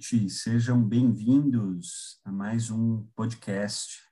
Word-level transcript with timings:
noite, 0.00 0.30
sejam 0.30 0.82
bem-vindos 0.82 2.22
a 2.24 2.32
mais 2.32 2.70
um 2.70 3.04
podcast 3.14 4.02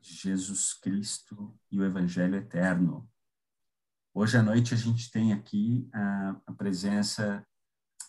Jesus 0.00 0.74
Cristo 0.74 1.56
e 1.70 1.78
o 1.78 1.84
Evangelho 1.84 2.34
Eterno. 2.34 3.08
Hoje 4.12 4.36
à 4.36 4.42
noite 4.42 4.74
a 4.74 4.76
gente 4.76 5.08
tem 5.12 5.32
aqui 5.32 5.88
a, 5.94 6.36
a 6.48 6.52
presença 6.52 7.46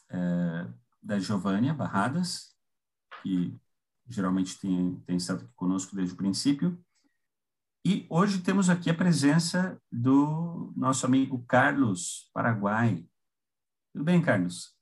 é, 0.09 0.67
da 0.99 1.19
Giovânia 1.19 1.75
Barradas, 1.75 2.57
que 3.21 3.55
geralmente 4.07 4.59
tem, 4.59 4.99
tem 5.01 5.17
estado 5.17 5.43
aqui 5.43 5.53
conosco 5.53 5.95
desde 5.95 6.15
o 6.15 6.17
princípio, 6.17 6.83
e 7.85 8.07
hoje 8.09 8.41
temos 8.41 8.67
aqui 8.67 8.89
a 8.89 8.95
presença 8.95 9.79
do 9.91 10.73
nosso 10.75 11.05
amigo 11.05 11.45
Carlos 11.45 12.31
Paraguai. 12.33 13.07
Tudo 13.93 14.03
bem, 14.03 14.19
Carlos? 14.19 14.72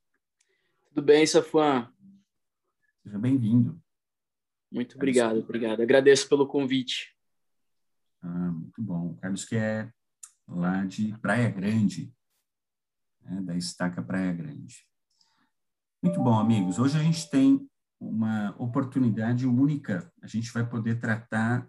Tudo 0.93 1.05
bem, 1.05 1.25
Safan? 1.25 1.89
Seja 3.01 3.17
bem-vindo. 3.17 3.81
Muito 4.69 4.97
obrigado, 4.97 5.39
obrigado. 5.39 5.81
Agradeço 5.81 6.27
pelo 6.27 6.45
convite. 6.45 7.15
Ah, 8.21 8.51
muito 8.51 8.81
bom. 8.81 9.15
Carlos 9.15 9.45
que 9.45 9.55
é 9.55 9.89
lá 10.45 10.83
de 10.85 11.17
Praia 11.19 11.49
Grande, 11.49 12.13
né, 13.21 13.41
da 13.41 13.55
Estaca 13.55 14.03
Praia 14.03 14.33
Grande. 14.33 14.85
Muito 16.03 16.21
bom, 16.21 16.37
amigos. 16.37 16.77
Hoje 16.77 16.99
a 16.99 17.01
gente 17.01 17.29
tem 17.29 17.65
uma 17.97 18.53
oportunidade 18.59 19.47
única. 19.47 20.11
A 20.21 20.27
gente 20.27 20.51
vai 20.51 20.67
poder 20.67 20.99
tratar 20.99 21.65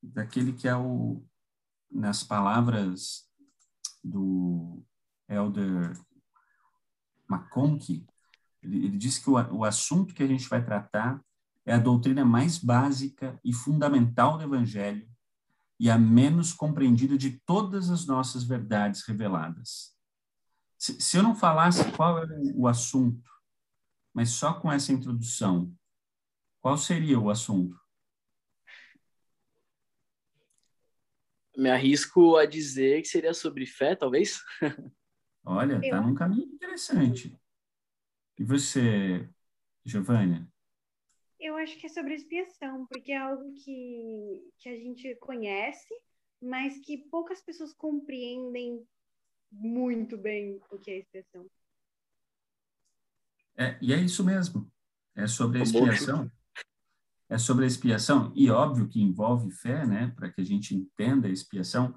daquele 0.00 0.52
que 0.52 0.68
é 0.68 0.76
o, 0.76 1.26
nas 1.90 2.22
palavras 2.22 3.28
do 4.04 4.80
Elder 5.28 5.92
McConkie, 7.28 8.06
ele, 8.62 8.86
ele 8.86 8.98
diz 8.98 9.18
que 9.18 9.28
o, 9.30 9.34
o 9.34 9.64
assunto 9.64 10.14
que 10.14 10.22
a 10.22 10.26
gente 10.26 10.48
vai 10.48 10.64
tratar 10.64 11.22
é 11.64 11.74
a 11.74 11.78
doutrina 11.78 12.24
mais 12.24 12.58
básica 12.58 13.38
e 13.44 13.52
fundamental 13.52 14.36
do 14.36 14.44
Evangelho 14.44 15.08
e 15.78 15.88
a 15.88 15.98
menos 15.98 16.52
compreendida 16.52 17.16
de 17.16 17.40
todas 17.46 17.90
as 17.90 18.06
nossas 18.06 18.44
verdades 18.44 19.02
reveladas. 19.02 19.96
Se, 20.78 21.00
se 21.00 21.16
eu 21.16 21.22
não 21.22 21.34
falasse 21.34 21.90
qual 21.92 22.18
era 22.18 22.38
o 22.54 22.66
assunto, 22.66 23.30
mas 24.12 24.30
só 24.30 24.52
com 24.54 24.70
essa 24.70 24.92
introdução, 24.92 25.72
qual 26.60 26.76
seria 26.76 27.18
o 27.18 27.30
assunto? 27.30 27.78
Me 31.56 31.70
arrisco 31.70 32.36
a 32.36 32.46
dizer 32.46 33.02
que 33.02 33.08
seria 33.08 33.34
sobre 33.34 33.66
fé, 33.66 33.94
talvez. 33.94 34.40
Olha, 35.44 35.80
tá 35.80 36.00
num 36.00 36.14
caminho 36.14 36.52
interessante. 36.52 37.38
E 38.40 38.44
você, 38.44 39.28
Giovânia? 39.84 40.48
Eu 41.38 41.58
acho 41.58 41.76
que 41.78 41.84
é 41.84 41.90
sobre 41.90 42.14
expiação, 42.14 42.86
porque 42.86 43.12
é 43.12 43.18
algo 43.18 43.52
que, 43.52 44.50
que 44.58 44.70
a 44.70 44.76
gente 44.76 45.14
conhece, 45.16 45.92
mas 46.40 46.78
que 46.78 46.96
poucas 46.96 47.42
pessoas 47.42 47.74
compreendem 47.74 48.82
muito 49.52 50.16
bem 50.16 50.58
o 50.70 50.78
que 50.78 50.90
é 50.90 50.98
expiação. 51.00 51.46
É, 53.58 53.78
e 53.82 53.92
é 53.92 53.98
isso 53.98 54.24
mesmo. 54.24 54.72
É 55.14 55.26
sobre 55.26 55.58
a 55.58 55.62
expiação 55.62 56.30
é 57.28 57.38
sobre 57.38 57.64
a 57.64 57.68
expiação, 57.68 58.32
e 58.34 58.50
óbvio 58.50 58.88
que 58.88 59.00
envolve 59.00 59.52
fé, 59.52 59.86
né, 59.86 60.12
para 60.16 60.28
que 60.32 60.40
a 60.40 60.44
gente 60.44 60.74
entenda 60.74 61.28
a 61.28 61.30
expiação 61.30 61.94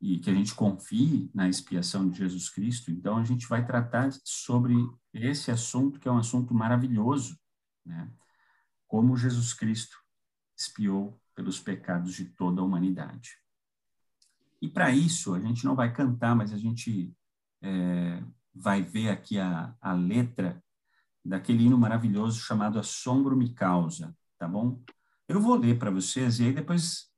e 0.00 0.18
que 0.18 0.30
a 0.30 0.34
gente 0.34 0.54
confie 0.54 1.30
na 1.34 1.48
expiação 1.48 2.08
de 2.08 2.18
Jesus 2.18 2.48
Cristo. 2.48 2.90
Então, 2.90 3.16
a 3.16 3.24
gente 3.24 3.46
vai 3.48 3.64
tratar 3.64 4.10
sobre 4.24 4.74
esse 5.24 5.50
assunto, 5.50 5.98
que 5.98 6.08
é 6.08 6.12
um 6.12 6.18
assunto 6.18 6.54
maravilhoso, 6.54 7.38
né, 7.84 8.10
como 8.86 9.16
Jesus 9.16 9.52
Cristo 9.52 9.96
expiou 10.56 11.20
pelos 11.34 11.60
pecados 11.60 12.14
de 12.14 12.24
toda 12.24 12.60
a 12.60 12.64
humanidade. 12.64 13.38
E 14.60 14.68
para 14.68 14.90
isso, 14.90 15.34
a 15.34 15.40
gente 15.40 15.64
não 15.64 15.76
vai 15.76 15.92
cantar, 15.92 16.34
mas 16.34 16.52
a 16.52 16.56
gente 16.56 17.14
é, 17.62 18.22
vai 18.54 18.82
ver 18.82 19.10
aqui 19.10 19.38
a, 19.38 19.74
a 19.80 19.92
letra 19.92 20.62
daquele 21.24 21.64
hino 21.64 21.78
maravilhoso 21.78 22.40
chamado 22.40 22.78
Assombro 22.78 23.36
Me 23.36 23.52
Causa, 23.52 24.16
tá 24.38 24.48
bom? 24.48 24.82
Eu 25.28 25.40
vou 25.40 25.56
ler 25.56 25.78
para 25.78 25.90
vocês 25.90 26.40
e 26.40 26.46
aí 26.46 26.52
depois 26.52 27.08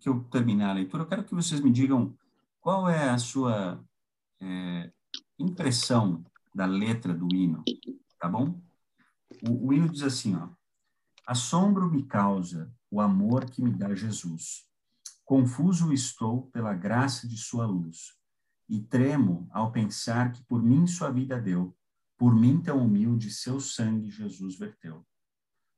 que 0.00 0.08
eu 0.08 0.24
terminar 0.24 0.70
a 0.70 0.74
leitura, 0.74 1.02
eu 1.02 1.06
quero 1.06 1.24
que 1.24 1.34
vocês 1.34 1.60
me 1.60 1.70
digam 1.70 2.16
qual 2.60 2.88
é 2.88 3.10
a 3.10 3.18
sua 3.18 3.82
é, 4.40 4.90
impressão 5.38 6.24
da 6.54 6.66
letra 6.66 7.14
do 7.14 7.28
hino, 7.34 7.64
tá 8.18 8.28
bom? 8.28 8.60
O, 9.48 9.68
o 9.68 9.72
hino 9.72 9.88
diz 9.88 10.02
assim, 10.02 10.34
ó. 10.36 10.48
Assombro 11.26 11.88
me 11.90 12.02
causa 12.02 12.74
o 12.90 13.00
amor 13.00 13.48
que 13.48 13.62
me 13.62 13.72
dá 13.72 13.94
Jesus. 13.94 14.66
Confuso 15.24 15.92
estou 15.92 16.48
pela 16.48 16.74
graça 16.74 17.28
de 17.28 17.36
sua 17.36 17.64
luz 17.64 18.16
e 18.68 18.80
tremo 18.80 19.48
ao 19.52 19.70
pensar 19.70 20.32
que 20.32 20.42
por 20.44 20.62
mim 20.62 20.86
sua 20.86 21.10
vida 21.10 21.40
deu, 21.40 21.76
por 22.18 22.34
mim 22.34 22.60
tão 22.60 22.84
humilde 22.84 23.30
seu 23.30 23.60
sangue 23.60 24.10
Jesus 24.10 24.58
verteu. 24.58 25.06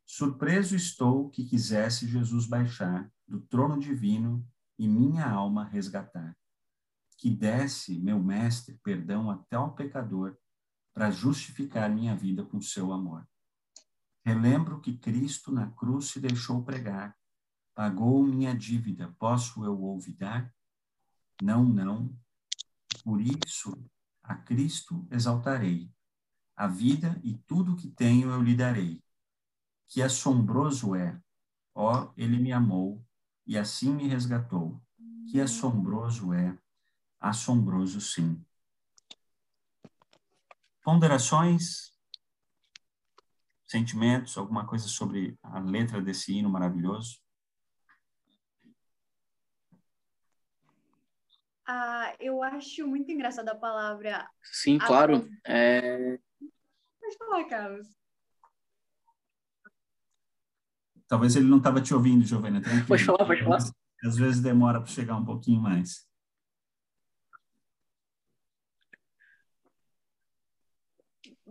Surpreso 0.06 0.74
estou 0.74 1.30
que 1.30 1.44
quisesse 1.44 2.06
Jesus 2.06 2.46
baixar 2.46 3.10
do 3.26 3.40
trono 3.40 3.78
divino 3.78 4.46
e 4.78 4.88
minha 4.88 5.26
alma 5.26 5.64
resgatar. 5.64 6.36
Que 7.16 7.30
desse, 7.30 7.98
meu 7.98 8.18
mestre, 8.18 8.78
perdão 8.82 9.30
até 9.30 9.56
ao 9.56 9.74
pecador, 9.74 10.36
para 10.92 11.10
justificar 11.10 11.90
minha 11.90 12.14
vida 12.14 12.44
com 12.44 12.60
seu 12.60 12.92
amor. 12.92 13.26
Relembro 14.24 14.80
que 14.80 14.96
Cristo 14.96 15.50
na 15.50 15.70
cruz 15.70 16.06
se 16.06 16.20
deixou 16.20 16.62
pregar, 16.62 17.16
pagou 17.74 18.22
minha 18.22 18.54
dívida, 18.54 19.14
posso 19.18 19.64
eu 19.64 19.82
olvidar? 19.82 20.52
Não, 21.42 21.64
não. 21.64 22.14
Por 23.02 23.20
isso, 23.20 23.84
a 24.22 24.34
Cristo 24.34 25.06
exaltarei. 25.10 25.90
A 26.54 26.66
vida 26.66 27.20
e 27.24 27.34
tudo 27.34 27.76
que 27.76 27.88
tenho 27.88 28.30
eu 28.30 28.42
lhe 28.42 28.54
darei 28.54 29.02
que 29.92 30.00
assombroso 30.00 30.94
é! 30.94 31.20
Ó, 31.74 32.04
oh, 32.04 32.12
ele 32.16 32.38
me 32.38 32.50
amou 32.50 33.04
e 33.46 33.58
assim 33.58 33.92
me 33.92 34.08
resgatou. 34.08 34.82
Que 35.30 35.38
assombroso 35.38 36.32
é! 36.32 36.58
Assombroso 37.20 38.00
sim. 38.00 38.42
Ponderações, 40.82 41.92
sentimentos, 43.66 44.36
alguma 44.36 44.66
coisa 44.66 44.88
sobre 44.88 45.38
a 45.42 45.60
letra 45.60 46.02
desse 46.02 46.32
hino 46.32 46.50
maravilhoso? 46.50 47.20
Ah, 51.64 52.14
eu 52.18 52.42
acho 52.42 52.86
muito 52.86 53.10
engraçada 53.12 53.52
a 53.52 53.56
palavra. 53.56 54.28
Sim, 54.42 54.78
claro. 54.78 55.28
É... 55.46 56.18
Pode 57.00 57.16
falar, 57.16 57.44
Carlos. 57.44 57.88
Talvez 61.06 61.36
ele 61.36 61.46
não 61.46 61.58
estava 61.58 61.80
te 61.80 61.94
ouvindo, 61.94 62.24
Giovana. 62.24 62.60
Pode 62.88 63.04
falar, 63.04 63.24
pode 63.24 63.44
falar. 63.44 63.58
Às 64.04 64.16
vezes 64.16 64.42
demora 64.42 64.80
para 64.80 64.90
chegar 64.90 65.16
um 65.16 65.24
pouquinho 65.24 65.60
mais. 65.60 66.10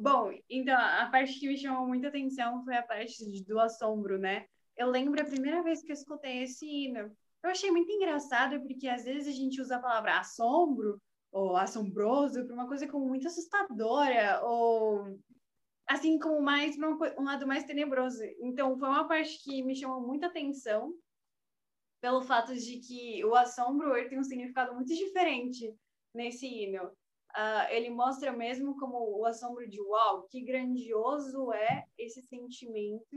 Bom, 0.02 0.32
então 0.50 0.76
a 0.76 1.06
parte 1.12 1.40
que 1.40 1.48
me 1.48 1.56
chamou 1.56 1.88
muita 1.88 2.08
atenção 2.08 2.64
foi 2.64 2.76
a 2.76 2.82
parte 2.82 3.24
do 3.44 3.60
assombro, 3.60 4.18
né? 4.18 4.48
Eu 4.76 4.90
lembro 4.90 5.22
a 5.22 5.26
primeira 5.26 5.62
vez 5.62 5.84
que 5.84 5.92
eu 5.92 5.94
escutei 5.94 6.42
esse 6.42 6.66
hino. 6.66 7.16
Eu 7.44 7.52
achei 7.52 7.70
muito 7.70 7.92
engraçado, 7.92 8.60
porque 8.62 8.88
às 8.88 9.04
vezes 9.04 9.28
a 9.28 9.32
gente 9.32 9.62
usa 9.62 9.76
a 9.76 9.80
palavra 9.80 10.18
assombro 10.18 11.00
ou 11.32 11.56
assombroso 11.56 12.44
para 12.48 12.56
uma 12.56 12.68
coisa 12.68 12.88
como 12.88 13.08
muito 13.08 13.28
assustadora 13.28 14.42
ou 14.44 15.20
assim 15.86 16.18
como 16.18 16.42
mais 16.42 16.76
um 16.80 17.24
lado 17.24 17.46
mais 17.46 17.64
tenebroso. 17.64 18.24
Então, 18.40 18.76
foi 18.80 18.90
uma 18.90 19.08
parte 19.08 19.40
que 19.44 19.62
me 19.62 19.76
chamou 19.76 20.02
muita 20.02 20.26
atenção 20.26 20.96
pelo 22.02 22.24
fato 22.24 22.56
de 22.56 22.80
que 22.80 23.24
o 23.24 23.36
assombro 23.36 23.94
tem 24.10 24.18
um 24.18 24.24
significado 24.24 24.74
muito 24.74 24.96
diferente 24.96 25.72
nesse 26.12 26.48
hino. 26.48 26.92
Uh, 27.36 27.72
ele 27.72 27.90
mostra 27.90 28.32
mesmo 28.32 28.78
como 28.78 29.20
o 29.20 29.26
assombro 29.26 29.68
de 29.68 29.82
uau, 29.82 30.28
que 30.30 30.42
grandioso 30.42 31.52
é 31.54 31.86
esse 31.98 32.22
sentimento, 32.22 33.16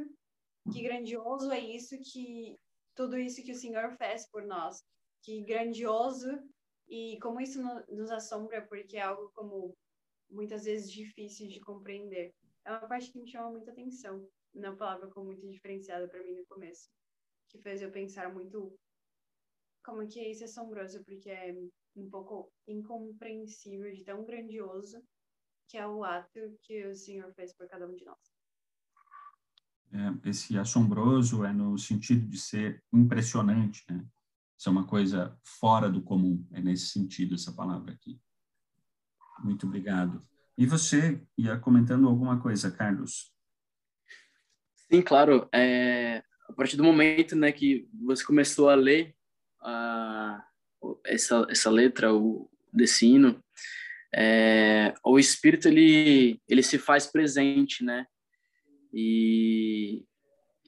que 0.72 0.82
grandioso 0.82 1.50
é 1.50 1.58
isso 1.58 1.96
que 1.98 2.56
tudo 2.94 3.18
isso 3.18 3.42
que 3.42 3.52
o 3.52 3.56
Senhor 3.56 3.90
fez 3.96 4.28
por 4.30 4.46
nós, 4.46 4.82
que 5.22 5.42
grandioso 5.42 6.30
e 6.88 7.18
como 7.20 7.40
isso 7.40 7.60
no, 7.60 7.84
nos 7.88 8.10
assombra 8.10 8.64
porque 8.68 8.96
é 8.96 9.02
algo 9.02 9.30
como 9.34 9.76
muitas 10.30 10.64
vezes 10.64 10.90
difícil 10.90 11.48
de 11.48 11.60
compreender 11.60 12.32
é 12.64 12.70
uma 12.70 12.88
parte 12.88 13.12
que 13.12 13.18
me 13.18 13.30
chama 13.30 13.50
muita 13.50 13.70
atenção. 13.70 14.26
Uma 14.54 14.76
palavra 14.76 15.08
como 15.08 15.26
muito 15.26 15.46
diferenciada 15.48 16.08
para 16.08 16.22
mim 16.22 16.34
no 16.36 16.46
começo, 16.46 16.88
que 17.48 17.58
fez 17.58 17.82
eu 17.82 17.90
pensar 17.90 18.32
muito 18.32 18.72
como 19.84 20.06
que 20.06 20.20
é 20.20 20.30
isso 20.30 20.44
assombroso, 20.44 21.04
porque 21.04 21.28
é 21.28 21.54
um 21.96 22.08
pouco 22.08 22.52
incompreensível 22.66 23.92
de 23.92 24.04
tão 24.04 24.24
grandioso 24.24 25.02
que 25.68 25.78
é 25.78 25.86
o 25.86 26.04
ato 26.04 26.40
que 26.62 26.86
o 26.86 26.94
Senhor 26.94 27.32
fez 27.34 27.52
por 27.52 27.68
cada 27.68 27.86
um 27.86 27.94
de 27.94 28.04
nós. 28.04 28.34
é, 29.92 30.28
esse 30.28 30.58
assombroso 30.58 31.44
é 31.44 31.52
no 31.52 31.78
sentido 31.78 32.28
de 32.28 32.38
ser 32.38 32.82
impressionante, 32.92 33.84
né? 33.88 34.04
Isso 34.58 34.68
é 34.68 34.72
uma 34.72 34.86
coisa 34.86 35.38
fora 35.42 35.90
do 35.90 36.02
comum, 36.02 36.46
é 36.52 36.60
nesse 36.60 36.86
sentido 36.86 37.34
essa 37.34 37.52
palavra 37.52 37.92
aqui. 37.92 38.20
Muito 39.42 39.66
obrigado. 39.66 40.26
E 40.56 40.64
você 40.66 41.20
ia 41.36 41.58
comentando 41.58 42.08
alguma 42.08 42.40
coisa, 42.40 42.70
Carlos? 42.70 43.32
Sim, 44.74 45.02
claro. 45.02 45.48
É, 45.52 46.22
a 46.48 46.52
partir 46.52 46.76
do 46.76 46.84
momento 46.84 47.34
né, 47.34 47.50
que 47.50 47.88
você 48.04 48.24
começou 48.24 48.68
a 48.68 48.74
ler 48.74 49.16
essa, 51.04 51.46
essa 51.48 51.70
letra, 51.70 52.14
o 52.14 52.50
desse 52.72 53.06
hino, 53.06 53.42
é, 54.14 54.94
o 55.04 55.18
Espírito 55.18 55.68
ele, 55.68 56.40
ele 56.48 56.62
se 56.62 56.78
faz 56.78 57.06
presente, 57.06 57.84
né? 57.84 58.06
E, 58.92 60.04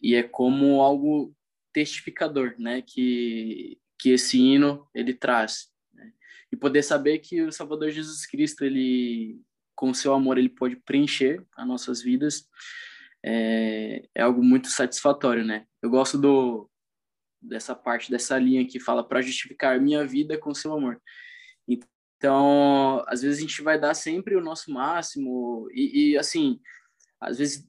e 0.02 0.14
é 0.14 0.22
como 0.22 0.80
algo 0.80 1.34
testificador, 1.72 2.54
né? 2.58 2.82
Que, 2.82 3.78
que 3.98 4.10
esse 4.10 4.38
hino 4.38 4.88
ele 4.94 5.14
traz. 5.14 5.68
Né? 5.94 6.12
E 6.52 6.56
poder 6.56 6.82
saber 6.82 7.18
que 7.18 7.42
o 7.42 7.52
Salvador 7.52 7.90
Jesus 7.90 8.26
Cristo, 8.26 8.64
ele 8.64 9.40
com 9.76 9.92
seu 9.92 10.14
amor, 10.14 10.38
ele 10.38 10.48
pode 10.48 10.76
preencher 10.76 11.44
as 11.54 11.68
nossas 11.68 12.02
vidas, 12.02 12.48
é, 13.22 14.08
é 14.14 14.22
algo 14.22 14.42
muito 14.42 14.68
satisfatório, 14.68 15.44
né? 15.44 15.66
Eu 15.82 15.90
gosto 15.90 16.16
do 16.16 16.68
dessa 17.48 17.74
parte 17.74 18.10
dessa 18.10 18.38
linha 18.38 18.66
que 18.66 18.80
fala 18.80 19.06
para 19.06 19.22
justificar 19.22 19.80
minha 19.80 20.06
vida 20.06 20.38
com 20.38 20.54
seu 20.54 20.72
amor. 20.72 21.00
Então, 21.68 23.04
às 23.06 23.22
vezes 23.22 23.38
a 23.38 23.40
gente 23.42 23.62
vai 23.62 23.78
dar 23.78 23.94
sempre 23.94 24.36
o 24.36 24.40
nosso 24.40 24.70
máximo 24.70 25.68
e, 25.72 26.12
e 26.12 26.18
assim, 26.18 26.60
às 27.20 27.38
vezes 27.38 27.68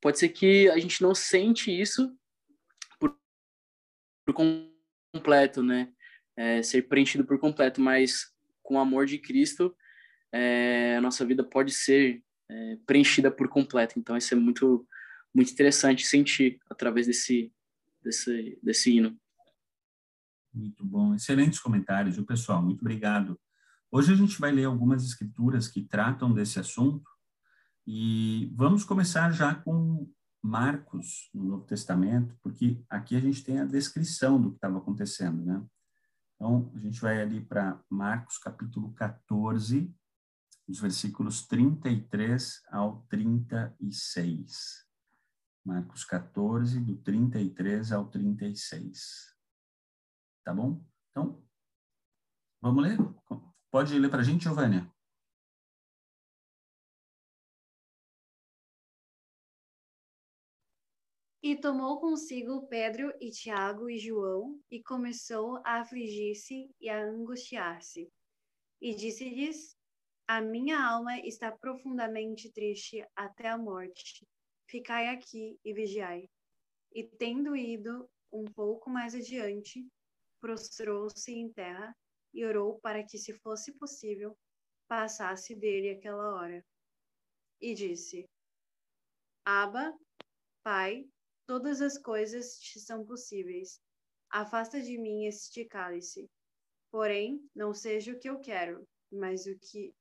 pode 0.00 0.18
ser 0.18 0.28
que 0.28 0.68
a 0.70 0.78
gente 0.78 1.02
não 1.02 1.14
sente 1.14 1.70
isso 1.70 2.16
por, 3.00 3.16
por 4.26 4.34
completo, 5.14 5.62
né? 5.62 5.92
É, 6.36 6.62
ser 6.62 6.82
preenchido 6.82 7.24
por 7.24 7.38
completo, 7.38 7.80
mas 7.80 8.32
com 8.62 8.76
o 8.76 8.78
amor 8.78 9.06
de 9.06 9.18
Cristo, 9.18 9.74
é, 10.32 10.96
a 10.96 11.00
nossa 11.00 11.24
vida 11.24 11.42
pode 11.42 11.72
ser 11.72 12.22
é, 12.48 12.76
preenchida 12.86 13.30
por 13.30 13.48
completo. 13.48 13.98
Então, 13.98 14.16
isso 14.16 14.34
é 14.34 14.36
muito, 14.36 14.86
muito 15.34 15.50
interessante 15.50 16.06
sentir 16.06 16.60
através 16.70 17.06
desse, 17.06 17.52
desse, 18.02 18.58
desse 18.62 18.96
hino. 18.96 19.16
Muito 20.52 20.84
bom, 20.84 21.14
excelentes 21.14 21.58
comentários, 21.58 22.16
viu, 22.16 22.24
pessoal? 22.24 22.62
Muito 22.62 22.80
obrigado. 22.80 23.38
Hoje 23.90 24.12
a 24.12 24.16
gente 24.16 24.38
vai 24.40 24.52
ler 24.52 24.64
algumas 24.64 25.04
escrituras 25.04 25.68
que 25.68 25.82
tratam 25.82 26.32
desse 26.32 26.58
assunto 26.58 27.08
e 27.86 28.52
vamos 28.54 28.84
começar 28.84 29.30
já 29.30 29.54
com 29.54 30.10
Marcos 30.42 31.30
no 31.32 31.44
Novo 31.44 31.64
Testamento, 31.64 32.36
porque 32.42 32.82
aqui 32.88 33.16
a 33.16 33.20
gente 33.20 33.42
tem 33.42 33.60
a 33.60 33.64
descrição 33.64 34.40
do 34.40 34.50
que 34.50 34.56
estava 34.56 34.78
acontecendo, 34.78 35.44
né? 35.44 35.64
Então, 36.34 36.70
a 36.74 36.78
gente 36.78 37.00
vai 37.00 37.20
ali 37.20 37.40
para 37.40 37.80
Marcos 37.90 38.38
capítulo 38.38 38.92
14, 38.94 39.92
os 40.68 40.78
versículos 40.78 41.46
33 41.46 42.62
ao 42.70 43.02
36. 43.08 44.87
Marcos 45.68 46.02
14, 46.02 46.80
do 46.80 46.96
33 46.96 47.92
ao 47.92 48.08
36. 48.08 49.36
Tá 50.42 50.54
bom? 50.54 50.82
Então, 51.10 51.46
vamos 52.58 52.82
ler? 52.82 52.96
Pode 53.70 53.98
ler 53.98 54.08
para 54.08 54.20
a 54.20 54.24
gente, 54.24 54.44
Giovânia? 54.44 54.90
E 61.42 61.54
tomou 61.60 62.00
consigo 62.00 62.66
Pedro 62.68 63.12
e 63.20 63.30
Tiago 63.30 63.90
e 63.90 63.98
João, 63.98 64.58
e 64.70 64.82
começou 64.82 65.58
a 65.66 65.80
afligir-se 65.82 66.74
e 66.80 66.88
a 66.88 67.04
angustiar-se. 67.04 68.10
E 68.80 68.94
disse-lhes: 68.94 69.76
A 70.26 70.40
minha 70.40 70.82
alma 70.82 71.18
está 71.18 71.52
profundamente 71.52 72.50
triste 72.50 73.06
até 73.14 73.50
a 73.50 73.58
morte. 73.58 74.26
Ficai 74.68 75.08
aqui 75.08 75.58
e 75.64 75.72
vigiai. 75.72 76.28
E 76.92 77.04
tendo 77.04 77.56
ido 77.56 78.08
um 78.30 78.44
pouco 78.44 78.90
mais 78.90 79.14
adiante, 79.14 79.86
prostrou-se 80.40 81.32
em 81.32 81.50
terra 81.52 81.96
e 82.34 82.44
orou 82.44 82.78
para 82.80 83.02
que, 83.02 83.16
se 83.16 83.32
fosse 83.32 83.72
possível, 83.72 84.36
passasse 84.86 85.54
dele 85.54 85.90
aquela 85.90 86.34
hora. 86.34 86.64
E 87.60 87.74
disse: 87.74 88.28
Aba, 89.44 89.96
Pai, 90.62 91.08
todas 91.46 91.80
as 91.80 91.96
coisas 91.96 92.58
te 92.58 92.78
são 92.78 93.04
possíveis. 93.04 93.80
Afasta 94.30 94.80
de 94.82 94.98
mim 94.98 95.24
este 95.24 95.64
cálice. 95.64 96.28
Porém, 96.90 97.42
não 97.54 97.72
seja 97.72 98.12
o 98.12 98.18
que 98.18 98.28
eu 98.28 98.38
quero, 98.38 98.86
mas 99.10 99.46
o 99.46 99.58
que 99.58 99.94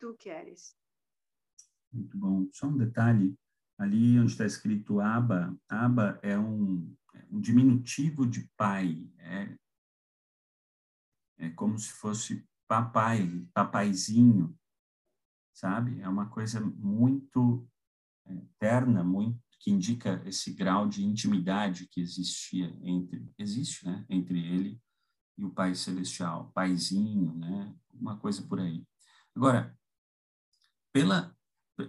tu 0.00 0.16
queres. 0.16 0.76
Muito 1.92 2.16
bom. 2.18 2.48
Só 2.52 2.66
um 2.66 2.76
detalhe. 2.76 3.36
Ali 3.78 4.18
onde 4.18 4.32
está 4.32 4.46
escrito 4.46 5.00
Aba, 5.00 5.56
Aba 5.68 6.18
é 6.22 6.38
um, 6.38 6.94
um 7.30 7.40
diminutivo 7.40 8.26
de 8.26 8.48
pai. 8.56 9.10
É, 9.18 9.56
é 11.38 11.50
como 11.50 11.78
se 11.78 11.92
fosse 11.92 12.46
papai, 12.68 13.28
papaizinho, 13.52 14.56
sabe? 15.52 16.00
É 16.00 16.08
uma 16.08 16.28
coisa 16.28 16.60
muito 16.60 17.68
é, 18.26 18.42
terna, 18.58 19.02
muito 19.02 19.40
que 19.62 19.70
indica 19.70 20.20
esse 20.26 20.52
grau 20.52 20.88
de 20.88 21.04
intimidade 21.04 21.86
que 21.86 22.00
existia 22.00 22.76
entre 22.82 23.32
existe, 23.38 23.86
né, 23.86 24.04
entre 24.08 24.44
ele 24.44 24.80
e 25.38 25.44
o 25.44 25.50
Pai 25.50 25.74
celestial, 25.74 26.50
paizinho, 26.52 27.32
né, 27.34 27.72
uma 27.92 28.18
coisa 28.18 28.42
por 28.42 28.58
aí. 28.58 28.84
Agora, 29.36 29.76
pela 30.92 31.34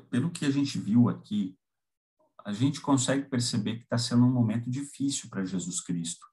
pelo 0.09 0.31
que 0.31 0.45
a 0.45 0.49
gente 0.49 0.79
viu 0.79 1.09
aqui, 1.09 1.57
a 2.45 2.51
gente 2.51 2.81
consegue 2.81 3.29
perceber 3.29 3.77
que 3.77 3.83
está 3.83 3.97
sendo 3.97 4.25
um 4.25 4.31
momento 4.31 4.69
difícil 4.69 5.29
para 5.29 5.45
Jesus 5.45 5.81
Cristo. 5.81 6.25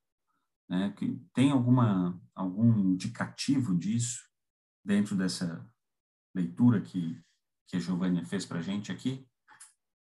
Né? 0.68 0.92
Que 0.96 1.16
tem 1.32 1.50
alguma, 1.50 2.20
algum 2.34 2.78
indicativo 2.78 3.76
disso 3.76 4.28
dentro 4.84 5.16
dessa 5.16 5.68
leitura 6.34 6.80
que, 6.80 7.22
que 7.66 7.76
a 7.76 7.80
Giovânia 7.80 8.24
fez 8.24 8.44
para 8.44 8.58
a 8.58 8.62
gente 8.62 8.90
aqui? 8.90 9.26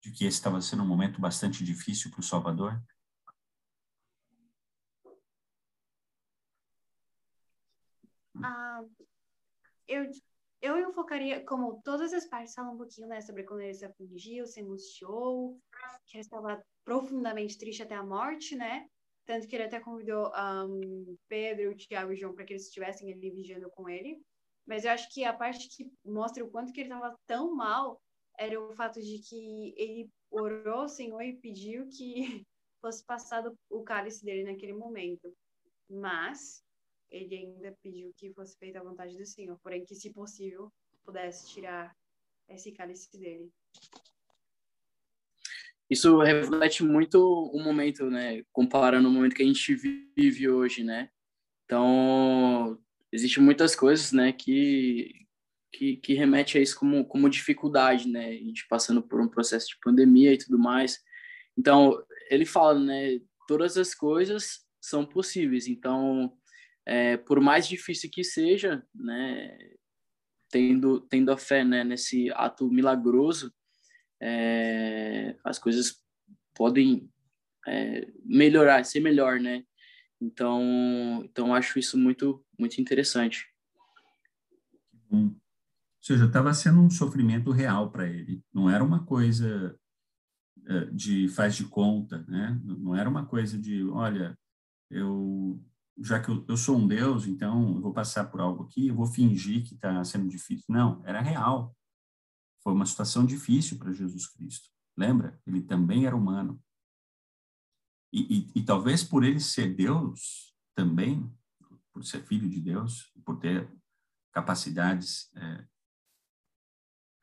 De 0.02 0.12
que 0.12 0.24
esse 0.24 0.38
estava 0.38 0.60
sendo 0.60 0.82
um 0.82 0.86
momento 0.86 1.20
bastante 1.20 1.64
difícil 1.64 2.10
para 2.10 2.20
o 2.20 2.24
Salvador? 2.24 2.82
Ah, 8.42 8.82
eu, 9.86 10.10
eu 10.60 10.78
enfocaria, 10.78 11.44
como 11.44 11.80
todas 11.82 12.12
as 12.12 12.26
partes 12.26 12.54
falam 12.54 12.74
um 12.74 12.76
pouquinho 12.76 13.08
né, 13.08 13.20
sobre 13.20 13.44
quando 13.44 13.60
ele 13.60 13.74
se 13.74 13.84
afligiu, 13.84 14.46
se 14.46 14.60
angustiou, 14.60 15.58
que 16.06 16.16
ele 16.16 16.22
estava 16.22 16.62
profundamente 16.84 17.58
triste 17.58 17.82
até 17.82 17.94
a 17.94 18.04
morte, 18.04 18.54
né? 18.56 18.86
Tanto 19.24 19.46
que 19.46 19.54
ele 19.54 19.64
até 19.64 19.80
convidou 19.80 20.30
um, 20.66 21.16
Pedro, 21.28 21.76
Tiago 21.76 22.12
e 22.12 22.16
João 22.16 22.34
para 22.34 22.44
que 22.44 22.52
eles 22.52 22.66
estivessem 22.66 23.12
ali 23.12 23.30
vigiando 23.30 23.70
com 23.70 23.88
ele. 23.88 24.20
Mas 24.66 24.84
eu 24.84 24.90
acho 24.90 25.08
que 25.12 25.24
a 25.24 25.32
parte 25.32 25.68
que 25.68 25.90
mostra 26.04 26.44
o 26.44 26.50
quanto 26.50 26.72
que 26.72 26.80
ele 26.80 26.92
estava 26.92 27.16
tão 27.26 27.54
mal 27.54 28.00
era 28.38 28.60
o 28.60 28.72
fato 28.72 29.00
de 29.00 29.18
que 29.18 29.74
ele 29.76 30.10
orou 30.30 30.80
ao 30.80 30.88
Senhor 30.88 31.22
e 31.22 31.36
pediu 31.36 31.88
que 31.88 32.44
fosse 32.80 33.04
passado 33.04 33.56
o 33.68 33.82
cálice 33.82 34.24
dele 34.24 34.44
naquele 34.44 34.72
momento. 34.72 35.32
Mas 35.88 36.62
ele 37.10 37.36
ainda 37.36 37.76
pediu 37.82 38.12
que 38.16 38.32
fosse 38.32 38.56
feita 38.58 38.80
a 38.80 38.84
vontade 38.84 39.16
do 39.16 39.26
Senhor, 39.26 39.58
porém 39.62 39.84
que, 39.84 39.94
se 39.94 40.12
possível, 40.12 40.72
pudesse 41.04 41.48
tirar 41.52 41.96
esse 42.48 42.72
cálice 42.72 43.18
dele 43.18 43.50
isso 45.90 46.20
reflete 46.20 46.84
muito 46.84 47.18
o 47.52 47.60
momento, 47.60 48.08
né? 48.08 48.44
Comparando 48.52 49.08
o 49.08 49.10
momento 49.10 49.34
que 49.34 49.42
a 49.42 49.46
gente 49.46 49.74
vive 49.74 50.48
hoje, 50.48 50.84
né? 50.84 51.10
Então, 51.64 52.78
existem 53.10 53.42
muitas 53.42 53.74
coisas, 53.74 54.12
né, 54.12 54.32
que, 54.32 55.26
que, 55.72 55.96
que 55.96 56.14
remete 56.14 56.58
a 56.58 56.60
isso 56.60 56.78
como, 56.78 57.04
como 57.04 57.28
dificuldade, 57.28 58.08
né? 58.08 58.28
A 58.28 58.32
gente 58.32 58.68
passando 58.68 59.02
por 59.02 59.20
um 59.20 59.28
processo 59.28 59.66
de 59.68 59.78
pandemia 59.82 60.32
e 60.32 60.38
tudo 60.38 60.58
mais. 60.58 61.00
Então, 61.58 62.00
ele 62.30 62.46
fala, 62.46 62.78
né, 62.78 63.20
todas 63.48 63.76
as 63.76 63.92
coisas 63.92 64.64
são 64.80 65.04
possíveis. 65.04 65.66
Então, 65.66 66.32
é, 66.90 67.16
por 67.16 67.40
mais 67.40 67.68
difícil 67.68 68.10
que 68.10 68.24
seja, 68.24 68.84
né, 68.92 69.56
tendo, 70.50 71.00
tendo 71.02 71.30
a 71.30 71.36
fé, 71.36 71.62
né, 71.62 71.84
nesse 71.84 72.32
ato 72.32 72.68
milagroso, 72.68 73.54
é, 74.20 75.36
as 75.44 75.56
coisas 75.56 76.02
podem 76.52 77.08
é, 77.68 78.08
melhorar, 78.24 78.82
ser 78.84 78.98
melhor, 78.98 79.38
né? 79.38 79.62
Então, 80.20 81.22
então 81.24 81.54
acho 81.54 81.78
isso 81.78 81.96
muito, 81.96 82.44
muito 82.58 82.80
interessante. 82.80 83.46
Hum. 85.12 85.28
Ou 85.28 86.02
seja, 86.02 86.24
estava 86.24 86.52
sendo 86.52 86.80
um 86.80 86.90
sofrimento 86.90 87.52
real 87.52 87.92
para 87.92 88.08
ele. 88.08 88.42
Não 88.52 88.68
era 88.68 88.82
uma 88.82 89.06
coisa 89.06 89.78
eh, 90.66 90.86
de 90.86 91.28
faz 91.28 91.54
de 91.54 91.64
conta, 91.66 92.24
né? 92.26 92.60
Não 92.64 92.96
era 92.96 93.08
uma 93.08 93.24
coisa 93.26 93.56
de, 93.56 93.84
olha, 93.84 94.36
eu 94.90 95.62
já 96.02 96.20
que 96.20 96.30
eu, 96.30 96.44
eu 96.48 96.56
sou 96.56 96.76
um 96.76 96.86
Deus, 96.86 97.26
então 97.26 97.74
eu 97.74 97.80
vou 97.80 97.92
passar 97.92 98.24
por 98.24 98.40
algo 98.40 98.64
aqui, 98.64 98.88
eu 98.88 98.94
vou 98.94 99.06
fingir 99.06 99.66
que 99.66 99.74
está 99.74 100.02
sendo 100.04 100.28
difícil. 100.28 100.64
Não, 100.68 101.02
era 101.04 101.20
real. 101.20 101.76
Foi 102.62 102.72
uma 102.72 102.86
situação 102.86 103.24
difícil 103.24 103.78
para 103.78 103.92
Jesus 103.92 104.26
Cristo. 104.26 104.70
Lembra? 104.96 105.40
Ele 105.46 105.62
também 105.62 106.06
era 106.06 106.16
humano. 106.16 106.62
E, 108.12 108.38
e, 108.38 108.50
e, 108.56 108.64
talvez 108.64 109.04
por 109.04 109.24
ele 109.24 109.38
ser 109.38 109.74
Deus 109.74 110.54
também, 110.74 111.32
por 111.92 112.04
ser 112.04 112.24
filho 112.24 112.48
de 112.48 112.60
Deus, 112.60 113.12
por 113.24 113.38
ter 113.38 113.70
capacidades 114.32 115.30
é, 115.36 115.66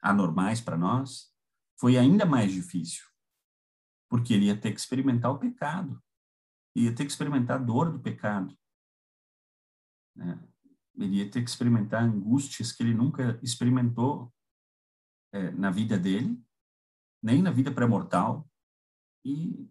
anormais 0.01 0.61
para 0.61 0.77
nós, 0.77 1.33
foi 1.79 1.97
ainda 1.97 2.25
mais 2.25 2.51
difícil, 2.51 3.05
porque 4.09 4.33
ele 4.33 4.45
ia 4.45 4.59
ter 4.59 4.71
que 4.71 4.79
experimentar 4.79 5.31
o 5.31 5.37
pecado, 5.37 6.01
ia 6.75 6.95
ter 6.95 7.05
que 7.05 7.11
experimentar 7.11 7.59
a 7.59 7.63
dor 7.63 7.91
do 7.91 7.99
pecado, 7.99 8.57
né? 10.17 10.39
ele 10.97 11.17
ia 11.17 11.29
ter 11.29 11.43
que 11.43 11.49
experimentar 11.49 12.03
angústias 12.03 12.71
que 12.71 12.81
ele 12.83 12.93
nunca 12.93 13.39
experimentou 13.43 14.33
é, 15.31 15.51
na 15.51 15.69
vida 15.69 15.97
dele, 15.97 16.41
nem 17.21 17.41
na 17.41 17.51
vida 17.51 17.71
pré-mortal, 17.71 18.49
e 19.23 19.69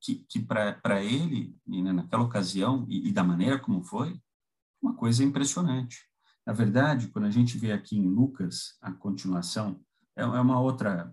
que, 0.00 0.24
que 0.28 0.40
para 0.40 1.02
ele, 1.02 1.58
né, 1.66 1.92
naquela 1.92 2.22
ocasião, 2.22 2.86
e, 2.88 3.08
e, 3.08 3.12
da 3.12 3.24
maneira 3.24 3.58
como 3.58 3.82
foi, 3.82 4.20
uma 4.80 4.94
coisa 4.94 5.24
impressionante. 5.24 6.08
Na 6.46 6.52
verdade, 6.52 7.08
quando 7.08 7.24
a 7.24 7.30
gente 7.30 7.58
vê 7.58 7.72
aqui 7.72 7.96
em 7.96 8.08
Lucas, 8.08 8.76
a 8.80 8.92
continuação, 8.92 9.80
é, 10.14 10.22
é 10.22 10.26
uma 10.26 10.60
outra 10.60 11.12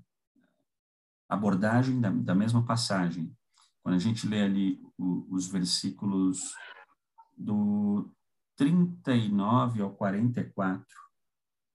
abordagem 1.28 2.00
da, 2.00 2.12
da, 2.12 2.36
mesma 2.36 2.64
passagem. 2.66 3.36
Quando 3.82 3.96
a 3.96 4.00
gente 4.00 4.28
lê 4.28 4.44
ali 4.44 4.80
o, 4.98 5.26
os 5.34 5.48
versículos 5.48 6.54
do 7.36 8.14
39 8.56 9.82
ao 9.82 9.94
44, 9.94 10.86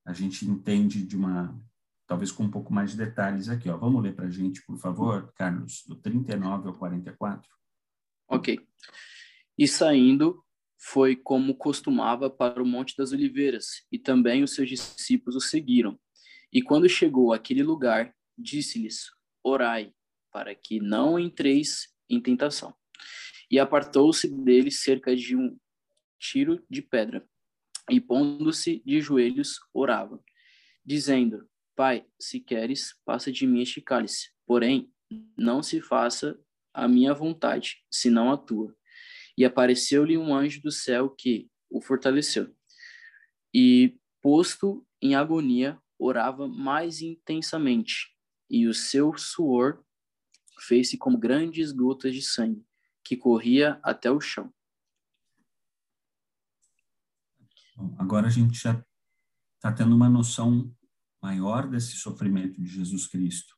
a 0.06 0.12
gente 0.12 0.46
entende 0.46 1.02
de 1.02 1.16
uma 1.16 1.58
talvez 2.06 2.32
com 2.32 2.44
um 2.44 2.50
pouco 2.50 2.72
mais 2.72 2.92
de 2.92 2.96
detalhes 2.96 3.48
aqui. 3.48 3.68
Ó. 3.68 3.76
Vamos 3.76 4.02
ler 4.02 4.14
para 4.14 4.26
a 4.26 4.30
gente, 4.30 4.64
por 4.64 4.78
favor, 4.78 5.30
Carlos, 5.34 5.84
do 5.86 5.94
39 5.94 6.68
ao 6.68 6.74
44. 6.74 7.48
Ok. 8.26 8.58
E 9.58 9.68
saindo, 9.68 10.42
foi 10.78 11.14
como 11.14 11.54
costumava 11.54 12.30
para 12.30 12.62
o 12.62 12.66
Monte 12.66 12.96
das 12.96 13.12
Oliveiras, 13.12 13.84
e 13.92 13.98
também 13.98 14.42
os 14.42 14.54
seus 14.54 14.68
discípulos 14.68 15.36
o 15.36 15.40
seguiram. 15.40 15.98
E 16.52 16.62
quando 16.62 16.88
chegou 16.88 17.32
àquele 17.32 17.62
lugar, 17.62 18.14
disse-lhes: 18.36 19.10
Orai, 19.42 19.92
para 20.32 20.54
que 20.54 20.80
não 20.80 21.18
entreis 21.18 21.88
em 22.08 22.20
tentação. 22.20 22.74
E 23.50 23.58
apartou-se 23.58 24.28
dele 24.28 24.70
cerca 24.70 25.14
de 25.14 25.36
um 25.36 25.58
tiro 26.18 26.64
de 26.68 26.82
pedra, 26.82 27.26
e 27.90 28.00
pondo-se 28.00 28.82
de 28.84 29.00
joelhos, 29.00 29.58
orava, 29.72 30.22
dizendo: 30.84 31.48
Pai, 31.74 32.04
se 32.18 32.40
queres, 32.40 32.94
passa 33.04 33.32
de 33.32 33.46
mim 33.46 33.62
este 33.62 33.80
cálice. 33.80 34.30
Porém, 34.46 34.92
não 35.36 35.62
se 35.62 35.80
faça 35.80 36.38
a 36.74 36.86
minha 36.86 37.14
vontade, 37.14 37.84
senão 37.90 38.30
a 38.30 38.36
tua. 38.36 38.76
E 39.36 39.44
apareceu-lhe 39.44 40.18
um 40.18 40.34
anjo 40.34 40.60
do 40.60 40.70
céu 40.70 41.10
que 41.10 41.48
o 41.70 41.80
fortaleceu. 41.80 42.54
E, 43.54 43.96
posto 44.20 44.86
em 45.00 45.14
agonia, 45.14 45.80
orava 45.98 46.46
mais 46.46 47.00
intensamente, 47.00 48.14
e 48.50 48.66
o 48.66 48.74
seu 48.74 49.16
suor 49.16 49.82
fez-se 50.60 50.96
como 50.96 51.18
grandes 51.18 51.72
gotas 51.72 52.14
de 52.14 52.22
sangue, 52.22 52.64
que 53.04 53.16
corria 53.16 53.78
até 53.82 54.10
o 54.10 54.20
chão. 54.20 54.52
Agora 57.98 58.26
a 58.26 58.30
gente 58.30 58.58
já 58.58 58.82
está 59.56 59.72
tendo 59.72 59.94
uma 59.94 60.08
noção 60.08 60.74
maior 61.22 61.68
desse 61.68 61.96
sofrimento 61.96 62.60
de 62.60 62.68
Jesus 62.68 63.06
Cristo. 63.06 63.56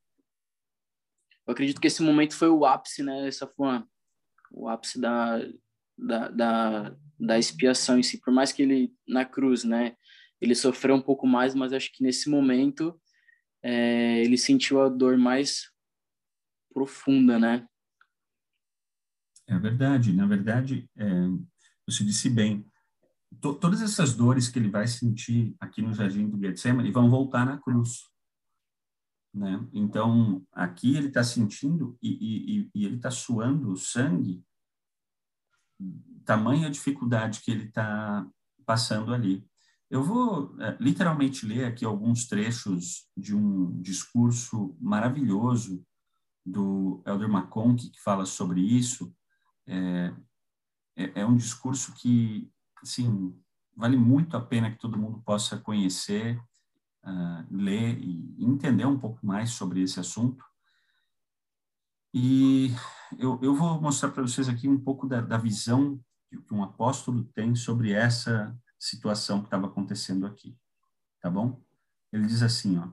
Eu 1.46 1.52
acredito 1.52 1.80
que 1.80 1.86
esse 1.86 2.02
momento 2.02 2.34
foi 2.34 2.48
o 2.48 2.64
ápice, 2.64 3.02
né? 3.02 3.26
Essa 3.26 3.46
foi 3.46 3.82
o 4.52 4.68
ápice 4.68 5.00
da, 5.00 5.38
da, 5.96 6.28
da, 6.28 6.96
da 7.18 7.38
expiação 7.38 7.98
em 7.98 8.02
si. 8.02 8.20
Por 8.20 8.32
mais 8.32 8.52
que 8.52 8.62
ele, 8.62 8.94
na 9.06 9.24
cruz, 9.24 9.64
né? 9.64 9.96
Ele 10.40 10.54
sofreu 10.54 10.94
um 10.94 11.02
pouco 11.02 11.26
mais, 11.26 11.54
mas 11.54 11.72
acho 11.72 11.92
que 11.92 12.02
nesse 12.02 12.30
momento 12.30 12.98
é, 13.62 14.22
ele 14.22 14.38
sentiu 14.38 14.80
a 14.80 14.88
dor 14.88 15.18
mais 15.18 15.70
profunda, 16.72 17.38
né? 17.38 17.66
É 19.46 19.58
verdade. 19.58 20.12
Na 20.12 20.26
verdade, 20.26 20.88
é, 20.96 21.06
você 21.86 22.04
disse 22.04 22.30
bem, 22.30 22.64
to, 23.40 23.54
todas 23.54 23.82
essas 23.82 24.14
dores 24.14 24.48
que 24.48 24.58
ele 24.58 24.70
vai 24.70 24.86
sentir 24.86 25.54
aqui 25.60 25.82
no 25.82 25.92
jardim 25.92 26.28
do 26.28 26.38
Getsemane 26.38 26.90
vão 26.90 27.10
voltar 27.10 27.44
na 27.44 27.58
cruz. 27.58 28.08
Né? 29.32 29.64
Então, 29.72 30.44
aqui 30.52 30.96
ele 30.96 31.08
está 31.08 31.22
sentindo 31.22 31.96
e, 32.02 32.08
e, 32.10 32.70
e 32.74 32.84
ele 32.84 32.96
está 32.96 33.10
suando 33.10 33.76
sangue, 33.76 34.44
tamanha 36.24 36.70
dificuldade 36.70 37.40
que 37.40 37.50
ele 37.50 37.64
está 37.64 38.26
passando 38.66 39.14
ali. 39.14 39.48
Eu 39.88 40.02
vou 40.02 40.54
é, 40.60 40.76
literalmente 40.80 41.46
ler 41.46 41.64
aqui 41.64 41.84
alguns 41.84 42.26
trechos 42.26 43.08
de 43.16 43.34
um 43.34 43.80
discurso 43.80 44.76
maravilhoso 44.80 45.84
do 46.44 47.02
Elder 47.06 47.28
McConkie, 47.28 47.90
que 47.90 48.00
fala 48.00 48.24
sobre 48.24 48.60
isso. 48.60 49.14
É, 49.66 50.14
é, 50.96 51.20
é 51.20 51.26
um 51.26 51.36
discurso 51.36 51.92
que 51.94 52.50
assim, 52.82 53.38
vale 53.76 53.96
muito 53.96 54.36
a 54.36 54.40
pena 54.40 54.70
que 54.70 54.78
todo 54.78 54.98
mundo 54.98 55.20
possa 55.22 55.58
conhecer, 55.58 56.36
uh, 57.04 57.46
ler 57.50 57.98
e 57.98 58.44
entender 58.44 58.84
um 58.86 58.98
pouco 58.98 59.24
mais 59.24 59.50
sobre 59.50 59.82
esse 59.82 59.98
assunto. 59.98 60.44
E 62.12 62.70
eu, 63.18 63.38
eu 63.42 63.54
vou 63.54 63.80
mostrar 63.80 64.10
para 64.10 64.22
vocês 64.22 64.48
aqui 64.48 64.68
um 64.68 64.78
pouco 64.78 65.06
da, 65.06 65.20
da 65.20 65.38
visão 65.38 66.00
que 66.28 66.54
um 66.54 66.62
apóstolo 66.62 67.24
tem 67.34 67.54
sobre 67.54 67.92
essa 67.92 68.56
situação 68.78 69.40
que 69.40 69.46
estava 69.46 69.66
acontecendo 69.66 70.26
aqui, 70.26 70.56
tá 71.20 71.30
bom? 71.30 71.60
Ele 72.12 72.26
diz 72.26 72.42
assim, 72.42 72.78
ó, 72.78 72.88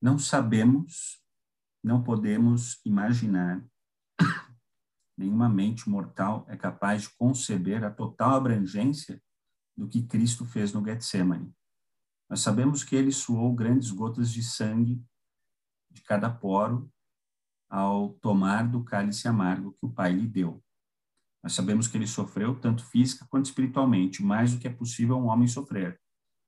não 0.00 0.18
sabemos, 0.18 1.22
não 1.82 2.02
podemos 2.02 2.80
imaginar 2.84 3.64
Nenhuma 5.16 5.48
mente 5.48 5.88
mortal 5.88 6.44
é 6.48 6.56
capaz 6.56 7.02
de 7.02 7.10
conceber 7.10 7.84
a 7.84 7.90
total 7.90 8.34
abrangência 8.34 9.22
do 9.76 9.88
que 9.88 10.02
Cristo 10.02 10.44
fez 10.44 10.72
no 10.72 10.84
Getsemane. 10.84 11.54
Nós 12.28 12.40
sabemos 12.40 12.82
que 12.82 12.96
ele 12.96 13.12
suou 13.12 13.54
grandes 13.54 13.90
gotas 13.90 14.30
de 14.30 14.42
sangue 14.42 15.04
de 15.90 16.02
cada 16.02 16.30
poro 16.30 16.90
ao 17.68 18.14
tomar 18.14 18.68
do 18.68 18.84
cálice 18.84 19.28
amargo 19.28 19.72
que 19.72 19.86
o 19.86 19.90
Pai 19.90 20.12
lhe 20.12 20.26
deu. 20.26 20.62
Nós 21.42 21.54
sabemos 21.54 21.88
que 21.88 21.96
ele 21.96 22.06
sofreu 22.06 22.58
tanto 22.58 22.84
física 22.84 23.26
quanto 23.28 23.46
espiritualmente, 23.46 24.22
mais 24.22 24.52
do 24.52 24.58
que 24.58 24.68
é 24.68 24.72
possível 24.72 25.16
um 25.16 25.26
homem 25.26 25.48
sofrer, 25.48 26.00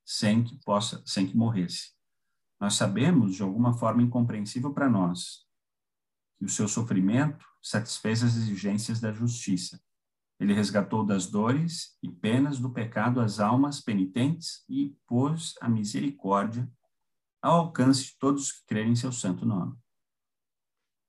sem 0.04 0.44
que 0.44 0.56
possa, 0.64 1.02
sem 1.04 1.26
que 1.26 1.36
morresse. 1.36 1.92
Nós 2.60 2.74
sabemos, 2.74 3.34
de 3.34 3.42
alguma 3.42 3.72
forma 3.72 4.02
incompreensível 4.02 4.72
para 4.72 4.88
nós, 4.88 5.46
que 6.38 6.44
o 6.44 6.48
seu 6.48 6.68
sofrimento 6.68 7.44
satisfez 7.64 8.22
as 8.22 8.36
exigências 8.36 9.00
da 9.00 9.10
justiça. 9.10 9.80
Ele 10.38 10.52
resgatou 10.52 11.04
das 11.04 11.26
dores 11.26 11.96
e 12.02 12.10
penas 12.10 12.58
do 12.58 12.70
pecado 12.70 13.20
as 13.20 13.40
almas 13.40 13.80
penitentes 13.80 14.62
e 14.68 14.94
pôs 15.06 15.54
a 15.62 15.68
misericórdia 15.68 16.70
ao 17.40 17.60
alcance 17.60 18.04
de 18.04 18.18
todos 18.18 18.52
que 18.52 18.66
crerem 18.66 18.92
em 18.92 18.96
seu 18.96 19.10
santo 19.10 19.46
nome. 19.46 19.74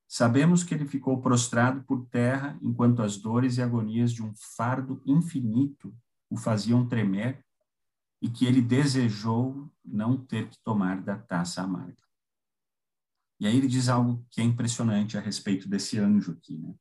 Sabemos 0.07 0.63
que 0.63 0.74
ele 0.74 0.88
ficou 0.88 1.21
prostrado 1.21 1.83
por 1.83 2.07
terra 2.07 2.57
enquanto 2.62 3.01
as 3.01 3.17
dores 3.17 3.57
e 3.57 3.62
agonias 3.62 4.13
de 4.13 4.24
um 4.24 4.33
fardo 4.55 5.01
infinito 5.05 5.93
o 6.29 6.38
faziam 6.38 6.88
tremer 6.88 7.43
e 8.21 8.29
que 8.29 8.45
ele 8.45 8.62
desejou 8.62 9.69
não 9.83 10.17
ter 10.17 10.50
que 10.50 10.57
tomar 10.63 11.01
da 11.01 11.17
taça 11.17 11.62
amarga. 11.62 12.04
E 13.39 13.48
aí 13.48 13.58
ele 13.58 13.68
diz 13.68 13.89
algo 13.89 14.25
que 14.30 14.42
é 14.42 14.44
impressionante 14.44 15.18
a 15.18 15.22
respeito 15.22 15.68
desse 15.68 16.00
anjo 16.00 16.32
aqui, 16.32 16.58
né? 16.58 16.74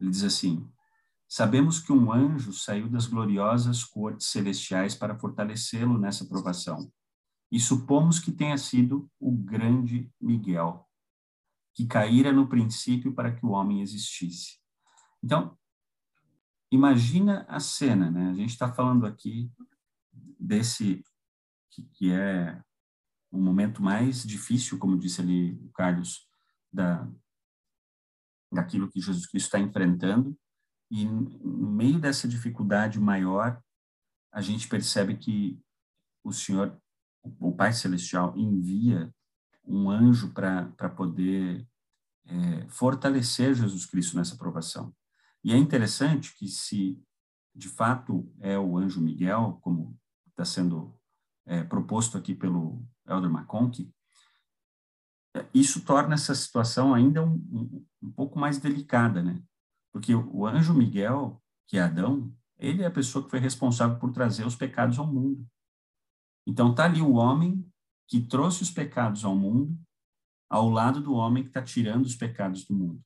Ele 0.00 0.10
diz 0.10 0.24
assim: 0.24 0.68
Sabemos 1.28 1.80
que 1.80 1.92
um 1.92 2.12
anjo 2.12 2.52
saiu 2.52 2.88
das 2.88 3.06
gloriosas 3.06 3.84
cortes 3.84 4.28
celestiais 4.28 4.94
para 4.94 5.18
fortalecê-lo 5.18 5.98
nessa 5.98 6.24
provação. 6.24 6.92
E 7.50 7.58
supomos 7.58 8.18
que 8.18 8.32
tenha 8.32 8.58
sido 8.58 9.10
o 9.18 9.32
grande 9.32 10.12
Miguel, 10.20 10.88
que 11.74 11.86
caíra 11.86 12.32
no 12.32 12.48
princípio 12.48 13.14
para 13.14 13.32
que 13.32 13.44
o 13.44 13.50
homem 13.50 13.80
existisse. 13.80 14.58
Então, 15.22 15.56
imagina 16.70 17.44
a 17.48 17.60
cena, 17.60 18.10
né? 18.10 18.30
A 18.30 18.34
gente 18.34 18.50
está 18.50 18.72
falando 18.72 19.06
aqui 19.06 19.50
desse 20.38 21.04
que, 21.70 21.82
que 21.82 22.12
é 22.12 22.62
o 23.36 23.40
momento 23.40 23.82
mais 23.82 24.22
difícil, 24.24 24.78
como 24.78 24.98
disse 24.98 25.20
ali 25.20 25.52
o 25.62 25.70
Carlos, 25.72 26.26
da, 26.72 27.08
daquilo 28.52 28.88
que 28.88 29.00
Jesus 29.00 29.26
Cristo 29.26 29.46
está 29.46 29.58
enfrentando, 29.58 30.36
e 30.90 31.04
no 31.04 31.70
meio 31.70 31.98
dessa 31.98 32.26
dificuldade 32.26 32.98
maior, 32.98 33.60
a 34.32 34.40
gente 34.40 34.68
percebe 34.68 35.16
que 35.16 35.60
o 36.24 36.32
Senhor, 36.32 36.80
o 37.38 37.54
Pai 37.54 37.72
Celestial, 37.72 38.36
envia 38.36 39.12
um 39.64 39.90
anjo 39.90 40.32
para 40.32 40.88
poder 40.88 41.66
é, 42.24 42.68
fortalecer 42.68 43.54
Jesus 43.54 43.84
Cristo 43.84 44.16
nessa 44.16 44.36
provação. 44.36 44.94
E 45.42 45.52
é 45.52 45.56
interessante 45.56 46.34
que 46.36 46.48
se 46.48 47.00
de 47.54 47.68
fato 47.68 48.30
é 48.40 48.58
o 48.58 48.76
anjo 48.76 49.00
Miguel, 49.00 49.58
como 49.62 49.98
está 50.28 50.44
sendo 50.44 50.94
é, 51.46 51.64
proposto 51.64 52.18
aqui 52.18 52.34
pelo 52.34 52.86
Elder 53.08 53.30
McConkie, 53.30 53.92
isso 55.52 55.84
torna 55.84 56.14
essa 56.14 56.34
situação 56.34 56.94
ainda 56.94 57.22
um, 57.22 57.34
um, 57.34 57.86
um, 58.02 58.12
pouco 58.12 58.38
mais 58.38 58.58
delicada, 58.58 59.22
né? 59.22 59.42
Porque 59.92 60.14
o 60.14 60.46
anjo 60.46 60.74
Miguel, 60.74 61.42
que 61.66 61.78
é 61.78 61.82
Adão, 61.82 62.32
ele 62.58 62.82
é 62.82 62.86
a 62.86 62.90
pessoa 62.90 63.24
que 63.24 63.30
foi 63.30 63.38
responsável 63.38 63.98
por 63.98 64.12
trazer 64.12 64.46
os 64.46 64.56
pecados 64.56 64.98
ao 64.98 65.06
mundo. 65.06 65.46
Então 66.46 66.74
tá 66.74 66.84
ali 66.84 67.02
o 67.02 67.14
homem 67.14 67.66
que 68.06 68.20
trouxe 68.20 68.62
os 68.62 68.70
pecados 68.70 69.24
ao 69.24 69.36
mundo, 69.36 69.78
ao 70.48 70.70
lado 70.70 71.00
do 71.00 71.14
homem 71.14 71.42
que 71.42 71.50
está 71.50 71.62
tirando 71.62 72.04
os 72.04 72.14
pecados 72.14 72.64
do 72.64 72.74
mundo. 72.74 73.02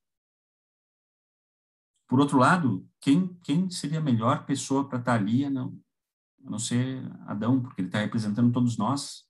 Por 2.07 2.21
outro 2.21 2.39
lado, 2.39 2.87
quem, 3.01 3.35
quem 3.45 3.71
seria 3.71 3.99
a 3.99 4.03
melhor 4.03 4.45
pessoa 4.45 4.89
para 4.89 4.99
estar 4.99 5.13
tá 5.13 5.19
ali 5.19 5.49
não, 5.49 5.81
a 6.45 6.51
não 6.51 6.59
ser 6.59 7.01
Adão, 7.27 7.63
porque 7.63 7.81
ele 7.81 7.89
está 7.89 8.01
representando 8.01 8.53
todos 8.53 8.77
nós, 8.77 9.25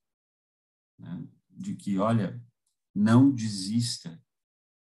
né? 1.00 1.26
de 1.48 1.74
que, 1.74 1.98
olha, 1.98 2.40
não 2.94 3.30
desista, 3.30 4.22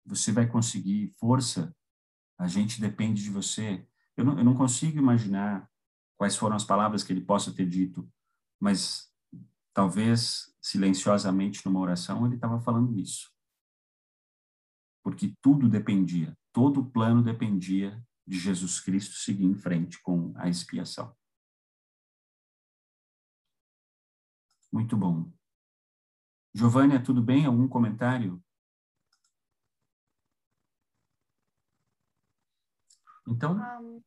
você 0.05 0.31
vai 0.31 0.48
conseguir, 0.48 1.13
força, 1.17 1.75
a 2.38 2.48
gente 2.48 2.81
depende 2.81 3.24
de 3.24 3.29
você. 3.29 3.88
Eu 4.17 4.25
não, 4.25 4.38
eu 4.38 4.43
não 4.43 4.55
consigo 4.55 4.98
imaginar 4.98 5.70
quais 6.17 6.36
foram 6.36 6.55
as 6.55 6.63
palavras 6.63 7.03
que 7.03 7.13
ele 7.13 7.22
possa 7.22 7.53
ter 7.53 7.67
dito, 7.67 8.12
mas 8.60 9.12
talvez 9.74 10.53
silenciosamente 10.62 11.65
numa 11.65 11.79
oração 11.79 12.25
ele 12.25 12.36
estava 12.36 12.60
falando 12.60 12.98
isso. 13.00 13.31
Porque 15.03 15.36
tudo 15.41 15.70
dependia, 15.70 16.38
todo 16.51 16.81
o 16.81 16.91
plano 16.91 17.24
dependia 17.24 18.03
de 18.27 18.38
Jesus 18.38 18.79
Cristo 18.79 19.15
seguir 19.15 19.46
em 19.46 19.55
frente 19.55 20.00
com 20.01 20.31
a 20.36 20.48
expiação. 20.48 21.15
Muito 24.72 24.96
bom. 24.96 25.31
Giovânia, 26.53 27.01
tudo 27.01 27.22
bem? 27.22 27.46
Algum 27.46 27.67
comentário? 27.67 28.43
Então. 33.27 33.55
Um... 33.81 34.03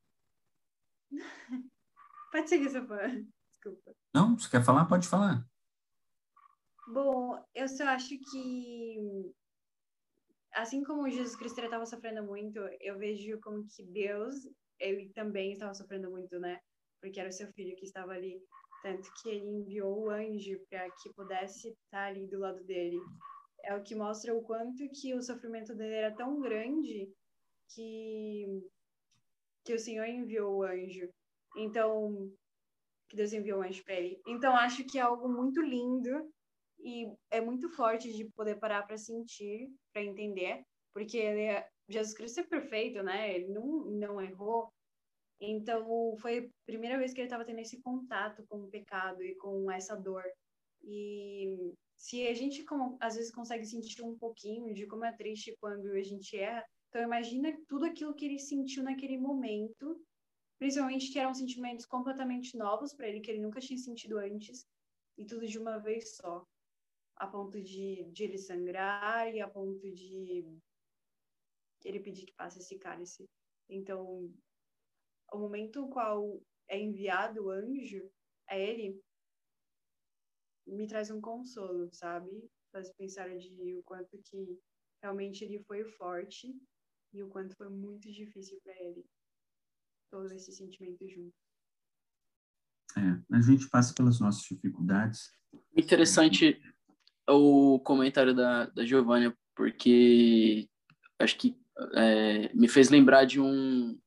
Pode 2.31 2.49
seguir, 2.49 2.71
Sofia. 2.71 3.27
Desculpa. 3.51 3.95
Não, 4.13 4.39
você 4.39 4.51
quer 4.51 4.63
falar? 4.63 4.85
Pode 4.87 5.09
falar. 5.09 5.49
Bom, 6.87 7.43
eu 7.55 7.67
só 7.67 7.85
acho 7.89 8.11
que, 8.19 9.33
assim 10.53 10.85
como 10.85 11.09
Jesus 11.09 11.35
Cristo 11.35 11.61
estava 11.61 11.87
sofrendo 11.87 12.23
muito, 12.25 12.59
eu 12.81 12.99
vejo 12.99 13.41
como 13.41 13.67
que 13.67 13.83
Deus, 13.85 14.35
ele 14.79 15.11
também 15.15 15.53
estava 15.53 15.73
sofrendo 15.73 16.11
muito, 16.11 16.39
né? 16.39 16.61
Porque 17.01 17.19
era 17.19 17.31
o 17.31 17.33
seu 17.33 17.51
filho 17.53 17.75
que 17.77 17.87
estava 17.87 18.13
ali. 18.13 18.39
Tanto 18.85 19.11
que 19.15 19.31
ele 19.31 19.47
enviou 19.47 19.99
o 19.99 20.11
anjo 20.11 20.61
para 20.69 20.91
que 20.91 21.11
pudesse 21.15 21.71
estar 21.71 22.09
ali 22.09 22.27
do 22.29 22.39
lado 22.39 22.63
dele. 22.65 22.99
É 23.65 23.75
o 23.75 23.83
que 23.83 23.95
mostra 23.95 24.35
o 24.35 24.43
quanto 24.43 24.87
que 25.01 25.15
o 25.15 25.23
sofrimento 25.23 25.75
dele 25.75 25.95
era 25.95 26.15
tão 26.15 26.39
grande 26.39 27.11
que, 27.71 28.45
que 29.65 29.73
o 29.73 29.79
Senhor 29.79 30.07
enviou 30.07 30.59
o 30.59 30.63
anjo. 30.65 31.09
Então, 31.57 32.31
que 33.09 33.17
Deus 33.17 33.33
enviou 33.33 33.61
o 33.61 33.63
anjo 33.63 33.83
para 33.85 33.95
ele. 33.95 34.21
Então, 34.29 34.55
acho 34.55 34.85
que 34.85 34.99
é 34.99 35.01
algo 35.01 35.31
muito 35.31 35.63
lindo 35.63 36.31
e 36.81 37.07
é 37.31 37.41
muito 37.41 37.71
forte 37.71 38.13
de 38.13 38.31
poder 38.33 38.59
parar 38.59 38.83
para 38.87 38.99
sentir, 38.99 39.67
para 39.95 40.05
entender, 40.05 40.63
porque 40.93 41.21
é, 41.21 41.67
Jesus 41.89 42.15
Cristo 42.15 42.41
é 42.41 42.43
perfeito, 42.43 43.03
né? 43.03 43.35
Ele 43.35 43.49
não, 43.49 43.87
não 43.87 44.21
errou. 44.21 44.71
Então, 45.51 46.17
foi 46.19 46.39
a 46.39 46.49
primeira 46.67 46.99
vez 46.99 47.13
que 47.13 47.21
ele 47.21 47.27
estava 47.27 47.45
tendo 47.45 47.61
esse 47.61 47.81
contato 47.81 48.45
com 48.49 48.59
o 48.59 48.69
pecado 48.69 49.23
e 49.23 49.35
com 49.37 49.71
essa 49.71 49.95
dor. 49.97 50.25
E 50.83 51.75
se 51.97 52.27
a 52.27 52.35
gente, 52.35 52.65
como, 52.65 52.97
às 53.01 53.17
vezes, 53.17 53.33
consegue 53.33 53.65
sentir 53.65 54.03
um 54.03 54.17
pouquinho 54.17 54.73
de 54.75 54.87
como 54.87 55.05
é 55.05 55.13
triste 55.13 55.57
quando 55.61 55.91
a 55.93 56.03
gente 56.03 56.37
erra, 56.37 56.65
então 56.89 57.03
imagina 57.03 57.57
tudo 57.67 57.85
aquilo 57.87 58.15
que 58.15 58.25
ele 58.25 58.39
sentiu 58.39 58.83
naquele 58.83 59.19
momento, 59.19 60.01
principalmente 60.59 61.11
que 61.11 61.19
eram 61.19 61.35
sentimentos 61.35 61.87
completamente 61.87 62.57
novos 62.57 62.95
para 62.95 63.09
ele, 63.09 63.21
que 63.21 63.31
ele 63.31 63.41
nunca 63.41 63.61
tinha 63.61 63.79
sentido 63.79 64.19
antes, 64.19 64.65
e 65.17 65.25
tudo 65.25 65.47
de 65.47 65.59
uma 65.59 65.79
vez 65.79 66.17
só 66.17 66.47
a 67.17 67.27
ponto 67.27 67.61
de, 67.61 68.05
de 68.13 68.25
ele 68.25 68.39
sangrar 68.39 69.33
e 69.33 69.41
a 69.41 69.49
ponto 69.49 69.91
de 69.93 70.45
ele 71.85 72.01
pedir 72.01 72.27
que 72.27 72.35
passe 72.35 72.59
esse 72.59 72.79
cálice. 72.79 73.25
Então, 73.69 74.33
o 75.33 75.39
momento 75.39 75.89
qual 75.89 76.41
é 76.69 76.81
enviado 76.81 77.45
o 77.45 77.51
anjo 77.51 78.11
a 78.49 78.59
ele 78.59 79.01
me 80.67 80.87
traz 80.87 81.11
um 81.11 81.21
consolo, 81.21 81.89
sabe? 81.93 82.31
Faz 82.73 82.93
pensar 82.95 83.29
de 83.37 83.77
o 83.77 83.83
quanto 83.83 84.19
que 84.25 84.59
realmente 85.03 85.45
ele 85.45 85.63
foi 85.65 85.85
forte 85.85 86.55
e 87.13 87.23
o 87.23 87.29
quanto 87.29 87.57
foi 87.57 87.69
muito 87.69 88.11
difícil 88.11 88.59
para 88.63 88.75
ele 88.81 89.05
todos 90.11 90.33
esses 90.33 90.57
sentimentos 90.57 91.13
juntos. 91.13 91.39
É, 92.97 93.37
a 93.37 93.41
gente 93.41 93.69
passa 93.69 93.93
pelas 93.93 94.21
nossas 94.21 94.43
dificuldades. 94.43 95.33
Interessante 95.77 96.61
o 97.29 97.81
comentário 97.81 98.35
da, 98.35 98.67
da 98.67 98.85
Giovanna, 98.85 99.37
porque 99.55 100.69
acho 101.19 101.37
que 101.37 101.57
é, 101.95 102.53
me 102.55 102.69
fez 102.69 102.91
lembrar 102.91 103.25
de 103.25 103.41
um 103.41 103.99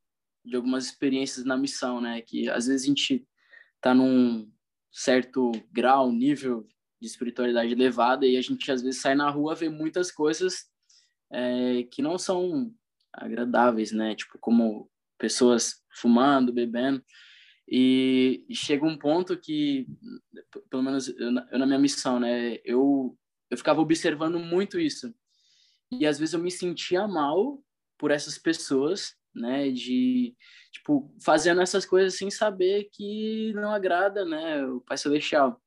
de 0.47 0.55
algumas 0.55 0.86
experiências 0.86 1.45
na 1.45 1.57
missão, 1.57 1.99
né? 1.99 2.21
Que 2.21 2.49
às 2.49 2.67
vezes 2.67 2.83
a 2.83 2.88
gente 2.88 3.27
tá 3.81 3.93
num 3.93 4.49
certo 4.91 5.51
grau, 5.71 6.12
nível 6.12 6.65
de 6.99 7.07
espiritualidade 7.07 7.71
elevada 7.71 8.25
e 8.25 8.38
a 8.38 8.41
gente 8.41 8.71
às 8.71 8.81
vezes 8.81 9.01
sai 9.01 9.13
na 9.13 9.29
rua 9.29 9.53
vê 9.53 9.69
muitas 9.69 10.12
coisas 10.12 10.65
é, 11.31 11.83
que 11.91 12.01
não 12.01 12.17
são 12.17 12.73
agradáveis, 13.13 13.91
né? 13.91 14.15
Tipo 14.15 14.38
como 14.39 14.89
pessoas 15.17 15.83
fumando, 15.93 16.53
bebendo. 16.53 17.03
E 17.69 18.45
chega 18.51 18.86
um 18.86 18.97
ponto 18.97 19.38
que, 19.38 19.86
pelo 20.69 20.83
menos 20.83 21.10
eu, 21.10 21.31
eu, 21.51 21.60
na 21.60 21.65
minha 21.65 21.79
missão, 21.79 22.17
né, 22.17 22.57
eu, 22.63 23.17
eu 23.49 23.57
ficava 23.57 23.81
observando 23.81 24.39
muito 24.39 24.79
isso. 24.79 25.13
E 25.91 26.05
às 26.05 26.17
vezes 26.17 26.33
eu 26.33 26.39
me 26.39 26.51
sentia 26.51 27.07
mal 27.07 27.62
por 27.97 28.12
essas 28.12 28.38
pessoas, 28.38 29.15
né, 29.38 29.71
de, 29.71 30.36
tipo, 30.71 31.13
fazendo 31.23 31.62
essas 31.62 31.86
coisas 31.86 32.17
sem 32.17 32.30
saber 32.30 32.89
que 32.91 33.54
não 33.54 33.71
agrada, 33.71 34.26
né, 34.26 34.65
o 34.65 34.82
Pai 34.82 34.97
Celestial. 34.97 35.62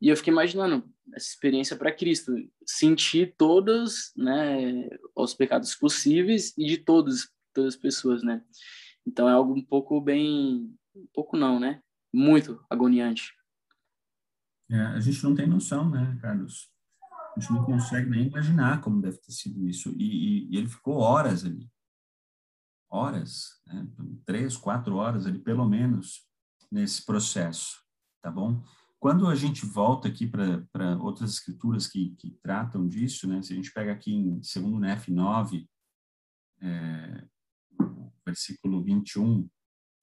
E 0.00 0.08
eu 0.08 0.16
fiquei 0.16 0.32
imaginando 0.32 0.84
essa 1.14 1.28
experiência 1.28 1.76
para 1.76 1.92
Cristo, 1.92 2.32
sentir 2.66 3.34
todos, 3.36 4.12
né, 4.16 4.88
os 5.14 5.34
pecados 5.34 5.74
possíveis 5.74 6.52
e 6.58 6.66
de 6.66 6.78
todos, 6.78 7.30
todas 7.54 7.74
as 7.74 7.80
pessoas, 7.80 8.22
né. 8.22 8.42
Então 9.06 9.28
é 9.28 9.32
algo 9.32 9.54
um 9.54 9.64
pouco 9.64 10.00
bem 10.00 10.74
um 10.94 11.06
pouco 11.12 11.36
não, 11.36 11.58
né? 11.58 11.80
Muito 12.12 12.62
agoniante. 12.68 13.32
É, 14.70 14.80
a 14.80 15.00
gente 15.00 15.22
não 15.24 15.34
tem 15.34 15.46
noção, 15.46 15.88
né, 15.88 16.18
Carlos? 16.20 16.70
A 17.36 17.40
gente 17.40 17.52
não 17.52 17.64
consegue 17.64 18.10
nem 18.10 18.26
imaginar 18.26 18.80
como 18.80 19.00
deve 19.00 19.18
ter 19.18 19.32
sido 19.32 19.66
isso. 19.66 19.90
E, 19.96 20.04
e, 20.04 20.50
e 20.50 20.56
ele 20.58 20.68
ficou 20.68 20.98
horas 20.98 21.44
ali. 21.44 21.70
Horas, 22.92 23.60
né? 23.66 23.88
três, 24.26 24.56
quatro 24.56 24.96
horas 24.96 25.26
ali, 25.26 25.38
pelo 25.38 25.66
menos, 25.66 26.28
nesse 26.70 27.04
processo, 27.04 27.82
tá 28.20 28.30
bom? 28.30 28.62
Quando 29.00 29.26
a 29.26 29.34
gente 29.34 29.64
volta 29.64 30.08
aqui 30.08 30.26
para 30.26 30.96
outras 31.00 31.32
escrituras 31.32 31.86
que, 31.86 32.14
que 32.16 32.30
tratam 32.42 32.86
disso, 32.86 33.26
né? 33.26 33.42
Se 33.42 33.52
a 33.52 33.56
gente 33.56 33.72
pega 33.72 33.92
aqui 33.92 34.12
em 34.12 34.34
2 34.34 34.56
Nef 34.78 35.08
9, 35.08 35.68
é, 36.60 37.26
versículo 38.24 38.82
21, 38.82 39.48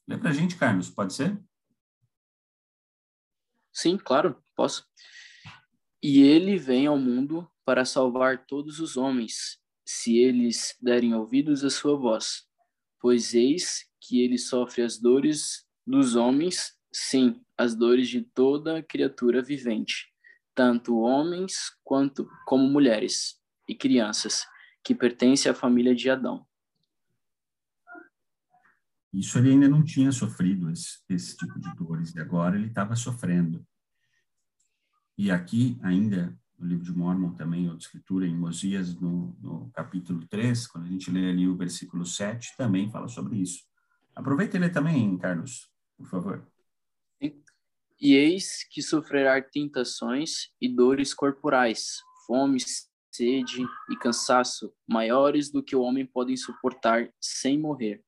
Lê 0.09 0.17
para 0.17 0.31
a 0.31 0.33
gente, 0.33 0.57
Carlos, 0.57 0.89
pode 0.89 1.13
ser? 1.13 1.39
Sim, 3.71 3.95
claro, 3.95 4.43
posso. 4.55 4.83
E 6.01 6.21
ele 6.23 6.57
vem 6.57 6.87
ao 6.87 6.97
mundo 6.97 7.47
para 7.63 7.85
salvar 7.85 8.47
todos 8.47 8.79
os 8.79 8.97
homens, 8.97 9.61
se 9.87 10.17
eles 10.17 10.75
derem 10.81 11.13
ouvidos 11.13 11.63
à 11.63 11.69
sua 11.69 11.95
voz. 11.95 12.48
Pois 12.99 13.33
eis 13.33 13.89
que 13.99 14.21
ele 14.21 14.37
sofre 14.37 14.81
as 14.81 14.97
dores 14.97 15.65
dos 15.85 16.15
homens, 16.15 16.77
sim, 16.91 17.41
as 17.57 17.75
dores 17.75 18.07
de 18.09 18.21
toda 18.21 18.83
criatura 18.83 19.41
vivente, 19.41 20.13
tanto 20.53 20.99
homens 20.99 21.71
quanto 21.83 22.29
como 22.45 22.69
mulheres 22.69 23.41
e 23.67 23.75
crianças, 23.75 24.45
que 24.83 24.93
pertencem 24.93 25.51
à 25.51 25.55
família 25.55 25.95
de 25.95 26.09
Adão. 26.09 26.45
Isso 29.11 29.39
ele 29.39 29.51
ainda 29.51 29.67
não 29.67 29.83
tinha 29.83 30.11
sofrido 30.11 30.69
esse, 30.69 30.99
esse 31.09 31.35
tipo 31.35 31.59
de 31.59 31.75
dores, 31.75 32.13
e 32.13 32.19
agora 32.19 32.55
ele 32.55 32.67
estava 32.67 32.95
sofrendo. 32.95 33.65
E 35.17 35.31
aqui, 35.31 35.77
ainda, 35.81 36.37
no 36.59 36.67
livro 36.67 36.83
de 36.83 36.91
Mormon, 36.91 37.33
também, 37.33 37.69
outra 37.69 37.85
escritura, 37.85 38.27
em 38.27 38.35
Mosias, 38.35 38.93
no, 38.99 39.35
no 39.41 39.71
capítulo 39.73 40.25
3, 40.27 40.67
quando 40.67 40.85
a 40.85 40.89
gente 40.89 41.09
lê 41.09 41.29
ali 41.29 41.47
o 41.47 41.55
versículo 41.55 42.05
7, 42.05 42.55
também 42.57 42.91
fala 42.91 43.07
sobre 43.07 43.37
isso. 43.37 43.63
Aproveita 44.13 44.57
e 44.57 44.59
lê 44.59 44.69
também, 44.69 45.17
Carlos, 45.17 45.71
por 45.97 46.07
favor. 46.07 46.45
E 48.01 48.13
eis 48.13 48.63
que 48.69 48.81
sofrerá 48.81 49.41
tentações 49.41 50.49
e 50.61 50.67
dores 50.69 51.13
corporais, 51.13 51.97
fome, 52.25 52.59
sede 53.11 53.65
e 53.89 53.95
cansaço 53.97 54.73
maiores 54.87 55.51
do 55.51 55.63
que 55.63 55.75
o 55.75 55.81
homem 55.81 56.05
pode 56.05 56.35
suportar 56.37 57.09
sem 57.19 57.59
morrer. 57.59 58.03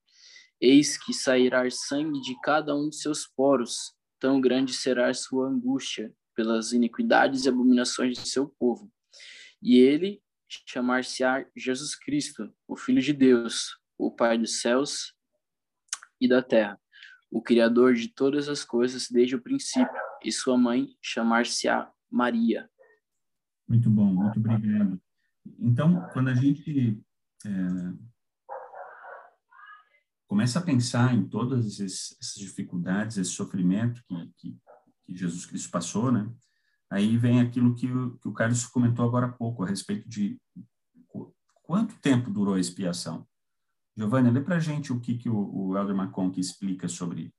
Eis 0.59 0.97
que 0.97 1.13
sairá 1.13 1.69
sangue 1.69 2.21
de 2.21 2.39
cada 2.41 2.75
um 2.75 2.89
de 2.89 2.97
seus 2.97 3.25
poros, 3.27 3.93
tão 4.19 4.39
grande 4.39 4.73
será 4.73 5.13
sua 5.13 5.47
angústia 5.47 6.13
pelas 6.35 6.73
iniquidades 6.73 7.45
e 7.45 7.49
abominações 7.49 8.17
de 8.17 8.27
seu 8.27 8.47
povo. 8.47 8.91
E 9.61 9.77
ele 9.77 10.21
chamar-se-á 10.67 11.45
Jesus 11.55 11.95
Cristo, 11.95 12.53
o 12.67 12.75
Filho 12.75 13.01
de 13.01 13.13
Deus, 13.13 13.77
o 13.97 14.11
Pai 14.11 14.37
dos 14.37 14.59
céus 14.61 15.13
e 16.19 16.27
da 16.27 16.41
terra 16.41 16.81
o 17.31 17.41
Criador 17.41 17.93
de 17.93 18.09
todas 18.09 18.49
as 18.49 18.65
coisas 18.65 19.07
desde 19.09 19.35
o 19.35 19.41
princípio, 19.41 19.89
e 20.23 20.31
sua 20.31 20.57
mãe 20.57 20.89
chamar-se-á 21.01 21.89
Maria. 22.11 22.69
Muito 23.67 23.89
bom, 23.89 24.13
muito 24.13 24.37
obrigado. 24.37 25.01
Então, 25.57 26.07
quando 26.11 26.27
a 26.27 26.35
gente 26.35 27.01
é, 27.45 27.49
começa 30.27 30.59
a 30.59 30.61
pensar 30.61 31.15
em 31.15 31.27
todas 31.27 31.79
essas 31.79 32.33
dificuldades, 32.35 33.17
esse 33.17 33.31
sofrimento 33.31 34.03
que, 34.05 34.33
que, 34.37 34.59
que, 35.13 35.19
Jesus 35.19 35.45
Cristo 35.45 35.69
passou, 35.69 36.11
né? 36.11 36.29
Aí 36.89 37.17
vem 37.17 37.39
aquilo 37.39 37.73
que 37.75 37.91
o, 37.91 38.17
que 38.17 38.27
o 38.27 38.33
Carlos 38.33 38.65
comentou 38.65 39.05
agora 39.05 39.27
há 39.27 39.31
pouco, 39.31 39.63
a 39.63 39.67
respeito 39.67 40.07
de 40.09 40.39
quanto 41.63 41.99
tempo 42.01 42.29
durou 42.29 42.55
a 42.55 42.59
expiação. 42.59 43.25
Giovanni, 43.95 44.29
lê 44.31 44.41
para 44.41 44.59
gente 44.59 44.91
o 44.91 44.99
que, 44.99 45.17
que 45.17 45.29
o, 45.29 45.69
o 45.69 45.77
Elder 45.77 45.95
Macon 45.95 46.31
explica 46.35 46.87
sobre 46.87 47.33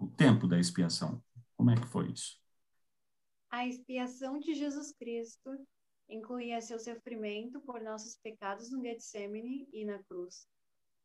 o 0.00 0.08
tempo 0.08 0.48
da 0.48 0.58
expiação. 0.58 1.22
Como 1.56 1.70
é 1.70 1.76
que 1.76 1.86
foi 1.86 2.10
isso? 2.10 2.40
A 3.50 3.66
expiação 3.66 4.38
de 4.40 4.54
Jesus 4.54 4.92
Cristo 4.92 5.50
incluía 6.08 6.60
seu 6.60 6.78
sofrimento 6.78 7.60
por 7.60 7.80
nossos 7.80 8.16
pecados 8.16 8.70
no 8.70 8.82
Getsemane 8.82 9.68
e 9.72 9.84
na 9.84 10.02
cruz, 10.02 10.48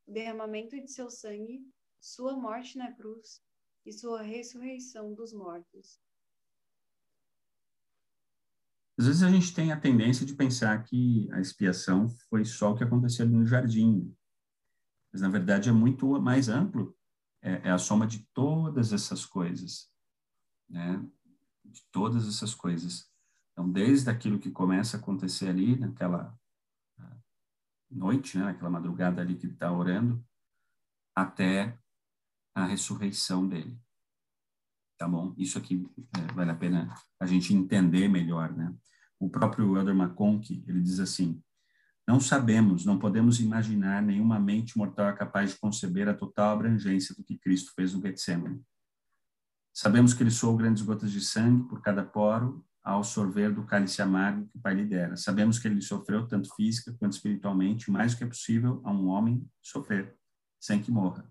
o 0.07 0.11
derramamento 0.11 0.79
de 0.81 0.91
seu 0.91 1.09
sangue, 1.09 1.61
sua 1.99 2.35
morte 2.35 2.77
na 2.77 2.91
cruz 2.91 3.41
e 3.87 3.93
sua 3.93 4.21
ressurreição 4.21 5.13
dos 5.13 5.31
mortos. 5.31 5.99
Às 8.99 9.05
vezes 9.05 9.23
a 9.23 9.31
gente 9.31 9.53
tem 9.53 9.71
a 9.71 9.79
tendência 9.79 10.25
de 10.25 10.35
pensar 10.35 10.83
que 10.83 11.29
a 11.31 11.39
expiação 11.39 12.09
foi 12.29 12.43
só 12.43 12.71
o 12.71 12.75
que 12.75 12.83
aconteceu 12.83 13.25
ali 13.25 13.35
no 13.35 13.45
jardim, 13.45 14.13
mas 15.11 15.21
na 15.21 15.29
verdade 15.29 15.69
é 15.69 15.71
muito 15.71 16.19
mais 16.19 16.49
amplo, 16.49 16.95
é, 17.41 17.69
é 17.69 17.71
a 17.71 17.77
soma 17.77 18.05
de 18.05 18.27
todas 18.33 18.91
essas 18.91 19.25
coisas, 19.25 19.89
né? 20.67 21.01
De 21.63 21.81
todas 21.91 22.27
essas 22.27 22.53
coisas. 22.53 23.09
Então, 23.53 23.71
desde 23.71 24.09
aquilo 24.09 24.39
que 24.39 24.51
começa 24.51 24.97
a 24.97 24.99
acontecer 24.99 25.47
ali 25.47 25.77
naquela 25.77 26.37
noite, 27.89 28.37
né, 28.37 28.45
naquela 28.45 28.69
madrugada 28.69 29.21
ali 29.21 29.35
que 29.35 29.47
está 29.47 29.71
orando, 29.71 30.23
até 31.15 31.79
a 32.57 32.65
ressurreição 32.65 33.47
dele. 33.47 33.77
Tá 34.97 35.07
bom? 35.07 35.35
Isso 35.37 35.59
aqui 35.59 35.87
é, 36.17 36.33
vale 36.33 36.49
a 36.49 36.55
pena 36.55 36.91
a 37.19 37.25
gente 37.27 37.53
entender 37.53 38.07
melhor, 38.07 38.51
né? 38.51 38.73
O 39.19 39.29
próprio 39.29 39.77
Elder 39.77 39.95
McConkie, 39.95 40.63
ele 40.67 40.81
diz 40.81 40.99
assim, 40.99 41.41
não 42.07 42.19
sabemos, 42.19 42.83
não 42.83 42.97
podemos 42.97 43.39
imaginar 43.39 44.01
nenhuma 44.01 44.39
mente 44.39 44.75
mortal 44.75 45.15
capaz 45.15 45.51
de 45.51 45.59
conceber 45.59 46.07
a 46.07 46.15
total 46.15 46.53
abrangência 46.53 47.13
do 47.13 47.23
que 47.23 47.37
Cristo 47.37 47.73
fez 47.75 47.93
no 47.93 48.01
Getsemane. 48.01 48.63
Sabemos 49.71 50.15
que 50.15 50.23
ele 50.23 50.31
soou 50.31 50.57
grandes 50.57 50.81
gotas 50.81 51.11
de 51.11 51.21
sangue 51.21 51.67
por 51.67 51.81
cada 51.81 52.03
poro 52.03 52.65
ao 52.83 53.03
sorver 53.03 53.53
do 53.53 53.65
cálice 53.65 54.01
amargo 54.01 54.47
que 54.47 54.57
o 54.57 54.61
Pai 54.61 54.73
lhe 54.73 54.85
dera. 54.85 55.15
Sabemos 55.15 55.59
que 55.59 55.67
ele 55.67 55.81
sofreu 55.81 56.27
tanto 56.27 56.55
física 56.55 56.95
quanto 56.97 57.13
espiritualmente, 57.13 57.91
mais 57.91 58.13
do 58.13 58.17
que 58.17 58.23
é 58.23 58.27
possível 58.27 58.81
a 58.83 58.91
um 58.91 59.07
homem 59.07 59.47
sofrer, 59.61 60.15
sem 60.59 60.81
que 60.81 60.89
morra. 60.89 61.29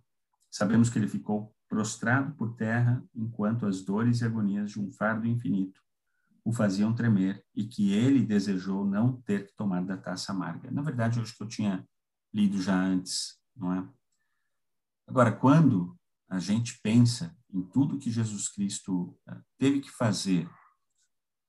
Sabemos 0.57 0.88
que 0.88 0.99
ele 0.99 1.07
ficou 1.07 1.55
prostrado 1.69 2.35
por 2.35 2.57
terra 2.57 3.05
enquanto 3.14 3.66
as 3.66 3.83
dores 3.83 4.23
e 4.23 4.25
agonias 4.25 4.71
de 4.71 4.81
um 4.81 4.90
fardo 4.90 5.27
infinito 5.27 5.85
o 6.42 6.51
faziam 6.51 6.95
tremer 6.95 7.45
e 7.55 7.66
que 7.66 7.92
ele 7.92 8.25
desejou 8.25 8.87
não 8.87 9.21
ter 9.21 9.47
que 9.47 9.55
tomar 9.55 9.85
da 9.85 9.99
taça 9.99 10.33
amarga. 10.33 10.71
Na 10.71 10.81
verdade, 10.81 11.19
eu 11.19 11.23
acho 11.23 11.37
que 11.37 11.42
eu 11.42 11.47
tinha 11.47 11.87
lido 12.33 12.62
já 12.62 12.75
antes, 12.75 13.38
não 13.55 13.71
é? 13.71 13.87
Agora, 15.07 15.31
quando 15.31 15.95
a 16.27 16.38
gente 16.38 16.81
pensa 16.81 17.37
em 17.51 17.62
tudo 17.62 17.99
que 17.99 18.11
Jesus 18.11 18.49
Cristo 18.49 19.14
eh, 19.29 19.40
teve 19.59 19.81
que 19.81 19.90
fazer 19.90 20.49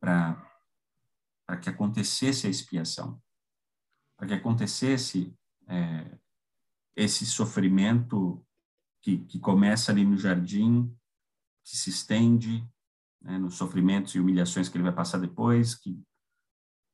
para 0.02 0.44
para 1.46 1.58
que 1.58 1.70
acontecesse 1.70 2.46
a 2.46 2.50
expiação, 2.50 3.22
para 4.18 4.28
que 4.28 4.34
acontecesse 4.34 5.34
é, 5.66 6.18
esse 6.94 7.26
sofrimento 7.26 8.46
que, 9.08 9.20
que 9.20 9.40
começa 9.40 9.90
ali 9.90 10.04
no 10.04 10.18
jardim, 10.18 10.94
que 11.64 11.78
se 11.78 11.90
estende, 11.90 12.68
né, 13.22 13.38
nos 13.38 13.56
sofrimentos 13.56 14.14
e 14.14 14.20
humilhações 14.20 14.68
que 14.68 14.76
ele 14.76 14.84
vai 14.84 14.94
passar 14.94 15.18
depois, 15.18 15.76
que, 15.76 15.98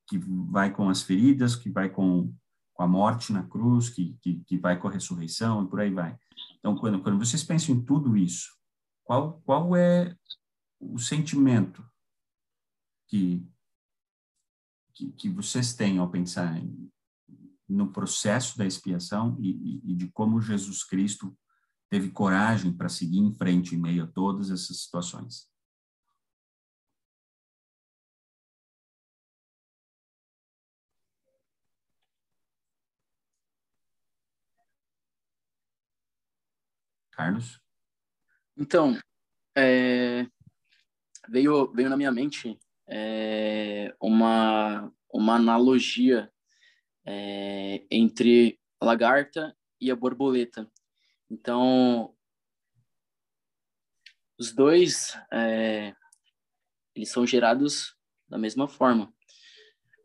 que 0.07 0.19
vai 0.19 0.71
com 0.71 0.89
as 0.89 1.01
feridas, 1.01 1.55
que 1.55 1.71
vai 1.71 1.89
com, 1.89 2.31
com 2.71 2.83
a 2.83 2.87
morte 2.87 3.33
na 3.33 3.41
cruz, 3.41 3.89
que, 3.89 4.15
que, 4.21 4.43
que 4.43 4.57
vai 4.59 4.79
com 4.79 4.87
a 4.87 4.91
ressurreição 4.91 5.63
e 5.63 5.67
por 5.67 5.79
aí 5.79 5.89
vai. 5.89 6.15
Então, 6.59 6.75
quando, 6.77 7.01
quando 7.01 7.17
vocês 7.17 7.43
pensam 7.43 7.73
em 7.73 7.83
tudo 7.83 8.15
isso, 8.15 8.55
qual, 9.03 9.41
qual 9.43 9.75
é 9.75 10.15
o 10.79 10.99
sentimento 10.99 11.83
que, 13.07 13.43
que, 14.93 15.11
que 15.13 15.29
vocês 15.29 15.73
têm 15.73 15.97
ao 15.97 16.11
pensar 16.11 16.59
em, 16.59 16.91
no 17.67 17.91
processo 17.91 18.55
da 18.55 18.67
expiação 18.67 19.35
e, 19.39 19.49
e, 19.49 19.91
e 19.91 19.95
de 19.95 20.11
como 20.11 20.39
Jesus 20.39 20.83
Cristo 20.83 21.35
teve 21.93 22.09
coragem 22.09 22.75
para 22.75 22.89
seguir 22.89 23.19
em 23.19 23.31
frente 23.31 23.75
em 23.75 23.77
meio 23.77 24.05
a 24.05 24.07
todas 24.07 24.49
essas 24.49 24.81
situações? 24.81 25.47
Carlos? 37.11 37.61
Então, 38.57 38.97
é, 39.55 40.25
veio, 41.29 41.71
veio 41.73 41.91
na 41.91 41.95
minha 41.95 42.11
mente 42.11 42.59
é, 42.87 43.95
uma, 44.01 44.91
uma 45.13 45.35
analogia 45.35 46.33
é, 47.05 47.85
entre 47.91 48.59
a 48.81 48.85
lagarta 48.85 49.55
e 49.79 49.91
a 49.91 49.95
borboleta. 49.95 50.67
Então, 51.33 52.13
os 54.37 54.53
dois, 54.53 55.17
é, 55.31 55.95
eles 56.93 57.09
são 57.09 57.25
gerados 57.25 57.95
da 58.29 58.37
mesma 58.37 58.67
forma. 58.67 59.11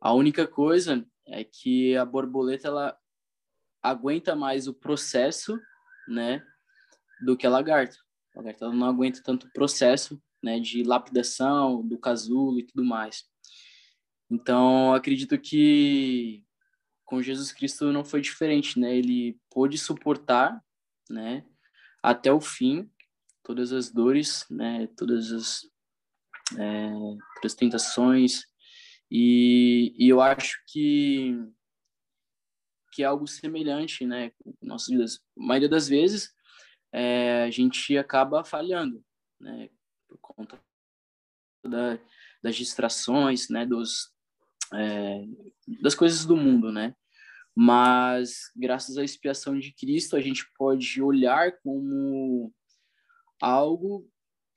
A 0.01 0.15
única 0.15 0.47
coisa 0.47 1.07
é 1.27 1.45
que 1.45 1.95
a 1.97 2.05
borboleta, 2.07 2.69
ela 2.69 2.99
aguenta 3.83 4.35
mais 4.35 4.67
o 4.67 4.73
processo, 4.73 5.61
né, 6.09 6.43
do 7.21 7.37
que 7.37 7.47
a 7.47 7.51
lagarta. 7.51 7.99
A 8.35 8.39
lagarta 8.39 8.65
ela 8.65 8.75
não 8.75 8.87
aguenta 8.87 9.23
tanto 9.23 9.53
processo 9.53 10.19
né, 10.43 10.59
de 10.59 10.83
lapidação, 10.83 11.87
do 11.87 11.99
casulo 11.99 12.59
e 12.59 12.67
tudo 12.67 12.83
mais. 12.83 13.25
Então, 14.31 14.95
acredito 14.95 15.39
que 15.39 16.43
com 17.05 17.21
Jesus 17.21 17.53
Cristo 17.53 17.93
não 17.93 18.05
foi 18.05 18.23
diferente, 18.23 18.79
né? 18.79 18.97
Ele 18.97 19.39
pôde 19.51 19.77
suportar, 19.79 20.63
né, 21.09 21.45
até 22.03 22.33
o 22.33 22.41
fim, 22.41 22.91
todas 23.43 23.73
as 23.73 23.91
dores, 23.91 24.47
né, 24.51 24.87
todas 24.97 25.33
as, 25.33 25.63
é, 26.59 26.91
todas 27.37 27.53
as 27.53 27.55
tentações, 27.55 28.45
e, 29.11 29.95
e 29.99 30.09
eu 30.09 30.21
acho 30.21 30.63
que 30.67 31.35
que 32.93 33.03
é 33.05 33.07
algo 33.07 33.29
semelhante, 33.29 34.05
né, 34.05 34.33
nossas 34.61 34.89
vidas. 34.89 35.21
A 35.39 35.43
maioria 35.45 35.69
das 35.69 35.87
vezes 35.87 36.35
é, 36.93 37.45
a 37.45 37.51
gente 37.51 37.97
acaba 37.97 38.45
falhando, 38.45 39.05
né? 39.41 39.69
Por 40.09 40.19
conta 40.21 40.61
da, 41.65 41.99
das 42.43 42.57
distrações, 42.57 43.49
né, 43.51 43.67
dos, 43.67 44.13
é, 44.75 45.25
das 45.81 45.95
coisas 45.95 46.25
do 46.25 46.37
mundo, 46.37 46.73
né? 46.73 46.95
Mas, 47.61 48.53
graças 48.55 48.97
à 48.99 49.03
expiação 49.03 49.59
de 49.59 49.73
Cristo, 49.73 50.15
a 50.15 50.21
gente 50.21 50.49
pode 50.57 51.03
olhar 51.03 51.59
como 51.59 52.55
algo, 53.43 54.09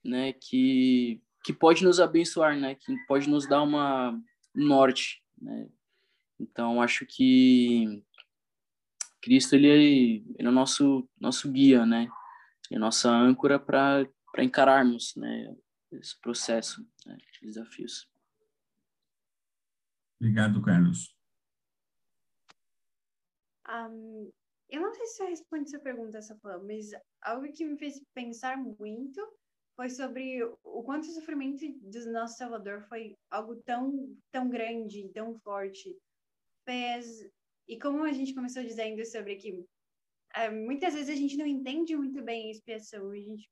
né, 0.04 0.32
que, 0.34 1.20
que 1.44 1.52
pode 1.52 1.82
nos 1.82 1.98
abençoar, 1.98 2.56
né, 2.56 2.76
que 2.76 2.96
pode 3.08 3.28
nos 3.28 3.44
dar 3.48 3.60
uma 3.62 4.16
norte, 4.54 5.20
né? 5.36 5.68
Então, 6.38 6.80
acho 6.80 7.04
que 7.04 8.04
Cristo, 9.20 9.56
ele 9.56 9.68
é, 9.68 9.74
ele 10.38 10.46
é 10.46 10.48
o 10.48 10.52
nosso, 10.52 11.08
nosso 11.20 11.50
guia, 11.50 11.84
né? 11.84 12.08
É 12.70 12.76
a 12.76 12.78
nossa 12.78 13.10
âncora 13.10 13.58
para 13.58 14.06
encararmos, 14.38 15.16
né, 15.16 15.52
esse 15.90 16.20
processo 16.20 16.86
né, 17.04 17.16
de 17.16 17.48
desafios. 17.48 18.08
Obrigado, 20.20 20.62
Carlos. 20.62 21.20
Um, 23.68 24.30
eu 24.68 24.80
não 24.80 24.94
sei 24.94 25.06
se 25.06 25.22
eu 25.22 25.28
respondi 25.28 25.64
essa 25.68 25.78
pergunta 25.80 26.20
forma, 26.40 26.64
mas 26.64 26.90
algo 27.20 27.52
que 27.52 27.64
me 27.64 27.76
fez 27.76 28.00
pensar 28.14 28.56
muito 28.56 29.20
foi 29.76 29.88
sobre 29.88 30.42
o 30.44 30.82
quanto 30.82 31.04
o 31.04 31.12
sofrimento 31.12 31.64
do 31.80 32.12
nosso 32.12 32.36
Salvador 32.36 32.82
foi 32.88 33.16
algo 33.30 33.56
tão 33.64 34.16
tão 34.30 34.48
grande, 34.48 35.10
tão 35.12 35.38
forte. 35.40 35.96
Fez 36.64 37.28
e 37.68 37.78
como 37.78 38.02
a 38.04 38.12
gente 38.12 38.34
começou 38.34 38.62
dizendo 38.62 39.04
sobre 39.04 39.36
que 39.36 39.64
é, 40.34 40.50
muitas 40.50 40.94
vezes 40.94 41.10
a 41.10 41.18
gente 41.18 41.36
não 41.36 41.46
entende 41.46 41.94
muito 41.96 42.22
bem 42.22 42.48
a 42.48 42.50
expiação, 42.50 43.10
a 43.10 43.16
gente 43.16 43.50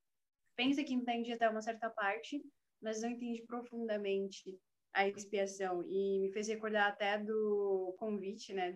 pensa 0.56 0.82
que 0.82 0.94
entende 0.94 1.32
até 1.32 1.48
uma 1.48 1.62
certa 1.62 1.90
parte, 1.90 2.42
mas 2.82 3.02
não 3.02 3.10
entende 3.10 3.42
profundamente 3.42 4.58
a 4.92 5.06
expiação. 5.06 5.84
E 5.86 6.20
me 6.20 6.32
fez 6.32 6.48
recordar 6.48 6.88
até 6.88 7.18
do 7.18 7.94
convite, 7.98 8.52
né, 8.52 8.72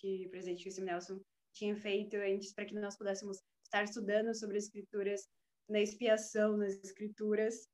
que 0.00 0.26
o 0.26 0.30
presidente 0.30 0.66
Wilson 0.66 0.82
Nelson 0.82 1.20
tinha 1.52 1.76
feito 1.76 2.16
antes 2.16 2.52
para 2.52 2.64
que 2.64 2.74
nós 2.74 2.96
pudéssemos 2.96 3.38
estar 3.64 3.84
estudando 3.84 4.34
sobre 4.34 4.58
as 4.58 4.64
escrituras, 4.64 5.28
na 5.68 5.80
expiação, 5.80 6.56
nas 6.56 6.74
escrituras, 6.84 7.68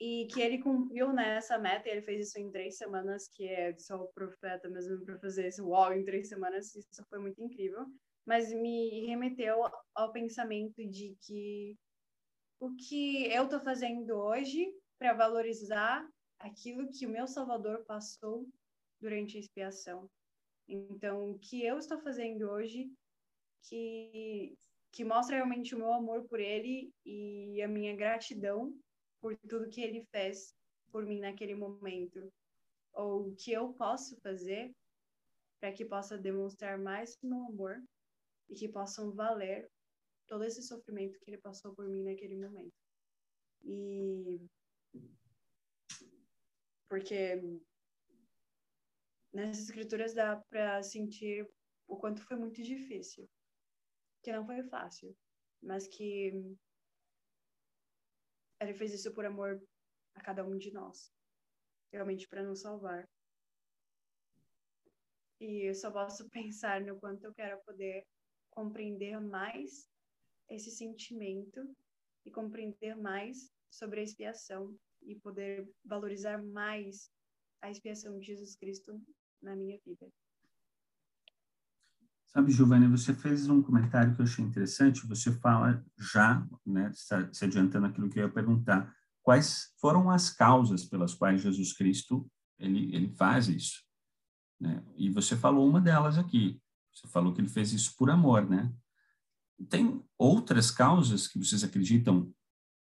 e 0.00 0.26
que 0.32 0.40
ele 0.40 0.62
cumpriu 0.62 1.12
nessa 1.12 1.56
né, 1.56 1.70
meta, 1.70 1.88
e 1.88 1.92
ele 1.92 2.02
fez 2.02 2.28
isso 2.28 2.38
em 2.38 2.50
três 2.50 2.76
semanas, 2.76 3.28
que 3.28 3.48
é 3.48 3.76
só 3.78 3.96
o 3.96 4.12
profeta 4.12 4.68
mesmo 4.68 5.04
para 5.04 5.18
fazer 5.18 5.46
esse 5.46 5.62
uau 5.62 5.92
em 5.92 6.04
três 6.04 6.28
semanas, 6.28 6.74
isso 6.74 7.04
foi 7.08 7.18
muito 7.18 7.42
incrível, 7.42 7.86
mas 8.26 8.52
me 8.52 9.06
remeteu 9.06 9.62
ao 9.94 10.12
pensamento 10.12 10.86
de 10.86 11.16
que 11.22 11.76
o 12.60 12.74
que 12.74 13.26
eu 13.32 13.44
estou 13.44 13.60
fazendo 13.60 14.10
hoje 14.16 14.66
para 14.98 15.14
valorizar 15.14 16.06
aquilo 16.38 16.90
que 16.90 17.06
o 17.06 17.10
meu 17.10 17.26
Salvador 17.26 17.84
passou 17.84 18.46
durante 19.00 19.36
a 19.36 19.40
expiação. 19.40 20.08
Então, 20.68 21.30
o 21.30 21.38
que 21.38 21.64
eu 21.64 21.78
estou 21.78 21.98
fazendo 22.00 22.50
hoje 22.50 22.90
que 23.68 24.56
que 24.96 25.04
mostra 25.04 25.36
realmente 25.36 25.74
o 25.74 25.78
meu 25.78 25.92
amor 25.92 26.26
por 26.26 26.40
ele 26.40 26.90
e 27.04 27.60
a 27.60 27.68
minha 27.68 27.94
gratidão 27.94 28.74
por 29.20 29.36
tudo 29.46 29.68
que 29.68 29.82
ele 29.82 30.02
fez 30.10 30.54
por 30.90 31.04
mim 31.04 31.20
naquele 31.20 31.54
momento. 31.54 32.32
Ou 32.94 33.28
o 33.28 33.36
que 33.36 33.52
eu 33.52 33.74
posso 33.74 34.18
fazer 34.22 34.74
para 35.60 35.70
que 35.70 35.84
possa 35.84 36.16
demonstrar 36.16 36.78
mais 36.78 37.18
meu 37.22 37.44
amor 37.44 37.84
e 38.48 38.54
que 38.54 38.70
possam 38.70 39.12
valer 39.12 39.70
todo 40.26 40.44
esse 40.44 40.62
sofrimento 40.62 41.18
que 41.18 41.30
ele 41.30 41.42
passou 41.42 41.74
por 41.74 41.86
mim 41.86 42.02
naquele 42.02 42.36
momento. 42.36 42.72
E 43.62 44.40
porque 46.88 47.60
nessas 49.36 49.64
escrituras 49.64 50.14
dá 50.14 50.36
para 50.48 50.82
sentir 50.82 51.46
o 51.86 51.96
quanto 51.96 52.22
foi 52.22 52.36
muito 52.36 52.62
difícil, 52.62 53.28
que 54.22 54.32
não 54.32 54.46
foi 54.46 54.62
fácil, 54.64 55.14
mas 55.62 55.86
que 55.86 56.32
ele 58.58 58.72
fez 58.72 58.94
isso 58.94 59.12
por 59.12 59.26
amor 59.26 59.62
a 60.14 60.22
cada 60.22 60.42
um 60.42 60.56
de 60.56 60.72
nós, 60.72 61.12
realmente 61.92 62.26
para 62.26 62.42
nos 62.42 62.62
salvar. 62.62 63.06
E 65.38 65.68
eu 65.68 65.74
só 65.74 65.90
posso 65.90 66.28
pensar 66.30 66.80
no 66.80 66.98
quanto 66.98 67.24
eu 67.24 67.34
quero 67.34 67.62
poder 67.64 68.06
compreender 68.50 69.20
mais 69.20 69.86
esse 70.48 70.70
sentimento 70.70 71.60
e 72.24 72.30
compreender 72.30 72.96
mais 72.96 73.52
sobre 73.70 74.00
a 74.00 74.02
expiação 74.02 74.74
e 75.02 75.14
poder 75.20 75.68
valorizar 75.84 76.42
mais 76.42 77.10
a 77.60 77.70
expiação 77.70 78.18
de 78.18 78.26
Jesus 78.26 78.56
Cristo 78.56 78.98
na 79.42 79.54
minha 79.54 79.78
vida. 79.84 80.06
Sabe, 82.26 82.52
Giovanni, 82.52 82.86
você 82.86 83.14
fez 83.14 83.48
um 83.48 83.62
comentário 83.62 84.14
que 84.14 84.20
eu 84.20 84.24
achei 84.24 84.44
interessante. 84.44 85.06
Você 85.06 85.32
fala 85.32 85.82
já, 85.98 86.46
né, 86.66 86.92
se 86.92 87.44
adiantando 87.44 87.86
aquilo 87.86 88.10
que 88.10 88.18
eu 88.18 88.26
ia 88.26 88.32
perguntar, 88.32 88.94
quais 89.22 89.72
foram 89.80 90.10
as 90.10 90.28
causas 90.28 90.84
pelas 90.84 91.14
quais 91.14 91.40
Jesus 91.40 91.72
Cristo 91.72 92.30
ele, 92.58 92.94
ele 92.94 93.08
faz 93.08 93.48
isso? 93.48 93.82
Né? 94.60 94.84
E 94.96 95.08
você 95.10 95.36
falou 95.36 95.66
uma 95.66 95.80
delas 95.80 96.18
aqui. 96.18 96.60
Você 96.92 97.08
falou 97.08 97.32
que 97.32 97.40
ele 97.40 97.48
fez 97.48 97.72
isso 97.72 97.96
por 97.96 98.10
amor, 98.10 98.48
né? 98.48 98.72
Tem 99.68 100.02
outras 100.18 100.70
causas 100.70 101.26
que 101.26 101.38
vocês 101.38 101.64
acreditam 101.64 102.30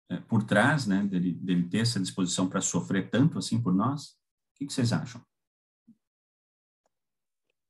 é, 0.09 0.19
por 0.19 0.43
trás, 0.43 0.85
né, 0.85 1.03
dele, 1.05 1.33
dele 1.33 1.67
ter 1.69 1.79
essa 1.79 1.99
disposição 1.99 2.47
para 2.47 2.61
sofrer 2.61 3.09
tanto 3.09 3.37
assim 3.37 3.61
por 3.61 3.73
nós? 3.73 4.09
O 4.09 4.57
que, 4.57 4.65
que 4.65 4.73
vocês 4.73 4.91
acham? 4.91 5.25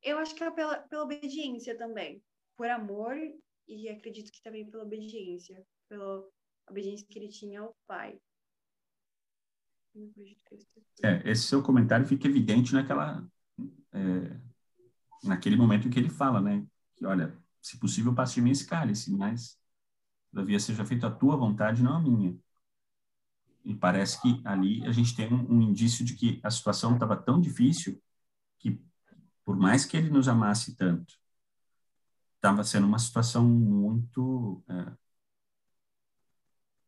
Eu 0.06 0.20
acho 0.20 0.36
que 0.36 0.44
é 0.44 0.52
pela, 0.52 0.78
pela 0.78 1.04
obediência 1.04 1.76
também. 1.76 2.22
Por 2.56 2.70
amor 2.70 3.18
e 3.68 3.90
acredito 3.90 4.32
que 4.32 4.42
também 4.44 4.70
pela 4.70 4.84
obediência. 4.84 5.66
Pela 5.90 6.24
obediência 6.70 7.08
que 7.10 7.18
ele 7.18 7.30
tinha 7.30 7.62
ao 7.62 7.76
pai. 7.88 8.20
É, 11.02 11.32
esse 11.32 11.44
seu 11.44 11.64
comentário 11.64 12.06
fica 12.06 12.28
evidente 12.28 12.74
naquela 12.74 13.28
é, 13.94 14.40
naquele 15.24 15.56
momento 15.56 15.88
em 15.88 15.92
que 15.92 15.98
ele 15.98 16.10
fala, 16.10 16.40
né? 16.40 16.64
Que 16.96 17.06
olha, 17.06 17.36
se 17.62 17.80
possível, 17.80 18.14
passe 18.14 18.36
de 18.36 18.42
mim 18.42 18.52
esse 18.52 18.68
cálice, 18.68 19.12
mas 19.12 19.58
todavia 20.30 20.60
seja 20.60 20.86
feita 20.86 21.08
a 21.08 21.12
tua 21.12 21.36
vontade, 21.36 21.82
não 21.82 21.96
a 21.96 22.00
minha. 22.00 22.38
E 23.64 23.74
parece 23.74 24.22
que 24.22 24.40
ali 24.46 24.86
a 24.86 24.92
gente 24.92 25.16
tem 25.16 25.34
um, 25.34 25.56
um 25.56 25.62
indício 25.62 26.06
de 26.06 26.14
que 26.14 26.40
a 26.44 26.52
situação 26.52 26.94
estava 26.94 27.18
tão 27.18 27.42
difícil 27.42 28.00
que 28.60 28.80
por 29.46 29.56
mais 29.56 29.86
que 29.86 29.96
ele 29.96 30.10
nos 30.10 30.28
amasse 30.28 30.76
tanto, 30.76 31.16
estava 32.36 32.64
sendo 32.64 32.88
uma 32.88 33.00
situação 33.00 33.46
muito 33.48 34.64
é, 34.70 34.94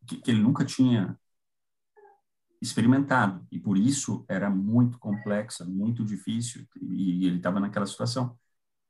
que, 0.07 0.17
que, 0.17 0.31
ele 0.31 0.41
nunca 0.41 0.65
tinha 0.65 1.19
experimentado 2.61 3.45
e 3.51 3.59
por 3.59 3.77
isso 3.77 4.25
era 4.27 4.49
muito 4.49 4.99
complexa, 4.99 5.65
muito 5.65 6.03
difícil 6.03 6.67
e, 6.81 7.23
e 7.23 7.27
ele 7.27 7.37
estava 7.37 7.59
naquela 7.59 7.85
situação. 7.85 8.37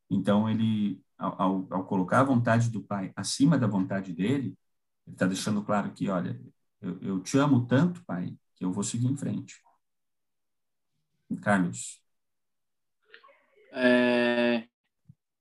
Então 0.09 0.49
ele, 0.49 1.03
ao, 1.17 1.67
ao, 1.73 1.85
colocar 1.85 2.21
a 2.21 2.23
vontade 2.23 2.69
do 2.69 2.81
pai 2.83 3.11
acima 3.15 3.57
da 3.57 3.67
vontade 3.67 4.13
dele, 4.13 4.57
ele 5.05 5.15
está 5.15 5.25
deixando 5.27 5.63
claro 5.63 5.91
que, 5.93 6.09
olha, 6.09 6.39
eu, 6.81 6.99
eu 7.01 7.23
te 7.23 7.37
amo 7.37 7.65
tanto, 7.67 8.03
pai, 8.05 8.37
que 8.55 8.65
eu 8.65 8.71
vou 8.71 8.83
seguir 8.83 9.07
em 9.07 9.17
frente. 9.17 9.61
Carlos 11.41 12.01
é, 13.77 14.67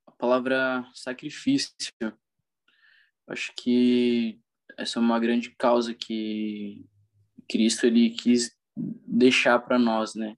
a 0.06 0.12
palavra 0.12 0.86
sacrifício. 0.94 1.72
Acho 3.28 3.52
que 3.56 4.38
essa 4.78 4.98
é 4.98 5.02
uma 5.02 5.18
grande 5.18 5.50
causa 5.56 5.94
que 5.94 6.84
Cristo 7.48 7.86
ele 7.86 8.10
quis 8.10 8.54
deixar 8.76 9.58
para 9.60 9.78
nós, 9.78 10.14
né? 10.14 10.36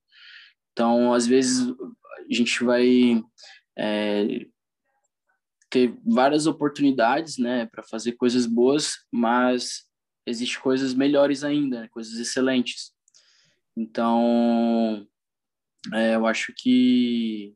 Então, 0.72 1.12
às 1.12 1.26
vezes 1.26 1.68
a 1.68 2.34
gente 2.34 2.62
vai 2.62 3.20
é, 3.76 4.46
ter 5.68 5.98
várias 6.06 6.46
oportunidades, 6.46 7.37
né, 7.37 7.66
para 7.66 7.82
fazer 7.82 8.12
coisas 8.12 8.46
boas, 8.46 8.96
mas 9.12 9.88
existem 10.24 10.61
coisas 10.61 10.94
melhores 10.94 11.42
ainda, 11.42 11.82
né? 11.82 11.88
coisas 11.88 12.14
excelentes. 12.18 12.92
Então, 13.76 15.06
é, 15.92 16.14
eu 16.14 16.26
acho 16.26 16.52
que 16.56 17.54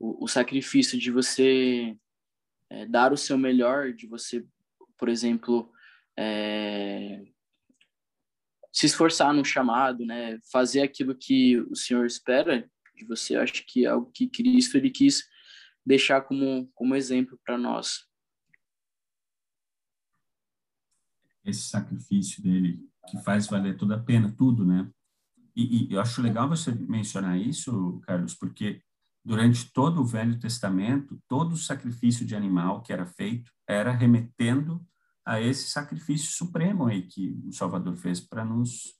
o, 0.00 0.24
o 0.24 0.26
sacrifício 0.26 0.98
de 0.98 1.10
você 1.10 1.96
é, 2.70 2.86
dar 2.86 3.12
o 3.12 3.16
seu 3.16 3.36
melhor, 3.36 3.92
de 3.92 4.06
você, 4.06 4.44
por 4.96 5.10
exemplo, 5.10 5.70
é, 6.18 7.22
se 8.72 8.86
esforçar 8.86 9.34
no 9.34 9.44
chamado, 9.44 10.06
né, 10.06 10.38
fazer 10.50 10.80
aquilo 10.80 11.14
que 11.14 11.58
o 11.58 11.76
Senhor 11.76 12.06
espera 12.06 12.68
de 12.96 13.04
você, 13.04 13.36
acho 13.36 13.64
que 13.66 13.84
é 13.84 13.90
algo 13.90 14.10
que 14.10 14.28
Cristo 14.28 14.76
ele 14.76 14.90
quis 14.90 15.28
deixar 15.84 16.22
como 16.22 16.70
como 16.74 16.94
exemplo 16.94 17.38
para 17.44 17.58
nós. 17.58 18.06
Esse 21.44 21.62
sacrifício 21.62 22.42
dele 22.42 22.78
que 23.08 23.18
faz 23.22 23.46
valer 23.46 23.76
toda 23.76 23.96
a 23.96 24.02
pena, 24.02 24.32
tudo, 24.36 24.64
né? 24.64 24.90
e, 25.56 25.88
e 25.90 25.94
eu 25.94 26.00
acho 26.00 26.22
legal 26.22 26.48
você 26.48 26.70
mencionar 26.72 27.38
isso, 27.38 28.00
Carlos, 28.06 28.34
porque 28.34 28.82
durante 29.24 29.72
todo 29.72 30.00
o 30.00 30.04
Velho 30.04 30.38
Testamento, 30.38 31.20
todo 31.28 31.52
o 31.52 31.58
sacrifício 31.58 32.24
de 32.24 32.34
animal 32.34 32.82
que 32.82 32.92
era 32.92 33.06
feito 33.06 33.50
era 33.68 33.92
remetendo 33.92 34.84
a 35.24 35.40
esse 35.40 35.68
sacrifício 35.68 36.32
supremo 36.32 36.86
aí 36.86 37.02
que 37.02 37.38
o 37.46 37.52
Salvador 37.52 37.96
fez 37.96 38.20
para 38.20 38.44
nos 38.44 38.98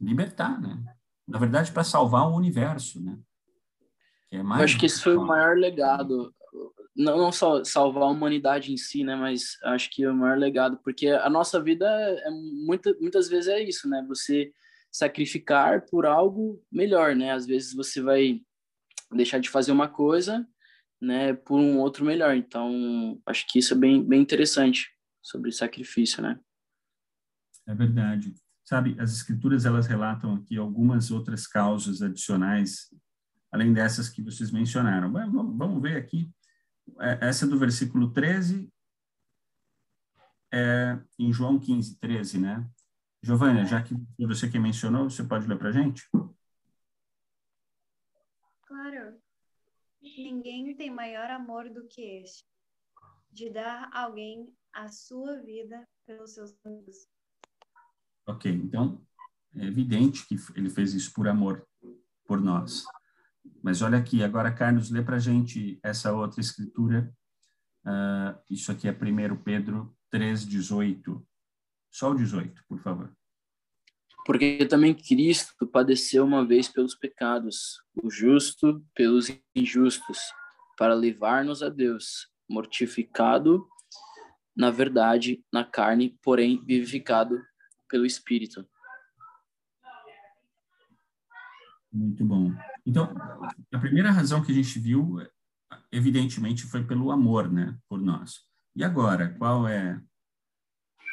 libertar, 0.00 0.60
né? 0.60 0.82
Na 1.26 1.38
verdade, 1.38 1.72
para 1.72 1.84
salvar 1.84 2.28
o 2.28 2.36
universo, 2.36 3.02
né? 3.02 3.18
Que 4.28 4.36
é 4.36 4.42
mais 4.42 4.60
Eu 4.60 4.64
acho 4.64 4.78
que 4.78 4.86
esse 4.86 5.00
foi 5.00 5.16
o 5.16 5.24
maior 5.24 5.56
legado, 5.56 6.34
não, 6.94 7.16
não 7.16 7.32
só 7.32 7.64
salvar 7.64 8.04
a 8.04 8.10
humanidade 8.10 8.72
em 8.72 8.76
si, 8.76 9.02
né? 9.04 9.16
Mas 9.16 9.56
acho 9.64 9.90
que 9.90 10.04
é 10.04 10.10
o 10.10 10.14
maior 10.14 10.36
legado, 10.36 10.78
porque 10.84 11.08
a 11.08 11.30
nossa 11.30 11.62
vida 11.62 11.86
é 11.86 12.30
muita, 12.30 12.94
muitas 13.00 13.28
vezes 13.28 13.48
é 13.48 13.62
isso, 13.62 13.88
né? 13.88 14.04
Você 14.08 14.52
sacrificar 14.90 15.86
por 15.86 16.06
algo 16.06 16.62
melhor, 16.70 17.16
né? 17.16 17.32
Às 17.32 17.46
vezes 17.46 17.74
você 17.74 18.02
vai 18.02 18.40
deixar 19.14 19.38
de 19.38 19.50
fazer 19.50 19.72
uma 19.72 19.88
coisa, 19.88 20.46
né, 21.00 21.34
por 21.34 21.58
um 21.58 21.78
outro 21.78 22.04
melhor. 22.04 22.34
Então, 22.34 23.20
acho 23.26 23.46
que 23.48 23.58
isso 23.58 23.74
é 23.74 23.76
bem, 23.76 24.02
bem 24.02 24.20
interessante 24.20 24.88
sobre 25.22 25.52
sacrifício, 25.52 26.22
né? 26.22 26.38
É 27.66 27.74
verdade. 27.74 28.34
Sabe, 28.64 28.96
as 28.98 29.12
escrituras 29.12 29.66
elas 29.66 29.86
relatam 29.86 30.34
aqui 30.34 30.56
algumas 30.56 31.10
outras 31.10 31.46
causas 31.46 32.00
adicionais, 32.00 32.88
além 33.52 33.72
dessas 33.72 34.08
que 34.08 34.22
vocês 34.22 34.50
mencionaram. 34.50 35.12
Vamos 35.12 35.82
ver 35.82 35.96
aqui. 35.96 36.30
É, 37.00 37.28
essa 37.28 37.46
do 37.46 37.58
versículo 37.58 38.10
13, 38.10 38.70
é 40.52 40.98
em 41.18 41.32
João 41.32 41.58
15, 41.58 41.98
13, 41.98 42.38
né? 42.38 42.66
Giovânia, 43.22 43.64
já 43.64 43.82
que 43.82 43.94
você 44.20 44.48
que 44.48 44.58
mencionou, 44.58 45.10
você 45.10 45.24
pode 45.24 45.46
ler 45.46 45.58
para 45.58 45.70
a 45.70 45.72
gente? 45.72 46.08
Claro. 48.74 49.14
Ninguém 50.02 50.74
tem 50.74 50.90
maior 50.90 51.30
amor 51.30 51.70
do 51.70 51.86
que 51.86 52.02
este, 52.02 52.44
de 53.30 53.48
dar 53.48 53.88
a 53.92 54.02
alguém 54.02 54.52
a 54.72 54.88
sua 54.88 55.40
vida 55.40 55.86
pelos 56.04 56.34
seus 56.34 56.52
amigos. 56.64 57.06
Ok, 58.26 58.50
então 58.50 59.00
é 59.54 59.64
evidente 59.64 60.26
que 60.26 60.34
ele 60.56 60.68
fez 60.68 60.92
isso 60.92 61.12
por 61.12 61.28
amor 61.28 61.64
por 62.26 62.40
nós. 62.40 62.84
Mas 63.62 63.80
olha 63.80 63.96
aqui, 63.96 64.24
agora, 64.24 64.52
Carlos, 64.52 64.90
lê 64.90 65.02
para 65.02 65.16
a 65.16 65.20
gente 65.20 65.78
essa 65.80 66.12
outra 66.12 66.40
escritura. 66.40 67.14
Uh, 67.86 68.36
isso 68.50 68.72
aqui 68.72 68.88
é 68.88 68.90
1 68.90 69.36
Pedro 69.36 69.96
3,18. 70.12 71.24
Só 71.92 72.10
o 72.10 72.16
18, 72.16 72.64
por 72.66 72.80
favor. 72.80 73.16
Porque 74.24 74.64
também 74.66 74.94
Cristo 74.94 75.66
padeceu 75.66 76.24
uma 76.24 76.46
vez 76.46 76.68
pelos 76.68 76.94
pecados, 76.94 77.82
o 78.02 78.10
justo 78.10 78.84
pelos 78.94 79.30
injustos, 79.54 80.18
para 80.78 80.94
levar-nos 80.94 81.62
a 81.62 81.68
Deus, 81.68 82.28
mortificado 82.48 83.66
na 84.56 84.70
verdade, 84.70 85.44
na 85.52 85.64
carne, 85.64 86.16
porém 86.22 86.64
vivificado 86.64 87.42
pelo 87.88 88.06
Espírito. 88.06 88.66
Muito 91.92 92.24
bom. 92.24 92.52
Então, 92.86 93.14
a 93.72 93.78
primeira 93.78 94.10
razão 94.10 94.42
que 94.42 94.52
a 94.52 94.54
gente 94.54 94.78
viu, 94.78 95.16
evidentemente, 95.90 96.64
foi 96.64 96.84
pelo 96.84 97.10
amor, 97.10 97.50
né, 97.50 97.76
por 97.88 98.00
nós. 98.00 98.42
E 98.76 98.84
agora, 98.84 99.34
qual 99.38 99.66
é 99.66 100.00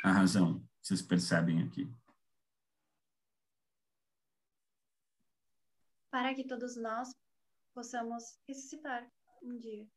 a 0.03 0.11
razão 0.11 0.59
que 0.59 0.87
vocês 0.87 1.01
percebem 1.01 1.61
aqui? 1.61 1.91
Para 6.11 6.35
que 6.35 6.45
todos 6.45 6.75
nós 6.75 7.09
possamos 7.73 8.37
ressuscitar 8.47 9.09
um 9.41 9.57
dia. 9.57 9.87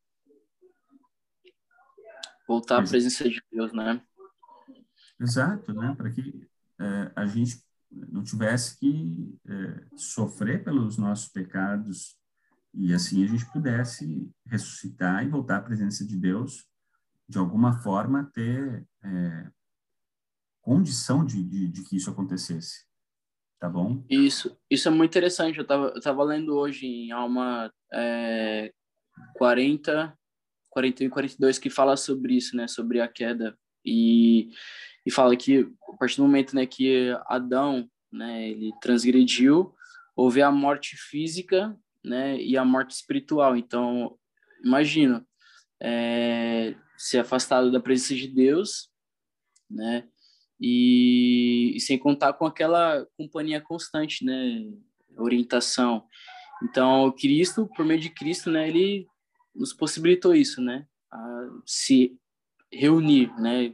Voltar 2.47 2.79
à 2.79 2.87
presença 2.87 3.29
de 3.29 3.43
Deus, 3.51 3.73
né? 3.73 4.01
Exato, 5.19 5.73
né? 5.73 5.93
Para 5.95 6.11
que 6.11 6.47
é, 6.79 7.11
a 7.15 7.25
gente 7.25 7.63
não 7.91 8.23
tivesse 8.23 8.77
que 8.79 9.37
é, 9.45 9.97
sofrer 9.97 10.63
pelos 10.63 10.97
nossos 10.97 11.27
pecados 11.27 12.17
e 12.73 12.93
assim 12.93 13.23
a 13.23 13.27
gente 13.27 13.49
pudesse 13.51 14.29
ressuscitar 14.45 15.23
e 15.23 15.29
voltar 15.29 15.57
à 15.57 15.61
presença 15.61 16.05
de 16.05 16.17
Deus, 16.17 16.67
de 17.27 17.37
alguma 17.37 17.81
forma 17.81 18.29
ter 18.33 18.85
é, 19.01 19.51
condição 20.61 21.25
de, 21.25 21.41
de, 21.43 21.67
de, 21.69 21.83
que 21.83 21.95
isso 21.95 22.09
acontecesse. 22.09 22.85
Tá 23.59 23.69
bom? 23.69 24.03
Isso, 24.09 24.57
isso 24.69 24.87
é 24.87 24.91
muito 24.91 25.11
interessante. 25.11 25.57
Eu 25.57 25.63
estava 25.63 25.87
eu 25.95 26.01
tava 26.01 26.23
lendo 26.23 26.55
hoje 26.55 26.85
em 26.85 27.11
Alma 27.11 27.71
é, 27.93 28.73
40, 29.35 30.17
41 30.69 31.07
e 31.07 31.09
42 31.09 31.59
que 31.59 31.69
fala 31.69 31.95
sobre 31.95 32.35
isso, 32.35 32.55
né? 32.55 32.67
Sobre 32.67 32.99
a 32.99 33.07
queda. 33.07 33.57
E 33.85 34.49
e 35.05 35.11
fala 35.11 35.35
que 35.37 35.71
a 35.87 35.97
partir 35.97 36.17
do 36.17 36.23
momento 36.23 36.55
né, 36.55 36.65
que 36.65 37.15
Adão 37.27 37.87
né, 38.11 38.49
ele 38.49 38.71
transgrediu, 38.81 39.73
houve 40.15 40.41
a 40.41 40.51
morte 40.51 40.97
física 40.97 41.77
né, 42.03 42.37
e 42.41 42.57
a 42.57 42.65
morte 42.65 42.91
espiritual. 42.91 43.55
Então, 43.55 44.17
imagina, 44.63 45.25
é, 45.81 46.75
ser 46.97 47.19
afastado 47.19 47.71
da 47.71 47.79
presença 47.79 48.15
de 48.15 48.27
Deus, 48.27 48.89
né, 49.69 50.07
e, 50.59 51.73
e, 51.75 51.79
sem 51.79 51.97
contar 51.97 52.33
com 52.33 52.45
aquela 52.45 53.05
companhia 53.17 53.59
constante, 53.59 54.23
né, 54.23 54.65
orientação. 55.17 56.05
Então, 56.63 57.11
Cristo, 57.11 57.69
por 57.75 57.85
meio 57.85 57.99
de 57.99 58.09
Cristo, 58.09 58.49
né, 58.49 58.67
ele 58.67 59.05
nos 59.53 59.73
possibilitou 59.73 60.33
isso, 60.33 60.61
né, 60.61 60.85
a 61.11 61.49
se 61.65 62.17
reunir, 62.71 63.33
né, 63.39 63.73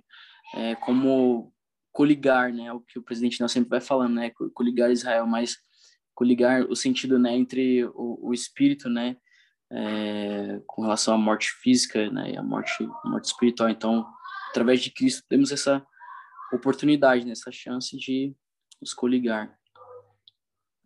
é, 0.56 0.76
como 0.76 1.54
coligar, 1.92 2.52
né, 2.54 2.72
o 2.72 2.80
que 2.80 3.00
o 3.00 3.04
presidente 3.04 3.40
não 3.40 3.48
sempre 3.48 3.70
vai 3.70 3.82
falando, 3.82 4.16
né, 4.16 4.32
coligar 4.54 4.92
Israel, 4.92 5.28
mas 5.28 5.58
coligar 6.14 6.64
o 6.64 6.76
sentido, 6.76 7.18
né, 7.20 7.36
entre 7.36 7.86
o, 7.86 8.30
o 8.30 8.34
espírito, 8.34 8.90
né, 8.90 9.18
é, 9.72 10.62
com 10.68 10.82
relação 10.82 11.14
à 11.14 11.18
morte 11.18 11.50
física, 11.62 12.10
né, 12.12 12.32
e 12.32 12.38
a 12.38 12.44
morte, 12.44 12.88
morte 13.06 13.26
espiritual. 13.26 13.70
Então, 13.70 14.06
através 14.50 14.82
de 14.82 14.92
Cristo 14.92 15.24
temos 15.30 15.52
essa 15.52 15.86
oportunidade, 16.52 17.26
né, 17.26 17.32
essa 17.32 17.52
chance 17.52 17.98
de 17.98 18.36
nos 18.82 18.94
coligar. 18.94 19.58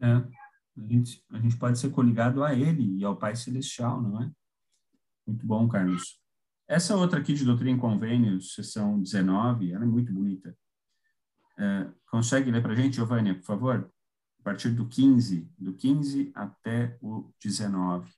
É, 0.02 0.08
a 0.08 0.88
gente, 0.88 1.24
a 1.32 1.40
gente 1.40 1.58
pode 1.58 1.80
ser 1.80 1.90
coligado 1.92 2.44
a 2.44 2.54
Ele 2.54 2.98
e 2.98 3.06
ao 3.06 3.16
Pai 3.16 3.36
Celestial, 3.36 4.02
não 4.02 4.22
é? 4.22 4.32
Muito 5.26 5.46
bom, 5.46 5.68
Carlos. 5.68 6.20
Essa 6.68 6.96
outra 6.96 7.20
aqui 7.20 7.34
de 7.34 7.46
Doutrina 7.46 7.78
e 7.78 7.80
Convênios, 7.80 8.54
sessão 8.54 9.02
19, 9.02 9.72
ela 9.72 9.84
é 9.84 9.88
muito 9.88 10.12
bonita. 10.12 10.56
É, 11.58 11.88
consegue 12.10 12.52
ler 12.52 12.62
para 12.62 12.74
a 12.74 12.76
gente, 12.76 12.96
Giovânia, 12.96 13.36
por 13.36 13.44
favor? 13.44 13.92
A 14.40 14.44
partir 14.44 14.70
do 14.70 14.88
15, 14.88 15.50
do 15.58 15.74
15 15.74 16.32
até 16.36 16.98
o 17.02 17.32
19. 17.42 18.12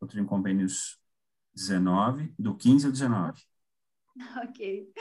Doutrina 0.00 0.24
e 0.24 0.28
Convênios 0.28 0.98
19, 1.54 2.32
do 2.38 2.54
15 2.54 2.86
ao 2.86 2.92
19. 2.92 3.42
Ok. 4.48 4.92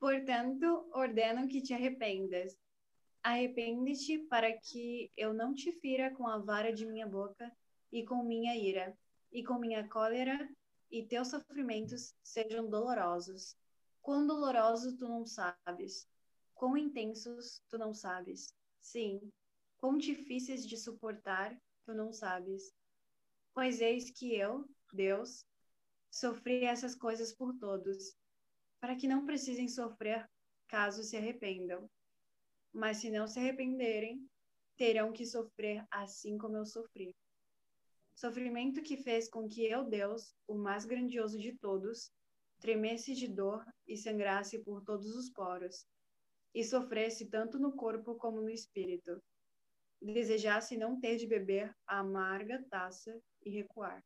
Portanto, 0.00 0.88
ordeno 0.94 1.46
que 1.46 1.60
te 1.60 1.74
arrependas. 1.74 2.58
Arrepende-te 3.22 4.18
para 4.30 4.50
que 4.58 5.12
eu 5.14 5.34
não 5.34 5.52
te 5.52 5.70
fira 5.72 6.10
com 6.14 6.26
a 6.26 6.38
vara 6.38 6.72
de 6.72 6.86
minha 6.86 7.06
boca 7.06 7.54
e 7.92 8.02
com 8.02 8.24
minha 8.24 8.56
ira, 8.56 8.96
e 9.30 9.44
com 9.44 9.58
minha 9.58 9.86
cólera 9.86 10.48
e 10.90 11.04
teus 11.06 11.28
sofrimentos 11.28 12.14
sejam 12.22 12.68
dolorosos. 12.68 13.54
Quão 14.00 14.26
dolorosos 14.26 14.94
tu 14.94 15.06
não 15.06 15.26
sabes, 15.26 16.08
quão 16.54 16.78
intensos 16.78 17.62
tu 17.68 17.76
não 17.76 17.92
sabes. 17.92 18.54
Sim, 18.80 19.20
quão 19.76 19.98
difíceis 19.98 20.66
de 20.66 20.78
suportar 20.78 21.54
tu 21.84 21.92
não 21.92 22.10
sabes. 22.10 22.74
Pois 23.52 23.82
eis 23.82 24.10
que 24.10 24.34
eu, 24.34 24.66
Deus, 24.94 25.44
sofri 26.10 26.64
essas 26.64 26.94
coisas 26.94 27.34
por 27.34 27.54
todos, 27.58 28.16
para 28.80 28.96
que 28.96 29.06
não 29.06 29.26
precisem 29.26 29.68
sofrer 29.68 30.28
caso 30.66 31.02
se 31.02 31.16
arrependam. 31.16 31.88
Mas 32.72 32.98
se 32.98 33.10
não 33.10 33.26
se 33.26 33.38
arrependerem, 33.38 34.26
terão 34.76 35.12
que 35.12 35.26
sofrer 35.26 35.84
assim 35.90 36.38
como 36.38 36.56
eu 36.56 36.64
sofri. 36.64 37.14
Sofrimento 38.14 38.82
que 38.82 38.96
fez 38.96 39.28
com 39.28 39.48
que 39.48 39.66
eu, 39.66 39.84
Deus, 39.84 40.34
o 40.46 40.54
mais 40.54 40.84
grandioso 40.84 41.38
de 41.38 41.56
todos, 41.56 42.12
tremesse 42.60 43.14
de 43.14 43.26
dor 43.26 43.64
e 43.86 43.96
sangrasse 43.96 44.58
por 44.60 44.82
todos 44.82 45.16
os 45.16 45.30
poros, 45.30 45.86
e 46.54 46.62
sofresse 46.62 47.26
tanto 47.28 47.58
no 47.58 47.72
corpo 47.72 48.14
como 48.16 48.40
no 48.40 48.50
espírito. 48.50 49.22
Desejasse 50.00 50.76
não 50.76 51.00
ter 51.00 51.16
de 51.16 51.26
beber 51.26 51.74
a 51.86 51.98
amarga 51.98 52.64
taça 52.70 53.18
e 53.42 53.50
recuar. 53.50 54.04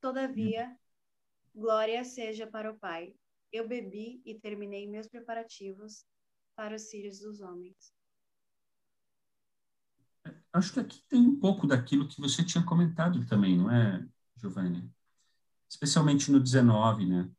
Todavia, 0.00 0.76
glória 1.54 2.04
seja 2.04 2.46
para 2.46 2.70
o 2.70 2.78
Pai. 2.78 3.14
Eu 3.52 3.68
bebi 3.68 4.22
e 4.24 4.34
terminei 4.38 4.88
meus 4.88 5.08
preparativos 5.08 6.04
para 6.54 6.74
os 6.74 6.88
filhos 6.90 7.20
dos 7.20 7.40
homens. 7.40 7.92
acho 10.52 10.72
que 10.72 10.80
aqui 10.80 11.02
tem 11.08 11.20
um 11.20 11.38
pouco 11.38 11.66
daquilo 11.66 12.06
que 12.06 12.20
você 12.20 12.44
tinha 12.44 12.64
comentado 12.64 13.24
também, 13.26 13.56
não 13.56 13.70
é, 13.70 14.06
Giovanni? 14.36 14.90
Especialmente 15.68 16.30
no 16.30 16.38
19, 16.38 17.06
né? 17.06 17.30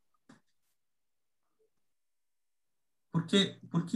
Porque, 3.12 3.60
porque 3.70 3.96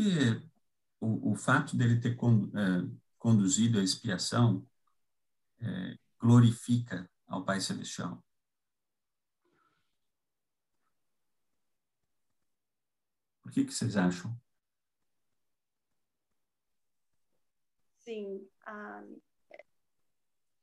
o, 0.99 1.31
o 1.31 1.35
fato 1.35 1.75
dele 1.75 1.99
ter 1.99 2.13
é, 2.13 2.17
conduzido 3.17 3.79
a 3.79 3.83
expiação 3.83 4.65
é, 5.59 5.97
glorifica 6.19 7.09
ao 7.27 7.43
Pai 7.43 7.59
Celestial. 7.59 8.23
O 13.47 13.49
que, 13.49 13.63
que 13.63 13.73
vocês 13.73 13.95
acham? 13.95 14.35
Sim, 17.99 18.45
ah, 18.65 19.03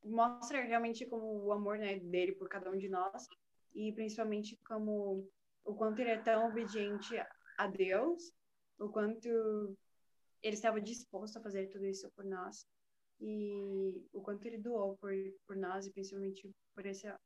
mostra 0.04 0.62
realmente 0.62 1.06
como 1.06 1.44
o 1.44 1.52
amor 1.52 1.78
né, 1.78 1.98
dele 1.98 2.32
por 2.32 2.48
cada 2.48 2.70
um 2.70 2.76
de 2.76 2.88
nós 2.88 3.26
e 3.74 3.92
principalmente 3.94 4.58
como 4.66 5.26
o 5.64 5.74
quanto 5.74 6.00
ele 6.00 6.10
é 6.10 6.22
tão 6.22 6.48
obediente 6.48 7.16
a 7.56 7.66
Deus, 7.66 8.30
o 8.78 8.90
quanto 8.90 9.28
ele 10.42 10.54
estava 10.54 10.78
disposto 10.80 11.38
a 11.38 11.42
fazer 11.42 11.68
tudo 11.68 11.86
isso 11.86 12.10
por 12.14 12.24
nós 12.24 12.66
e 13.18 14.06
o 14.12 14.20
quanto 14.20 14.44
ele 14.44 14.58
doou 14.58 14.96
por, 14.98 15.10
por 15.46 15.56
nós 15.56 15.86
e 15.86 15.90
principalmente 15.90 16.54
por 16.74 16.84
essa 16.84 17.18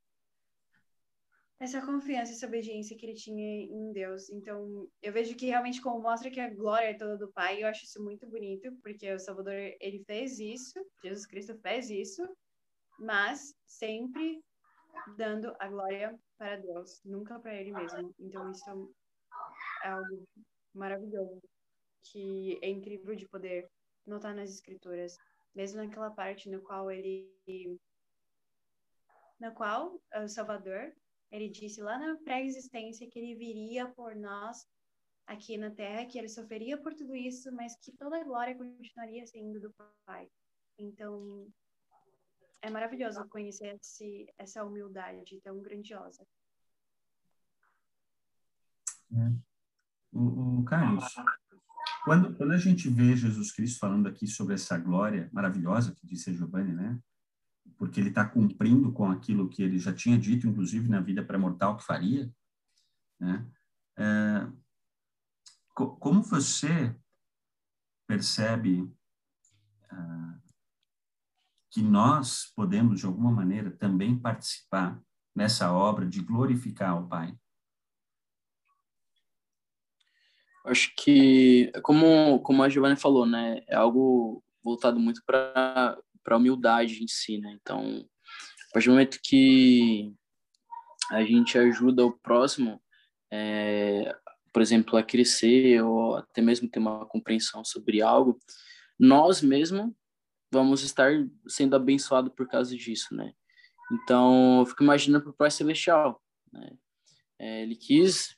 essa 1.61 1.85
confiança, 1.85 2.33
essa 2.33 2.47
obediência 2.47 2.97
que 2.97 3.05
ele 3.05 3.15
tinha 3.15 3.65
em 3.65 3.93
Deus. 3.93 4.31
Então, 4.31 4.89
eu 5.03 5.13
vejo 5.13 5.35
que 5.35 5.47
realmente 5.47 5.81
como 5.81 6.01
mostra 6.01 6.31
que 6.31 6.41
a 6.41 6.53
glória 6.55 6.91
é 6.91 6.95
toda 6.95 7.17
do 7.17 7.33
Pai, 7.33 7.63
eu 7.63 7.67
acho 7.67 7.85
isso 7.85 8.03
muito 8.03 8.27
bonito, 8.29 8.73
porque 8.83 9.13
o 9.13 9.19
Salvador, 9.19 9.55
ele 9.81 10.05
fez 10.05 10.39
isso, 10.39 10.79
Jesus 11.03 11.27
Cristo 11.27 11.59
fez 11.59 11.91
isso, 11.91 12.23
mas 12.99 13.55
sempre 13.67 14.41
dando 15.17 15.55
a 15.59 15.69
glória 15.69 16.19
para 16.37 16.57
Deus, 16.57 17.01
nunca 17.05 17.39
para 17.41 17.55
ele 17.55 17.73
mesmo. 17.73 18.15
Então, 18.21 18.51
isso 18.53 18.95
é 19.83 19.89
algo 19.89 20.29
maravilhoso, 20.73 21.43
que 22.05 22.57
é 22.63 22.69
incrível 22.69 23.17
de 23.17 23.29
poder 23.29 23.69
notar 24.07 24.33
nas 24.35 24.51
escrituras, 24.51 25.17
mesmo 25.55 25.83
naquela 25.83 26.11
parte 26.11 26.49
no 26.49 26.63
qual 26.63 26.89
ele 26.91 27.29
na 29.41 29.51
qual 29.53 30.01
o 30.15 30.29
Salvador 30.29 30.93
ele 31.31 31.49
disse 31.49 31.81
lá 31.81 31.99
na 31.99 32.17
pré-existência 32.19 33.09
que 33.11 33.19
ele 33.19 33.35
viria 33.35 33.87
por 33.89 34.15
nós 34.17 34.67
aqui 35.27 35.59
na 35.59 35.71
terra, 35.71 36.07
que 36.07 36.19
ele 36.19 36.29
sofreria 36.29 36.79
por 36.79 36.95
tudo 36.95 37.15
isso, 37.15 37.53
mas 37.53 37.77
que 37.77 37.93
toda 37.93 38.19
a 38.19 38.25
glória 38.25 38.57
continuaria 38.57 39.27
sendo 39.27 39.61
do 39.61 39.75
Pai. 40.07 40.27
Então, 40.79 41.47
é 42.63 42.71
maravilhoso 42.71 43.29
conhecer 43.29 43.79
esse, 43.81 44.27
essa 44.39 44.65
humildade 44.65 45.41
tão 45.43 45.61
grandiosa. 45.61 46.27
É. 49.13 49.31
O, 50.13 50.61
o, 50.61 50.65
Carlos, 50.65 51.05
quando, 52.05 52.35
quando 52.37 52.53
a 52.53 52.59
gente 52.59 52.89
vê 52.89 53.15
Jesus 53.15 53.53
Cristo 53.53 53.79
falando 53.79 54.09
aqui 54.09 54.27
sobre 54.27 54.55
essa 54.55 54.79
glória 54.79 55.29
maravilhosa 55.33 55.95
que 55.95 56.07
disse 56.07 56.31
a 56.31 56.33
Giovanni, 56.33 56.73
né? 56.73 56.99
Porque 57.79 58.01
ele 58.01 58.09
está 58.09 58.25
cumprindo 58.25 58.93
com 58.93 59.09
aquilo 59.09 59.49
que 59.49 59.63
ele 59.63 59.79
já 59.79 59.95
tinha 59.95 60.19
dito, 60.19 60.49
inclusive 60.49 60.89
na 60.89 61.01
vida 61.01 61.25
pré-mortal 61.25 61.77
que 61.77 61.85
faria, 61.85 62.31
né? 63.21 63.47
É, 63.97 64.47
co 65.75 65.97
como 65.97 66.23
você 66.23 66.95
percebe 68.07 68.83
uh, 69.93 70.43
que 71.71 71.83
nós 71.83 72.53
podemos, 72.57 73.01
de 73.01 73.07
alguma 73.07 73.31
maneira, 73.31 73.71
também 73.71 74.19
participar 74.19 75.01
nessa 75.35 75.73
obra 75.73 76.05
de 76.05 76.21
glorificar 76.21 77.01
o 77.01 77.07
Pai? 77.07 77.39
Acho 80.65 80.93
que, 80.97 81.71
como, 81.83 82.41
como 82.41 82.63
a 82.63 82.69
Giovanna 82.69 82.97
falou, 82.97 83.25
né, 83.25 83.63
é 83.69 83.77
algo 83.77 84.43
voltado 84.63 84.99
muito 84.99 85.23
para 85.25 85.99
para 86.23 86.35
a 86.35 86.39
humildade 86.39 87.03
em 87.03 87.09
si, 87.09 87.39
né? 87.39 87.57
Então, 87.61 88.05
a 88.71 88.73
partir 88.73 88.89
do 88.89 88.93
momento 88.93 89.21
que 89.23 90.13
a 91.11 91.25
gente 91.25 91.59
ajuda 91.59 92.05
o 92.05 92.19
próximo, 92.19 92.83
é, 93.31 94.15
por 94.53 94.63
exemplo, 94.63 94.97
a 94.97 95.03
crescer 95.03 95.83
ou 95.83 96.17
até 96.17 96.41
mesmo 96.41 96.69
ter 96.69 96.79
uma 96.79 97.07
compreensão 97.07 97.65
sobre 97.65 98.03
algo, 98.03 98.39
nós 98.99 99.41
mesmos 99.41 99.93
vamos 100.51 100.83
estar 100.83 101.13
sendo 101.47 101.77
abençoados 101.77 102.33
por 102.35 102.49
causa 102.49 102.75
disso, 102.77 103.15
né? 103.15 103.33
Então, 103.93 104.61
eu 104.61 104.67
fico 104.67 104.83
imaginando 104.83 105.31
o 105.31 105.33
Pai 105.33 105.51
Celestial, 105.51 106.23
né? 106.53 106.71
É, 107.39 107.63
ele 107.63 107.77
quis 107.77 108.37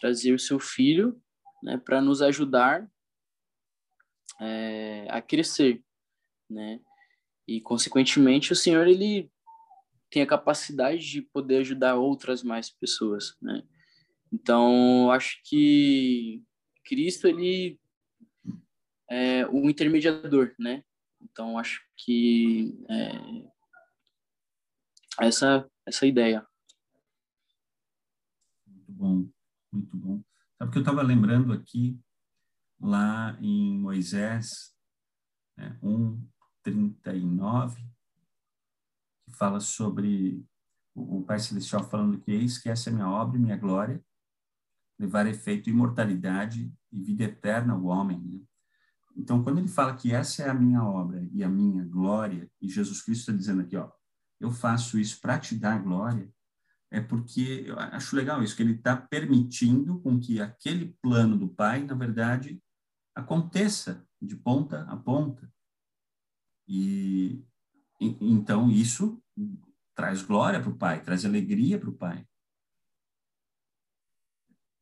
trazer 0.00 0.32
o 0.32 0.38
seu 0.38 0.58
filho, 0.58 1.20
né, 1.62 1.78
para 1.78 2.00
nos 2.00 2.20
ajudar 2.20 2.88
é, 4.40 5.06
a 5.08 5.22
crescer 5.22 5.82
né? 6.52 6.80
E 7.46 7.60
consequentemente 7.60 8.52
o 8.52 8.56
Senhor 8.56 8.86
ele 8.86 9.30
tem 10.10 10.22
a 10.22 10.26
capacidade 10.26 11.10
de 11.10 11.22
poder 11.22 11.58
ajudar 11.58 11.96
outras 11.96 12.42
mais 12.42 12.70
pessoas, 12.70 13.36
né? 13.40 13.62
Então, 14.30 15.10
acho 15.10 15.40
que 15.44 16.42
Cristo 16.84 17.26
ele 17.26 17.78
é 19.10 19.46
o 19.46 19.68
intermediador, 19.68 20.54
né? 20.58 20.84
Então, 21.20 21.58
acho 21.58 21.82
que 21.96 22.74
é, 22.88 23.46
essa 25.26 25.68
essa 25.86 26.06
ideia. 26.06 26.46
Muito 28.66 28.92
bom, 28.92 29.28
muito 29.72 29.96
bom. 29.96 30.22
Sabe 30.58 30.72
que 30.72 30.78
eu 30.78 30.82
estava 30.82 31.02
lembrando 31.02 31.52
aqui 31.52 31.98
lá 32.80 33.36
em 33.40 33.78
Moisés, 33.78 34.74
né, 35.56 35.78
um 35.82 36.20
39, 36.62 37.82
que 39.24 39.32
fala 39.32 39.60
sobre 39.60 40.44
o 40.94 41.22
Pai 41.22 41.38
Celestial 41.38 41.88
falando 41.88 42.18
que 42.18 42.30
eis 42.30 42.58
que 42.58 42.68
essa 42.68 42.90
é 42.90 42.92
minha 42.92 43.08
obra 43.08 43.38
e 43.38 43.40
minha 43.40 43.56
glória, 43.56 44.04
levar 44.98 45.26
efeito 45.26 45.70
imortalidade 45.70 46.72
e 46.90 47.00
vida 47.00 47.24
eterna 47.24 47.72
ao 47.72 47.84
homem. 47.84 48.20
Né? 48.20 48.40
Então, 49.16 49.42
quando 49.42 49.58
ele 49.58 49.68
fala 49.68 49.96
que 49.96 50.12
essa 50.12 50.42
é 50.42 50.48
a 50.48 50.54
minha 50.54 50.84
obra 50.84 51.26
e 51.32 51.42
a 51.42 51.48
minha 51.48 51.84
glória, 51.84 52.50
e 52.60 52.68
Jesus 52.68 53.02
Cristo 53.02 53.22
está 53.22 53.32
dizendo 53.32 53.62
aqui, 53.62 53.76
ó, 53.76 53.90
eu 54.40 54.50
faço 54.50 54.98
isso 54.98 55.20
para 55.20 55.38
te 55.38 55.54
dar 55.56 55.82
glória, 55.82 56.32
é 56.90 57.00
porque 57.00 57.64
eu 57.66 57.78
acho 57.78 58.14
legal 58.14 58.42
isso, 58.42 58.54
que 58.54 58.62
ele 58.62 58.74
está 58.74 58.94
permitindo 58.94 59.98
com 60.00 60.20
que 60.20 60.40
aquele 60.40 60.96
plano 61.00 61.38
do 61.38 61.48
Pai, 61.48 61.82
na 61.84 61.94
verdade, 61.94 62.62
aconteça 63.14 64.06
de 64.20 64.36
ponta 64.36 64.82
a 64.82 64.96
ponta. 64.96 65.50
E 66.66 67.44
então 68.00 68.70
isso 68.70 69.22
traz 69.94 70.22
glória 70.22 70.60
para 70.60 70.70
o 70.70 70.76
Pai, 70.76 71.02
traz 71.02 71.24
alegria 71.24 71.78
para 71.78 71.90
o 71.90 71.94
Pai. 71.94 72.26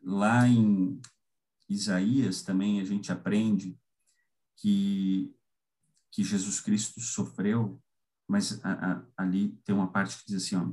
Lá 0.03 0.49
em 0.49 1.01
Isaías 1.69 2.43
também 2.43 2.81
a 2.81 2.85
gente 2.85 3.13
aprende 3.13 3.79
que 4.57 5.35
que 6.11 6.25
Jesus 6.25 6.61
Cristo 6.61 7.01
sofreu, 7.01 7.81
mas 8.27 8.63
a, 8.65 8.93
a, 8.93 9.05
ali 9.17 9.53
tem 9.65 9.75
uma 9.75 9.91
parte 9.91 10.19
que 10.19 10.27
diz 10.27 10.43
assim, 10.43 10.57
ó, 10.57 10.69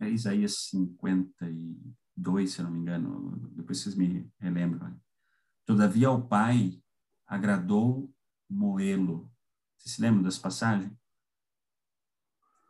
é 0.00 0.10
Isaías 0.10 0.66
52, 0.68 2.52
se 2.52 2.62
não 2.62 2.70
me 2.70 2.78
engano, 2.78 3.50
depois 3.52 3.78
vocês 3.78 3.94
me 3.94 4.30
relembram. 4.38 5.00
Todavia 5.64 6.08
ao 6.08 6.26
Pai 6.26 6.78
agradou 7.26 8.12
moê-lo 8.48 9.31
você 9.82 9.88
se 9.88 10.00
lembra 10.00 10.22
das 10.22 10.38
passagens? 10.38 10.96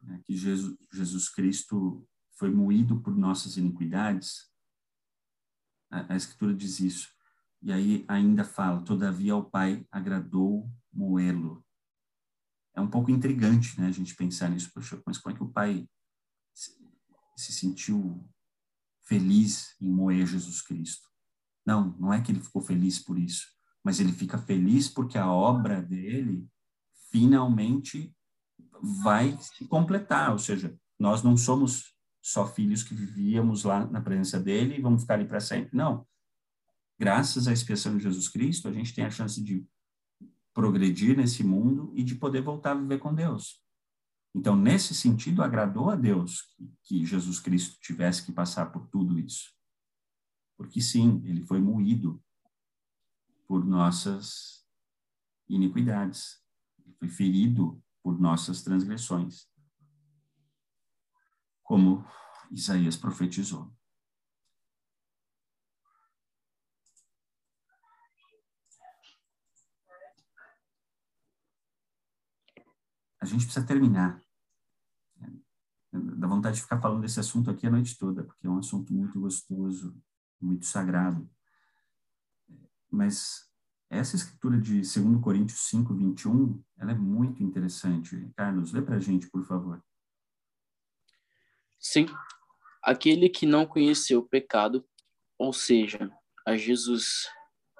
É 0.08 0.18
que 0.24 0.34
Jesus, 0.34 0.76
Jesus 0.90 1.28
Cristo 1.28 2.08
foi 2.38 2.50
moído 2.50 3.00
por 3.00 3.14
nossas 3.14 3.58
iniquidades. 3.58 4.50
A, 5.90 6.14
a 6.14 6.16
Escritura 6.16 6.54
diz 6.54 6.80
isso. 6.80 7.10
E 7.60 7.70
aí 7.70 8.04
ainda 8.08 8.44
fala, 8.44 8.82
todavia 8.82 9.34
ao 9.34 9.44
Pai 9.44 9.86
agradou 9.90 10.68
moê-lo. 10.90 11.64
É 12.74 12.80
um 12.80 12.88
pouco 12.88 13.10
intrigante, 13.10 13.78
né, 13.78 13.88
a 13.88 13.92
gente 13.92 14.16
pensar 14.16 14.48
nisso. 14.48 14.70
Poxa, 14.72 15.00
mas 15.06 15.18
como 15.18 15.34
é 15.34 15.38
que 15.38 15.44
o 15.44 15.52
Pai 15.52 15.86
se, 16.54 16.74
se 17.36 17.52
sentiu 17.52 18.26
feliz 19.04 19.76
em 19.80 19.90
moer 19.92 20.26
Jesus 20.26 20.62
Cristo? 20.62 21.06
Não, 21.64 21.90
não 21.98 22.12
é 22.12 22.22
que 22.22 22.32
ele 22.32 22.40
ficou 22.40 22.62
feliz 22.62 22.98
por 22.98 23.18
isso, 23.18 23.46
mas 23.84 24.00
ele 24.00 24.12
fica 24.12 24.38
feliz 24.38 24.88
porque 24.88 25.18
a 25.18 25.30
obra 25.30 25.80
dele 25.82 26.50
finalmente 27.12 28.12
vai 28.82 29.38
se 29.38 29.66
completar, 29.66 30.32
ou 30.32 30.38
seja, 30.38 30.76
nós 30.98 31.22
não 31.22 31.36
somos 31.36 31.94
só 32.20 32.46
filhos 32.46 32.82
que 32.82 32.94
vivíamos 32.94 33.64
lá 33.64 33.86
na 33.86 34.00
presença 34.00 34.40
dele 34.40 34.76
e 34.76 34.80
vamos 34.80 35.02
ficar 35.02 35.14
ali 35.14 35.26
para 35.26 35.40
sempre. 35.40 35.76
Não. 35.76 36.06
Graças 36.98 37.46
à 37.46 37.52
expiação 37.52 37.96
de 37.96 38.02
Jesus 38.02 38.28
Cristo, 38.28 38.68
a 38.68 38.72
gente 38.72 38.94
tem 38.94 39.04
a 39.04 39.10
chance 39.10 39.42
de 39.42 39.66
progredir 40.54 41.16
nesse 41.16 41.44
mundo 41.44 41.92
e 41.94 42.02
de 42.02 42.14
poder 42.14 42.42
voltar 42.42 42.72
a 42.72 42.80
viver 42.80 42.98
com 42.98 43.14
Deus. 43.14 43.60
Então, 44.34 44.56
nesse 44.56 44.94
sentido, 44.94 45.42
agradou 45.42 45.90
a 45.90 45.96
Deus 45.96 46.54
que 46.84 47.04
Jesus 47.04 47.38
Cristo 47.38 47.78
tivesse 47.80 48.24
que 48.24 48.32
passar 48.32 48.66
por 48.66 48.86
tudo 48.88 49.18
isso. 49.18 49.52
Porque 50.56 50.80
sim, 50.80 51.22
ele 51.24 51.44
foi 51.44 51.60
moído 51.60 52.22
por 53.46 53.64
nossas 53.64 54.64
iniquidades. 55.48 56.41
Foi 57.02 57.08
ferido 57.08 57.82
por 58.00 58.20
nossas 58.20 58.62
transgressões. 58.62 59.48
Como 61.64 62.06
Isaías 62.48 62.96
profetizou. 62.96 63.74
a 73.20 73.24
gente 73.24 73.44
precisa 73.44 73.64
terminar. 73.66 74.20
Dá 75.92 76.26
vontade 76.26 76.56
de 76.56 76.62
ficar 76.62 76.80
falando 76.80 77.02
desse 77.02 77.20
assunto 77.20 77.50
aqui 77.50 77.66
a 77.66 77.70
noite 77.70 77.96
toda, 77.98 78.24
porque 78.24 78.46
é 78.46 78.50
um 78.50 78.58
assunto 78.58 78.92
muito 78.92 79.20
gostoso, 79.20 79.96
muito 80.40 80.66
sagrado. 80.66 81.30
Mas 82.90 83.51
essa 83.92 84.16
escritura 84.16 84.58
de 84.58 84.80
2 84.80 85.20
Coríntios 85.22 85.68
5, 85.68 85.94
21, 85.94 86.64
ela 86.78 86.92
é 86.92 86.94
muito 86.94 87.42
interessante. 87.42 88.30
Carlos, 88.34 88.72
lê 88.72 88.80
para 88.80 88.96
a 88.96 89.00
gente, 89.00 89.28
por 89.28 89.44
favor. 89.44 89.84
Sim. 91.78 92.06
Aquele 92.82 93.28
que 93.28 93.44
não 93.44 93.66
conheceu 93.66 94.20
o 94.20 94.26
pecado, 94.26 94.84
ou 95.38 95.52
seja, 95.52 96.10
a 96.46 96.56
Jesus 96.56 97.28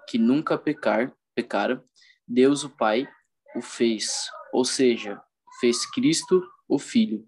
que 0.07 0.19
nunca 0.19 0.59
pecar, 0.59 1.17
pecara, 1.35 1.83
Deus 2.29 2.63
o 2.63 2.71
Pai 2.71 3.09
o 3.57 3.63
fez, 3.63 4.31
ou 4.53 4.65
seja, 4.65 5.23
fez 5.61 5.87
Cristo, 5.91 6.43
o 6.69 6.79
Filho, 6.79 7.25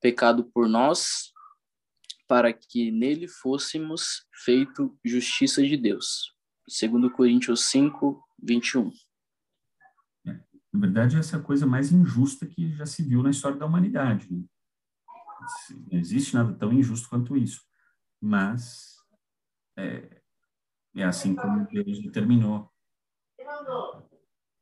pecado 0.00 0.44
por 0.44 0.68
nós, 0.68 1.32
para 2.28 2.52
que 2.52 2.90
nele 2.90 3.28
fôssemos 3.28 4.26
feito 4.44 4.98
justiça 5.04 5.62
de 5.62 5.76
Deus. 5.76 6.34
Segundo 6.68 7.10
Coríntios 7.10 7.66
5, 7.66 8.25
21. 8.46 8.90
É, 10.26 10.32
na 10.72 10.80
verdade, 10.80 11.16
essa 11.16 11.36
é 11.36 11.40
a 11.40 11.42
coisa 11.42 11.66
mais 11.66 11.92
injusta 11.92 12.46
que 12.46 12.72
já 12.72 12.86
se 12.86 13.02
viu 13.02 13.22
na 13.22 13.30
história 13.30 13.58
da 13.58 13.66
humanidade. 13.66 14.32
Né? 14.32 14.44
Não 15.90 15.98
existe 15.98 16.34
nada 16.34 16.54
tão 16.54 16.72
injusto 16.72 17.08
quanto 17.08 17.36
isso. 17.36 17.62
Mas 18.20 18.96
é, 19.76 20.22
é 20.94 21.04
assim 21.04 21.34
como 21.34 21.66
Deus 21.66 22.02
determinou. 22.02 22.72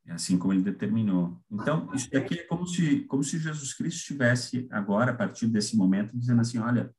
É 0.06 0.12
assim 0.12 0.38
como 0.38 0.52
ele 0.52 0.62
determinou. 0.62 1.42
Então, 1.50 1.92
isso 1.94 2.10
daqui 2.10 2.40
é 2.40 2.42
como 2.44 2.66
se, 2.66 3.04
como 3.04 3.22
se 3.24 3.38
Jesus 3.38 3.72
Cristo 3.72 3.98
estivesse 3.98 4.68
agora, 4.70 5.12
a 5.12 5.16
partir 5.16 5.46
desse 5.46 5.76
momento, 5.76 6.16
dizendo 6.16 6.42
assim, 6.42 6.58
olha, 6.58 6.94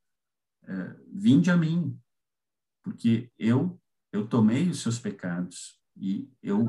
é, 0.64 0.96
vinde 1.14 1.52
a 1.52 1.58
mim, 1.58 2.00
porque 2.84 3.32
eu, 3.38 3.80
eu 4.12 4.28
tomei 4.28 4.70
os 4.70 4.82
seus 4.82 4.98
pecados 4.98 5.80
e 5.96 6.30
eu, 6.42 6.66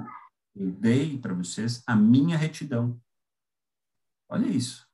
eu 0.55 0.71
dei 0.73 1.19
para 1.19 1.35
vocês 1.35 1.83
a 1.87 1.97
minha 1.97 2.37
retidão. 2.37 3.01
Olha 4.29 4.47
isso. 4.47 4.87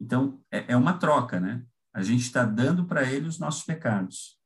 Então, 0.00 0.44
é, 0.50 0.72
é 0.72 0.76
uma 0.76 0.98
troca, 0.98 1.40
né? 1.40 1.66
A 1.92 2.02
gente 2.02 2.22
está 2.22 2.44
dando 2.44 2.86
para 2.86 3.10
ele 3.10 3.28
os 3.28 3.38
nossos 3.38 3.64
pecados. 3.64 4.38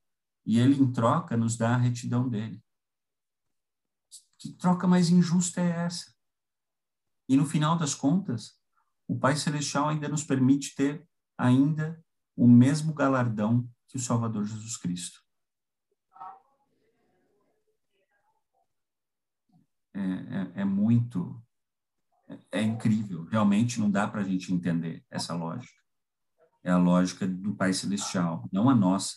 E 0.45 0.59
ele, 0.59 0.81
em 0.81 0.93
troca, 0.93 1.37
nos 1.37 1.57
dá 1.57 1.75
a 1.75 1.79
retidão 1.79 2.29
dele. 2.29 2.63
Que 4.39 4.53
troca 4.53 4.87
mais 4.87 5.11
injusta 5.11 5.61
é 5.61 5.69
essa? 5.69 6.15
E 7.29 7.37
no 7.37 7.45
final 7.45 7.77
das 7.77 7.95
contas, 7.95 8.59
o 9.07 9.19
Pai 9.19 9.37
Celestial 9.37 9.89
ainda 9.89 10.09
nos 10.09 10.25
permite 10.25 10.75
ter 10.75 11.07
ainda 11.37 12.03
o 12.37 12.47
mesmo 12.47 12.95
galardão 12.95 13.69
que 13.89 13.97
o 13.97 14.01
Salvador 14.01 14.45
Jesus 14.45 14.77
Cristo. 14.77 15.23
É, 19.99 20.61
é, 20.61 20.63
é 20.63 20.65
muito, 20.65 21.43
é, 22.53 22.63
incrível. 22.63 23.25
Realmente 23.25 23.81
não 23.81 23.91
dá 23.91 24.07
para 24.07 24.21
a 24.21 24.25
gente 24.25 24.53
entender 24.53 25.05
essa 25.11 25.35
lógica. 25.35 25.79
É 26.63 26.71
a 26.71 26.79
lógica 26.79 27.27
do 27.27 27.55
Pai 27.55 27.73
Celestial, 27.73 28.49
não 28.53 28.69
a 28.69 28.75
nossa 28.75 29.17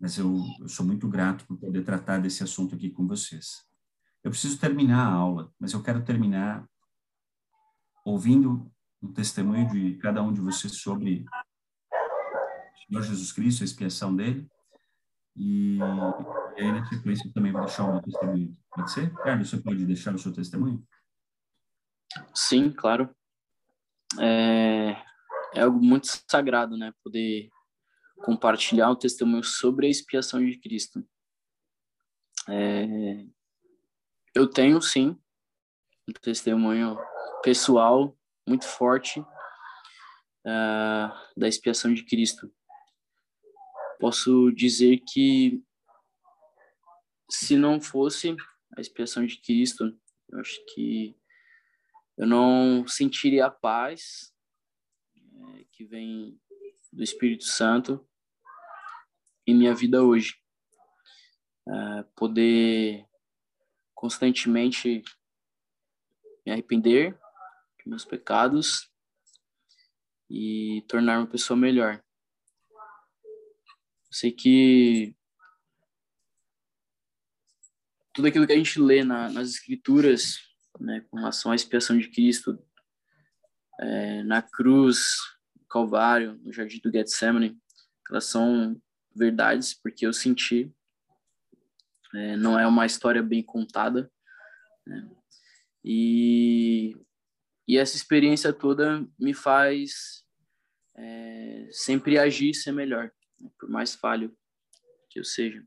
mas 0.00 0.16
eu, 0.16 0.42
eu, 0.58 0.66
sou 0.66 0.86
muito 0.86 1.06
grato 1.06 1.46
por 1.46 1.58
poder 1.58 1.84
tratar 1.84 2.18
desse 2.18 2.42
assunto 2.42 2.74
aqui 2.74 2.88
com 2.88 3.06
vocês. 3.06 3.62
Eu 4.24 4.30
preciso 4.30 4.58
terminar 4.58 5.06
a 5.06 5.12
aula, 5.12 5.52
mas 5.60 5.74
eu 5.74 5.82
quero 5.82 6.02
terminar 6.02 6.66
ouvindo 8.02 8.72
um 9.02 9.12
testemunho 9.12 9.68
de 9.68 9.98
cada 9.98 10.22
um 10.22 10.32
de 10.32 10.40
vocês 10.40 10.72
sobre 10.76 11.26
o 11.28 12.86
Senhor 12.86 13.02
Jesus 13.02 13.30
Cristo, 13.30 13.62
a 13.62 13.66
expiação 13.66 14.16
dele. 14.16 14.48
E, 15.36 15.78
e 16.60 16.62
aí, 16.62 16.72
na 16.72 16.84
sequência, 16.84 17.26
eu 17.26 17.32
também 17.32 17.52
vou 17.52 17.62
deixar 17.62 17.84
o 17.84 17.92
meu 17.92 18.02
testemunho. 18.02 18.56
Pode 18.70 18.92
ser? 18.92 19.14
Carlos, 19.14 19.48
você 19.48 19.56
pode 19.56 19.86
deixar 19.86 20.14
o 20.14 20.18
seu 20.18 20.30
testemunho? 20.30 20.86
Sim, 22.34 22.70
claro. 22.70 23.08
É, 24.20 24.90
é 25.54 25.62
algo 25.62 25.80
muito 25.80 26.06
sagrado, 26.28 26.76
né? 26.76 26.92
Poder 27.02 27.48
compartilhar 28.24 28.90
o 28.90 28.96
testemunho 28.96 29.42
sobre 29.42 29.86
a 29.86 29.90
expiação 29.90 30.44
de 30.44 30.58
Cristo. 30.58 31.02
É, 32.46 33.24
eu 34.34 34.46
tenho, 34.46 34.82
sim, 34.82 35.18
um 36.06 36.12
testemunho 36.12 36.98
pessoal 37.42 38.14
muito 38.46 38.66
forte 38.66 39.20
uh, 39.20 41.08
da 41.34 41.48
expiação 41.48 41.94
de 41.94 42.04
Cristo. 42.04 42.52
Posso 43.98 44.50
dizer 44.52 45.00
que 45.10 45.62
se 47.30 47.56
não 47.56 47.80
fosse 47.80 48.36
a 48.76 48.80
expiação 48.80 49.24
de 49.24 49.40
Cristo, 49.40 49.96
eu 50.28 50.40
acho 50.40 50.64
que 50.74 51.16
eu 52.16 52.26
não 52.26 52.86
sentiria 52.86 53.46
a 53.46 53.50
paz 53.50 54.32
é, 55.16 55.64
que 55.72 55.84
vem 55.84 56.38
do 56.92 57.02
Espírito 57.02 57.44
Santo 57.44 58.06
em 59.46 59.54
minha 59.54 59.74
vida 59.74 60.02
hoje. 60.02 60.36
Uh, 61.66 62.04
poder 62.16 63.06
constantemente 63.94 65.02
me 66.44 66.52
arrepender 66.52 67.12
de 67.78 67.88
meus 67.88 68.04
pecados 68.04 68.90
e 70.28 70.84
tornar 70.88 71.18
uma 71.18 71.26
pessoa 71.26 71.56
melhor. 71.56 72.02
Eu 72.74 74.12
sei 74.12 74.32
que 74.32 75.14
tudo 78.12 78.28
aquilo 78.28 78.46
que 78.46 78.52
a 78.52 78.56
gente 78.56 78.80
lê 78.80 79.04
na, 79.04 79.28
nas 79.30 79.50
escrituras, 79.50 80.38
né, 80.78 81.04
com 81.10 81.16
relação 81.16 81.52
à 81.52 81.54
expiação 81.54 81.98
de 81.98 82.08
Cristo, 82.08 82.58
é, 83.80 84.22
na 84.22 84.42
cruz, 84.42 85.16
no 85.58 85.66
Calvário, 85.66 86.38
no 86.42 86.52
Jardim 86.52 86.80
do 86.80 86.90
Getsemane, 86.90 87.58
elas 88.10 88.24
são 88.24 88.80
verdades, 89.14 89.74
porque 89.74 90.06
eu 90.06 90.12
senti. 90.12 90.72
É, 92.14 92.36
não 92.36 92.58
é 92.58 92.66
uma 92.66 92.86
história 92.86 93.22
bem 93.22 93.42
contada. 93.42 94.10
Né? 94.86 95.08
E, 95.84 96.96
e 97.66 97.78
essa 97.78 97.96
experiência 97.96 98.52
toda 98.52 99.06
me 99.18 99.32
faz 99.32 100.24
é, 100.96 101.68
sempre 101.70 102.18
agir 102.18 102.50
e 102.50 102.54
ser 102.54 102.72
melhor, 102.72 103.12
né? 103.40 103.50
por 103.58 103.68
mais 103.68 103.94
falho 103.94 104.36
que 105.08 105.20
eu 105.20 105.24
seja. 105.24 105.64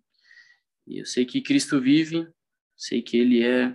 E 0.86 1.00
eu 1.00 1.06
sei 1.06 1.26
que 1.26 1.42
Cristo 1.42 1.80
vive, 1.80 2.32
sei 2.76 3.02
que 3.02 3.18
Ele 3.18 3.44
é 3.44 3.70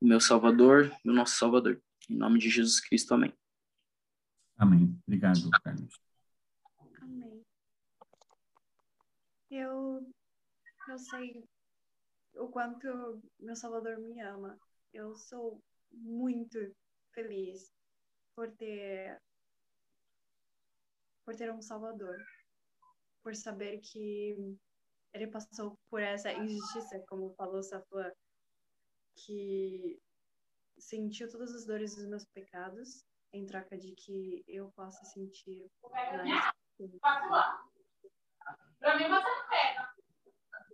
o 0.00 0.06
meu 0.06 0.20
Salvador, 0.20 0.90
o 1.04 1.12
nosso 1.12 1.36
Salvador. 1.36 1.82
Em 2.08 2.16
nome 2.16 2.38
de 2.38 2.48
Jesus 2.48 2.80
Cristo, 2.80 3.14
amém. 3.14 3.32
Amém. 4.56 4.98
Obrigado, 5.06 5.50
Carlos. 5.62 6.00
Eu, 9.50 10.12
eu 10.88 10.98
sei 10.98 11.44
o 12.34 12.48
quanto 12.48 13.22
meu 13.40 13.56
Salvador 13.56 13.98
me 13.98 14.20
ama. 14.20 14.58
Eu 14.92 15.14
sou 15.16 15.62
muito 15.90 16.74
feliz 17.12 17.72
por 18.34 18.50
ter 18.52 19.20
por 21.24 21.34
ter 21.34 21.52
um 21.52 21.60
Salvador, 21.60 22.16
por 23.22 23.34
saber 23.34 23.80
que 23.80 24.56
ele 25.16 25.26
passou 25.26 25.78
por 25.90 26.00
essa 26.00 26.32
injustiça, 26.32 27.02
como 27.08 27.34
falou 27.34 27.62
Safã, 27.62 28.12
que 29.14 29.98
sentiu 30.78 31.28
todas 31.30 31.54
as 31.54 31.64
dores 31.64 31.96
dos 31.96 32.06
meus 32.06 32.24
pecados 32.26 33.04
em 33.32 33.46
troca 33.46 33.76
de 33.78 33.94
que 33.94 34.44
eu 34.46 34.70
possa 34.72 35.04
sentir 35.06 35.70
Para 38.78 38.98
mim, 38.98 39.08
você 39.08 39.08
não 39.08 39.48
pega. 39.48 39.94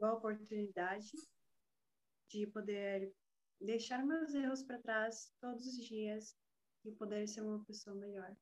A 0.03 0.13
oportunidade 0.13 1.13
de 2.29 2.47
poder 2.49 3.15
deixar 3.61 4.05
meus 4.05 4.35
erros 4.35 4.65
para 4.65 4.83
trás 4.83 5.33
todos 5.41 5.65
os 5.65 5.87
dias 5.87 6.37
e 6.85 6.91
poder 6.91 7.29
ser 7.29 7.43
uma 7.43 7.65
pessoa 7.65 7.95
melhor. 7.95 8.35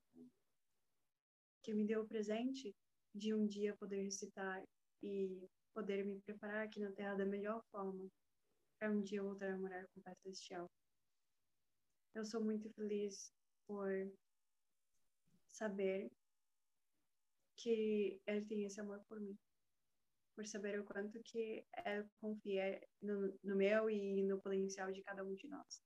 Que 1.62 1.74
me 1.74 1.86
deu 1.86 2.01
o 2.03 2.09
presente 2.09 2.74
de 3.14 3.34
um 3.34 3.46
dia 3.46 3.76
poder 3.76 4.05
recitar 4.05 4.64
e 5.03 5.46
poder 5.75 6.05
me 6.05 6.21
preparar 6.21 6.66
aqui 6.66 6.81
na 6.81 6.93
Terra 6.93 7.14
da 7.14 7.27
melhor 7.27 7.62
forma, 7.71 8.09
para 8.79 8.91
um 8.91 9.03
dia 9.03 9.23
voltar 9.23 9.53
a 9.53 9.59
morar 9.59 9.87
com 9.89 10.01
o 10.01 10.03
Pai 10.03 10.14
Celestial. 10.23 10.71
Eu 12.14 12.25
sou 12.25 12.43
muito 12.43 12.68
feliz 12.71 13.33
por 13.66 13.89
saber 15.49 16.11
que 17.57 18.21
Ele 18.27 18.45
tem 18.47 18.64
esse 18.64 18.81
amor 18.81 19.01
por 19.09 19.21
mim, 19.21 19.39
por 20.35 20.47
saber 20.47 20.81
o 20.81 20.85
quanto 20.85 21.23
que 21.23 21.64
Ele 21.85 22.09
confia 22.21 22.81
no, 23.03 23.39
no 23.45 23.57
meu 23.57 23.91
e 23.91 24.23
no 24.23 24.41
potencial 24.41 24.91
de 24.91 25.03
cada 25.03 25.23
um 25.23 25.35
de 25.35 25.47
nós. 25.47 25.83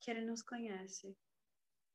Que 0.00 0.10
Ele 0.10 0.24
nos 0.24 0.42
conhece, 0.42 1.14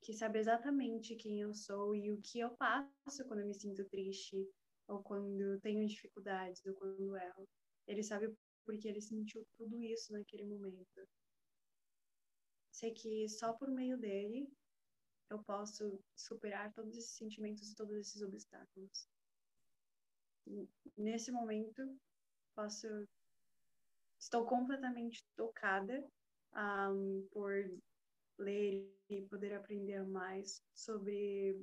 que 0.02 0.14
sabe 0.14 0.40
exatamente 0.40 1.16
quem 1.16 1.42
eu 1.42 1.54
sou 1.54 1.96
e 1.96 2.12
o 2.12 2.22
que 2.22 2.40
eu 2.40 2.56
passo 2.58 3.26
quando 3.28 3.42
eu 3.42 3.48
me 3.48 3.56
sinto 3.56 3.84
triste, 3.90 4.48
ou 4.88 5.02
quando 5.04 5.60
tenho 5.62 5.88
dificuldades, 5.88 6.66
ou 6.66 6.74
quando 6.76 7.18
erro. 7.18 7.48
Ele 7.88 8.04
sabe 8.04 8.34
porque 8.66 8.88
ele 8.88 9.02
sentiu 9.02 9.46
tudo 9.58 9.82
isso 9.82 10.12
naquele 10.14 10.46
momento. 10.46 11.08
Sei 12.72 12.94
que 12.94 13.28
só 13.30 13.54
por 13.54 13.70
meio 13.70 13.98
dele 13.98 14.48
eu 15.30 15.44
posso 15.44 16.00
superar 16.16 16.72
todos 16.74 16.96
esses 16.98 17.16
sentimentos 17.16 17.72
e 17.72 17.76
todos 17.76 17.96
esses 17.98 18.22
obstáculos. 18.22 19.08
Nesse 20.96 21.32
momento, 21.32 21.82
posso 22.56 22.88
estou 24.20 24.46
completamente 24.46 25.24
tocada 25.36 26.04
um, 26.56 27.28
por 27.32 27.54
ler 28.38 28.90
e 29.10 29.22
poder 29.24 29.54
aprender 29.54 30.06
mais 30.06 30.62
sobre 30.74 31.56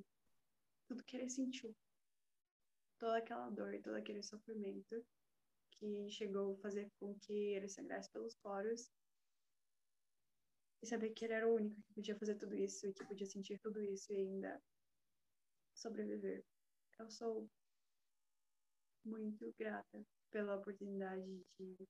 tudo 0.86 1.04
que 1.04 1.16
ele 1.16 1.28
sentiu. 1.28 1.74
Toda 2.98 3.18
aquela 3.18 3.50
dor, 3.50 3.78
todo 3.82 3.96
aquele 3.96 4.22
sofrimento 4.22 5.04
que 5.78 6.08
chegou 6.10 6.54
a 6.54 6.58
fazer 6.58 6.90
com 6.98 7.18
que 7.18 7.54
ele 7.54 7.68
sangrasse 7.68 8.10
pelos 8.10 8.34
poros. 8.36 8.90
E 10.82 10.86
saber 10.86 11.10
que 11.10 11.24
ele 11.24 11.34
era 11.34 11.48
o 11.48 11.54
único 11.54 11.80
que 11.82 11.94
podia 11.94 12.18
fazer 12.18 12.36
tudo 12.36 12.54
isso 12.54 12.86
e 12.86 12.92
que 12.92 13.04
podia 13.06 13.26
sentir 13.26 13.58
tudo 13.58 13.82
isso 13.82 14.12
e 14.12 14.16
ainda 14.16 14.62
sobreviver. 15.74 16.44
Eu 16.98 17.10
sou 17.10 17.48
muito 19.04 19.52
grata 19.58 20.04
pela 20.30 20.56
oportunidade 20.56 21.44
de 21.58 21.88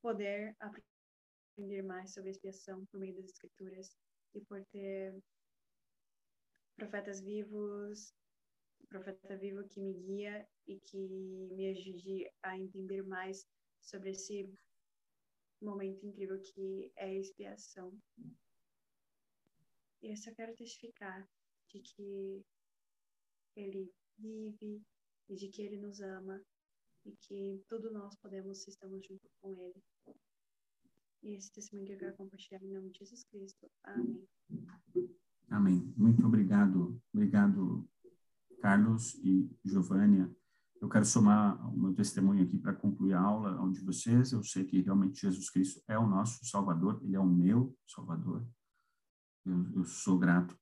poder 0.00 0.56
aprender 0.60 1.82
mais 1.82 2.12
sobre 2.12 2.28
a 2.28 2.32
expiação 2.32 2.84
por 2.86 3.00
meio 3.00 3.14
das 3.16 3.26
escrituras 3.26 3.96
e 4.34 4.40
por 4.40 4.64
ter 4.66 5.14
profetas 6.76 7.20
vivos, 7.20 8.14
profeta 8.88 9.36
vivo 9.36 9.66
que 9.68 9.80
me 9.80 9.92
guia 9.94 10.48
e 10.66 10.78
que 10.80 10.98
me 11.52 11.68
ajude 11.68 12.30
a 12.42 12.58
entender 12.58 13.02
mais 13.02 13.46
sobre 13.80 14.10
esse 14.10 14.52
momento 15.62 16.06
incrível 16.06 16.40
que 16.40 16.92
é 16.96 17.06
a 17.06 17.14
expiação. 17.14 17.92
E 20.02 20.10
eu 20.10 20.16
só 20.16 20.32
quero 20.34 20.54
testificar 20.54 21.28
de 21.68 21.80
que 21.80 22.44
ele 23.56 23.92
vive 24.18 24.82
e 25.28 25.34
de 25.34 25.48
que 25.48 25.62
ele 25.62 25.76
nos 25.76 26.00
ama 26.00 26.42
e 27.04 27.12
que 27.16 27.62
tudo 27.68 27.92
nós 27.92 28.16
podemos 28.16 28.62
se 28.62 28.70
estamos 28.70 29.04
junto 29.06 29.28
com 29.40 29.54
ele. 29.54 29.82
E 31.22 31.36
esse 31.36 31.52
testemunho 31.52 31.86
que 31.86 31.92
eu 31.94 31.98
quero 31.98 32.16
compartilhar 32.16 32.62
em 32.62 32.72
nome 32.72 32.90
de 32.90 33.00
Jesus 33.00 33.24
Cristo. 33.24 33.70
Amém. 33.84 34.26
Amém. 35.50 35.94
Muito 35.96 36.26
obrigado. 36.26 37.00
Obrigado, 37.12 37.86
Carlos 38.60 39.14
e 39.24 39.50
Giovânia. 39.64 40.30
Eu 40.80 40.88
quero 40.88 41.04
somar 41.04 41.68
o 41.68 41.78
meu 41.78 41.92
testemunho 41.92 42.42
aqui 42.42 42.58
para 42.58 42.72
concluir 42.72 43.14
a 43.14 43.20
aula 43.20 43.60
onde 43.60 43.80
vocês. 43.80 44.32
Eu 44.32 44.42
sei 44.42 44.64
que 44.64 44.80
realmente 44.80 45.20
Jesus 45.20 45.50
Cristo 45.50 45.82
é 45.86 45.98
o 45.98 46.06
nosso 46.06 46.44
Salvador, 46.46 47.00
ele 47.02 47.16
é 47.16 47.20
o 47.20 47.26
meu 47.26 47.76
Salvador. 47.86 48.46
Eu, 49.44 49.66
eu 49.74 49.84
sou 49.84 50.18
grato 50.18 50.58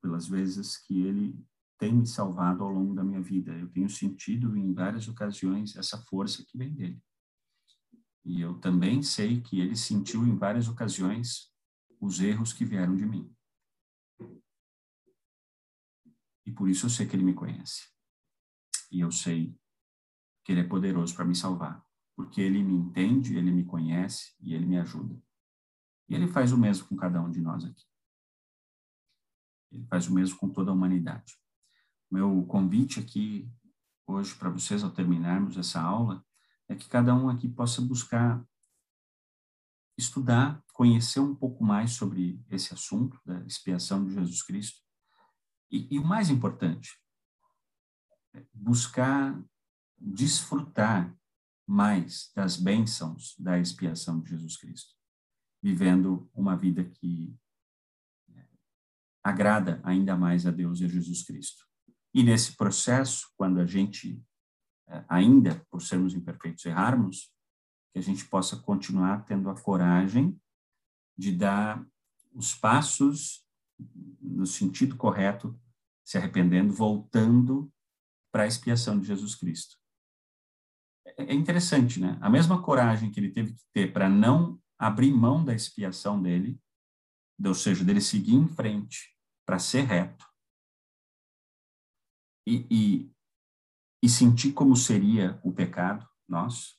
pelas 0.00 0.28
vezes 0.28 0.76
que 0.76 1.00
ele 1.00 1.38
tem 1.78 1.92
me 1.92 2.06
salvado 2.06 2.62
ao 2.62 2.70
longo 2.70 2.94
da 2.94 3.02
minha 3.02 3.20
vida. 3.20 3.52
Eu 3.52 3.68
tenho 3.68 3.88
sentido 3.88 4.56
em 4.56 4.72
várias 4.72 5.08
ocasiões 5.08 5.76
essa 5.76 5.98
força 5.98 6.44
que 6.46 6.56
vem 6.56 6.72
dele. 6.72 7.02
E 8.24 8.40
eu 8.40 8.54
também 8.60 9.02
sei 9.02 9.40
que 9.40 9.60
ele 9.60 9.76
sentiu 9.76 10.24
em 10.26 10.36
várias 10.36 10.68
ocasiões 10.68 11.52
os 12.00 12.20
erros 12.20 12.52
que 12.52 12.64
vieram 12.64 12.96
de 12.96 13.04
mim. 13.04 13.33
E 16.46 16.52
por 16.52 16.68
isso 16.68 16.86
eu 16.86 16.90
sei 16.90 17.06
que 17.06 17.16
ele 17.16 17.24
me 17.24 17.34
conhece. 17.34 17.88
E 18.90 19.00
eu 19.00 19.10
sei 19.10 19.58
que 20.44 20.52
ele 20.52 20.60
é 20.60 20.64
poderoso 20.64 21.14
para 21.14 21.24
me 21.24 21.34
salvar, 21.34 21.84
porque 22.14 22.40
ele 22.40 22.62
me 22.62 22.74
entende, 22.74 23.36
ele 23.36 23.50
me 23.50 23.64
conhece 23.64 24.34
e 24.40 24.54
ele 24.54 24.66
me 24.66 24.78
ajuda. 24.78 25.20
E 26.08 26.14
ele 26.14 26.28
faz 26.28 26.52
o 26.52 26.58
mesmo 26.58 26.86
com 26.86 26.96
cada 26.96 27.20
um 27.20 27.30
de 27.30 27.40
nós 27.40 27.64
aqui. 27.64 27.84
Ele 29.72 29.86
faz 29.86 30.06
o 30.06 30.14
mesmo 30.14 30.38
com 30.38 30.48
toda 30.48 30.70
a 30.70 30.74
humanidade. 30.74 31.36
Meu 32.10 32.44
convite 32.44 33.00
aqui 33.00 33.50
hoje 34.06 34.34
para 34.34 34.50
vocês 34.50 34.84
ao 34.84 34.90
terminarmos 34.90 35.56
essa 35.56 35.80
aula 35.80 36.24
é 36.68 36.74
que 36.74 36.88
cada 36.88 37.14
um 37.14 37.28
aqui 37.28 37.48
possa 37.48 37.80
buscar 37.80 38.46
estudar, 39.96 40.62
conhecer 40.72 41.20
um 41.20 41.34
pouco 41.34 41.64
mais 41.64 41.92
sobre 41.92 42.40
esse 42.50 42.74
assunto 42.74 43.20
da 43.24 43.40
expiação 43.46 44.04
de 44.04 44.14
Jesus 44.14 44.42
Cristo. 44.42 44.83
E, 45.70 45.94
e 45.94 45.98
o 45.98 46.04
mais 46.04 46.30
importante, 46.30 46.98
é 48.34 48.44
buscar 48.52 49.40
desfrutar 49.96 51.14
mais 51.66 52.30
das 52.34 52.56
bênçãos 52.56 53.34
da 53.38 53.58
expiação 53.58 54.20
de 54.20 54.30
Jesus 54.30 54.56
Cristo, 54.56 54.94
vivendo 55.62 56.30
uma 56.34 56.56
vida 56.56 56.84
que 56.84 57.34
agrada 59.22 59.80
ainda 59.82 60.14
mais 60.14 60.46
a 60.46 60.50
Deus 60.50 60.80
e 60.80 60.84
a 60.84 60.88
Jesus 60.88 61.22
Cristo. 61.22 61.66
E 62.12 62.22
nesse 62.22 62.54
processo, 62.56 63.32
quando 63.36 63.58
a 63.58 63.66
gente 63.66 64.22
é, 64.86 65.02
ainda 65.08 65.64
por 65.70 65.80
sermos 65.80 66.14
imperfeitos, 66.14 66.64
errarmos, 66.66 67.32
que 67.92 67.98
a 67.98 68.02
gente 68.02 68.26
possa 68.26 68.56
continuar 68.56 69.24
tendo 69.24 69.48
a 69.48 69.58
coragem 69.58 70.38
de 71.16 71.32
dar 71.32 71.84
os 72.34 72.54
passos 72.54 73.43
no 74.20 74.46
sentido 74.46 74.96
correto, 74.96 75.58
se 76.04 76.18
arrependendo, 76.18 76.72
voltando 76.72 77.72
para 78.32 78.44
a 78.44 78.46
expiação 78.46 78.98
de 78.98 79.06
Jesus 79.06 79.34
Cristo. 79.34 79.76
É, 81.06 81.32
é 81.32 81.34
interessante, 81.34 82.00
né? 82.00 82.18
A 82.20 82.28
mesma 82.28 82.62
coragem 82.62 83.10
que 83.10 83.20
ele 83.20 83.30
teve 83.30 83.54
que 83.54 83.62
ter 83.72 83.92
para 83.92 84.08
não 84.08 84.60
abrir 84.78 85.12
mão 85.12 85.44
da 85.44 85.54
expiação 85.54 86.20
dele, 86.20 86.60
ou 87.44 87.54
seja, 87.54 87.84
dele 87.84 88.00
seguir 88.00 88.34
em 88.34 88.48
frente 88.48 89.16
para 89.46 89.58
ser 89.58 89.82
reto, 89.82 90.26
e, 92.46 92.66
e, 92.70 93.12
e 94.02 94.08
sentir 94.08 94.52
como 94.52 94.76
seria 94.76 95.40
o 95.42 95.52
pecado 95.52 96.06
nosso, 96.28 96.76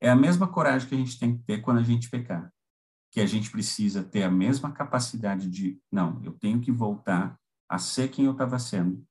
é 0.00 0.10
a 0.10 0.16
mesma 0.16 0.46
coragem 0.46 0.88
que 0.88 0.94
a 0.94 0.98
gente 0.98 1.18
tem 1.18 1.36
que 1.36 1.44
ter 1.44 1.62
quando 1.62 1.78
a 1.78 1.82
gente 1.82 2.10
pecar. 2.10 2.52
Que 3.16 3.22
a 3.22 3.26
gente 3.26 3.50
precisa 3.50 4.04
ter 4.04 4.24
a 4.24 4.30
mesma 4.30 4.70
capacidade 4.70 5.48
de, 5.48 5.80
não, 5.90 6.22
eu 6.22 6.32
tenho 6.32 6.60
que 6.60 6.70
voltar 6.70 7.40
a 7.66 7.78
ser 7.78 8.10
quem 8.10 8.26
eu 8.26 8.32
estava 8.32 8.58
sendo 8.58 9.02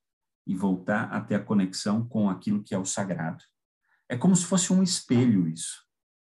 e 0.46 0.56
voltar 0.56 1.06
a 1.06 1.20
ter 1.20 1.34
a 1.34 1.44
conexão 1.44 2.08
com 2.08 2.30
aquilo 2.30 2.62
que 2.62 2.76
é 2.76 2.78
o 2.78 2.86
sagrado. 2.86 3.44
É 4.08 4.16
como 4.16 4.36
se 4.36 4.46
fosse 4.46 4.72
um 4.72 4.84
espelho 4.84 5.48
isso. 5.48 5.84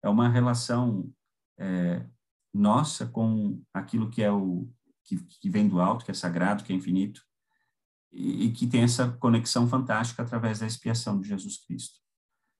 É 0.03 0.09
uma 0.09 0.27
relação 0.27 1.09
é, 1.57 2.05
nossa 2.53 3.07
com 3.07 3.63
aquilo 3.73 4.09
que 4.09 4.21
é 4.21 4.29
o 4.29 4.69
que, 5.05 5.15
que 5.39 5.49
vem 5.49 5.69
do 5.69 5.79
alto, 5.79 6.03
que 6.03 6.11
é 6.11 6.13
sagrado, 6.13 6.65
que 6.65 6.73
é 6.73 6.75
infinito, 6.75 7.21
e, 8.11 8.51
que 8.51 8.67
tem 8.67 8.83
essa 8.83 9.09
conexão 9.13 9.65
fantástica 9.65 10.23
através 10.23 10.59
da 10.59 10.67
expiação 10.67 11.21
de 11.21 11.29
Jesus 11.29 11.63
Cristo. 11.65 12.01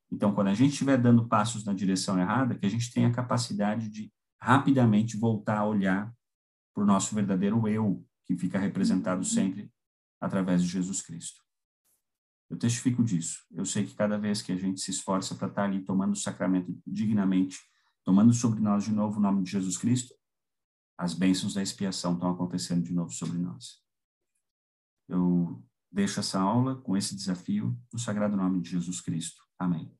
Então, 0.09 0.33
quando 0.33 0.47
a 0.47 0.53
gente 0.53 0.71
estiver 0.71 0.97
dando 0.97 1.27
passos 1.27 1.65
na 1.65 1.73
direção 1.73 2.17
errada, 2.17 2.55
que 2.55 2.65
a 2.65 2.69
gente 2.69 2.93
tenha 2.93 3.09
a 3.09 3.13
capacidade 3.13 3.89
de 3.89 4.09
rapidamente 4.41 5.17
voltar 5.17 5.59
a 5.59 5.65
olhar 5.65 6.13
para 6.73 6.83
o 6.83 6.85
nosso 6.85 7.13
verdadeiro 7.13 7.67
eu, 7.67 8.03
que 8.25 8.35
fica 8.35 8.57
representado 8.57 9.19
uhum. 9.19 9.25
sempre 9.25 9.71
através 10.19 10.63
de 10.63 10.67
Jesus 10.67 11.01
Cristo. 11.01 11.41
Eu 12.49 12.57
testifico 12.57 13.03
disso. 13.03 13.45
Eu 13.51 13.65
sei 13.65 13.85
que 13.85 13.93
cada 13.93 14.17
vez 14.17 14.41
que 14.41 14.51
a 14.51 14.57
gente 14.57 14.81
se 14.81 14.91
esforça 14.91 15.35
para 15.35 15.47
estar 15.47 15.63
ali 15.63 15.81
tomando 15.83 16.13
o 16.13 16.17
sacramento 16.17 16.77
dignamente, 16.85 17.59
tomando 18.03 18.33
sobre 18.33 18.59
nós 18.59 18.83
de 18.83 18.91
novo 18.91 19.19
o 19.19 19.21
nome 19.21 19.43
de 19.43 19.51
Jesus 19.51 19.77
Cristo, 19.77 20.13
as 20.97 21.13
bênçãos 21.13 21.53
da 21.53 21.61
expiação 21.61 22.13
estão 22.13 22.31
acontecendo 22.31 22.83
de 22.83 22.93
novo 22.93 23.11
sobre 23.11 23.37
nós. 23.37 23.81
Eu 25.07 25.63
deixo 25.91 26.19
essa 26.19 26.39
aula 26.39 26.75
com 26.75 26.95
esse 26.95 27.15
desafio 27.15 27.77
no 27.91 27.99
sagrado 27.99 28.35
nome 28.35 28.61
de 28.61 28.69
Jesus 28.69 29.01
Cristo. 29.01 29.41
Amém. 29.57 29.91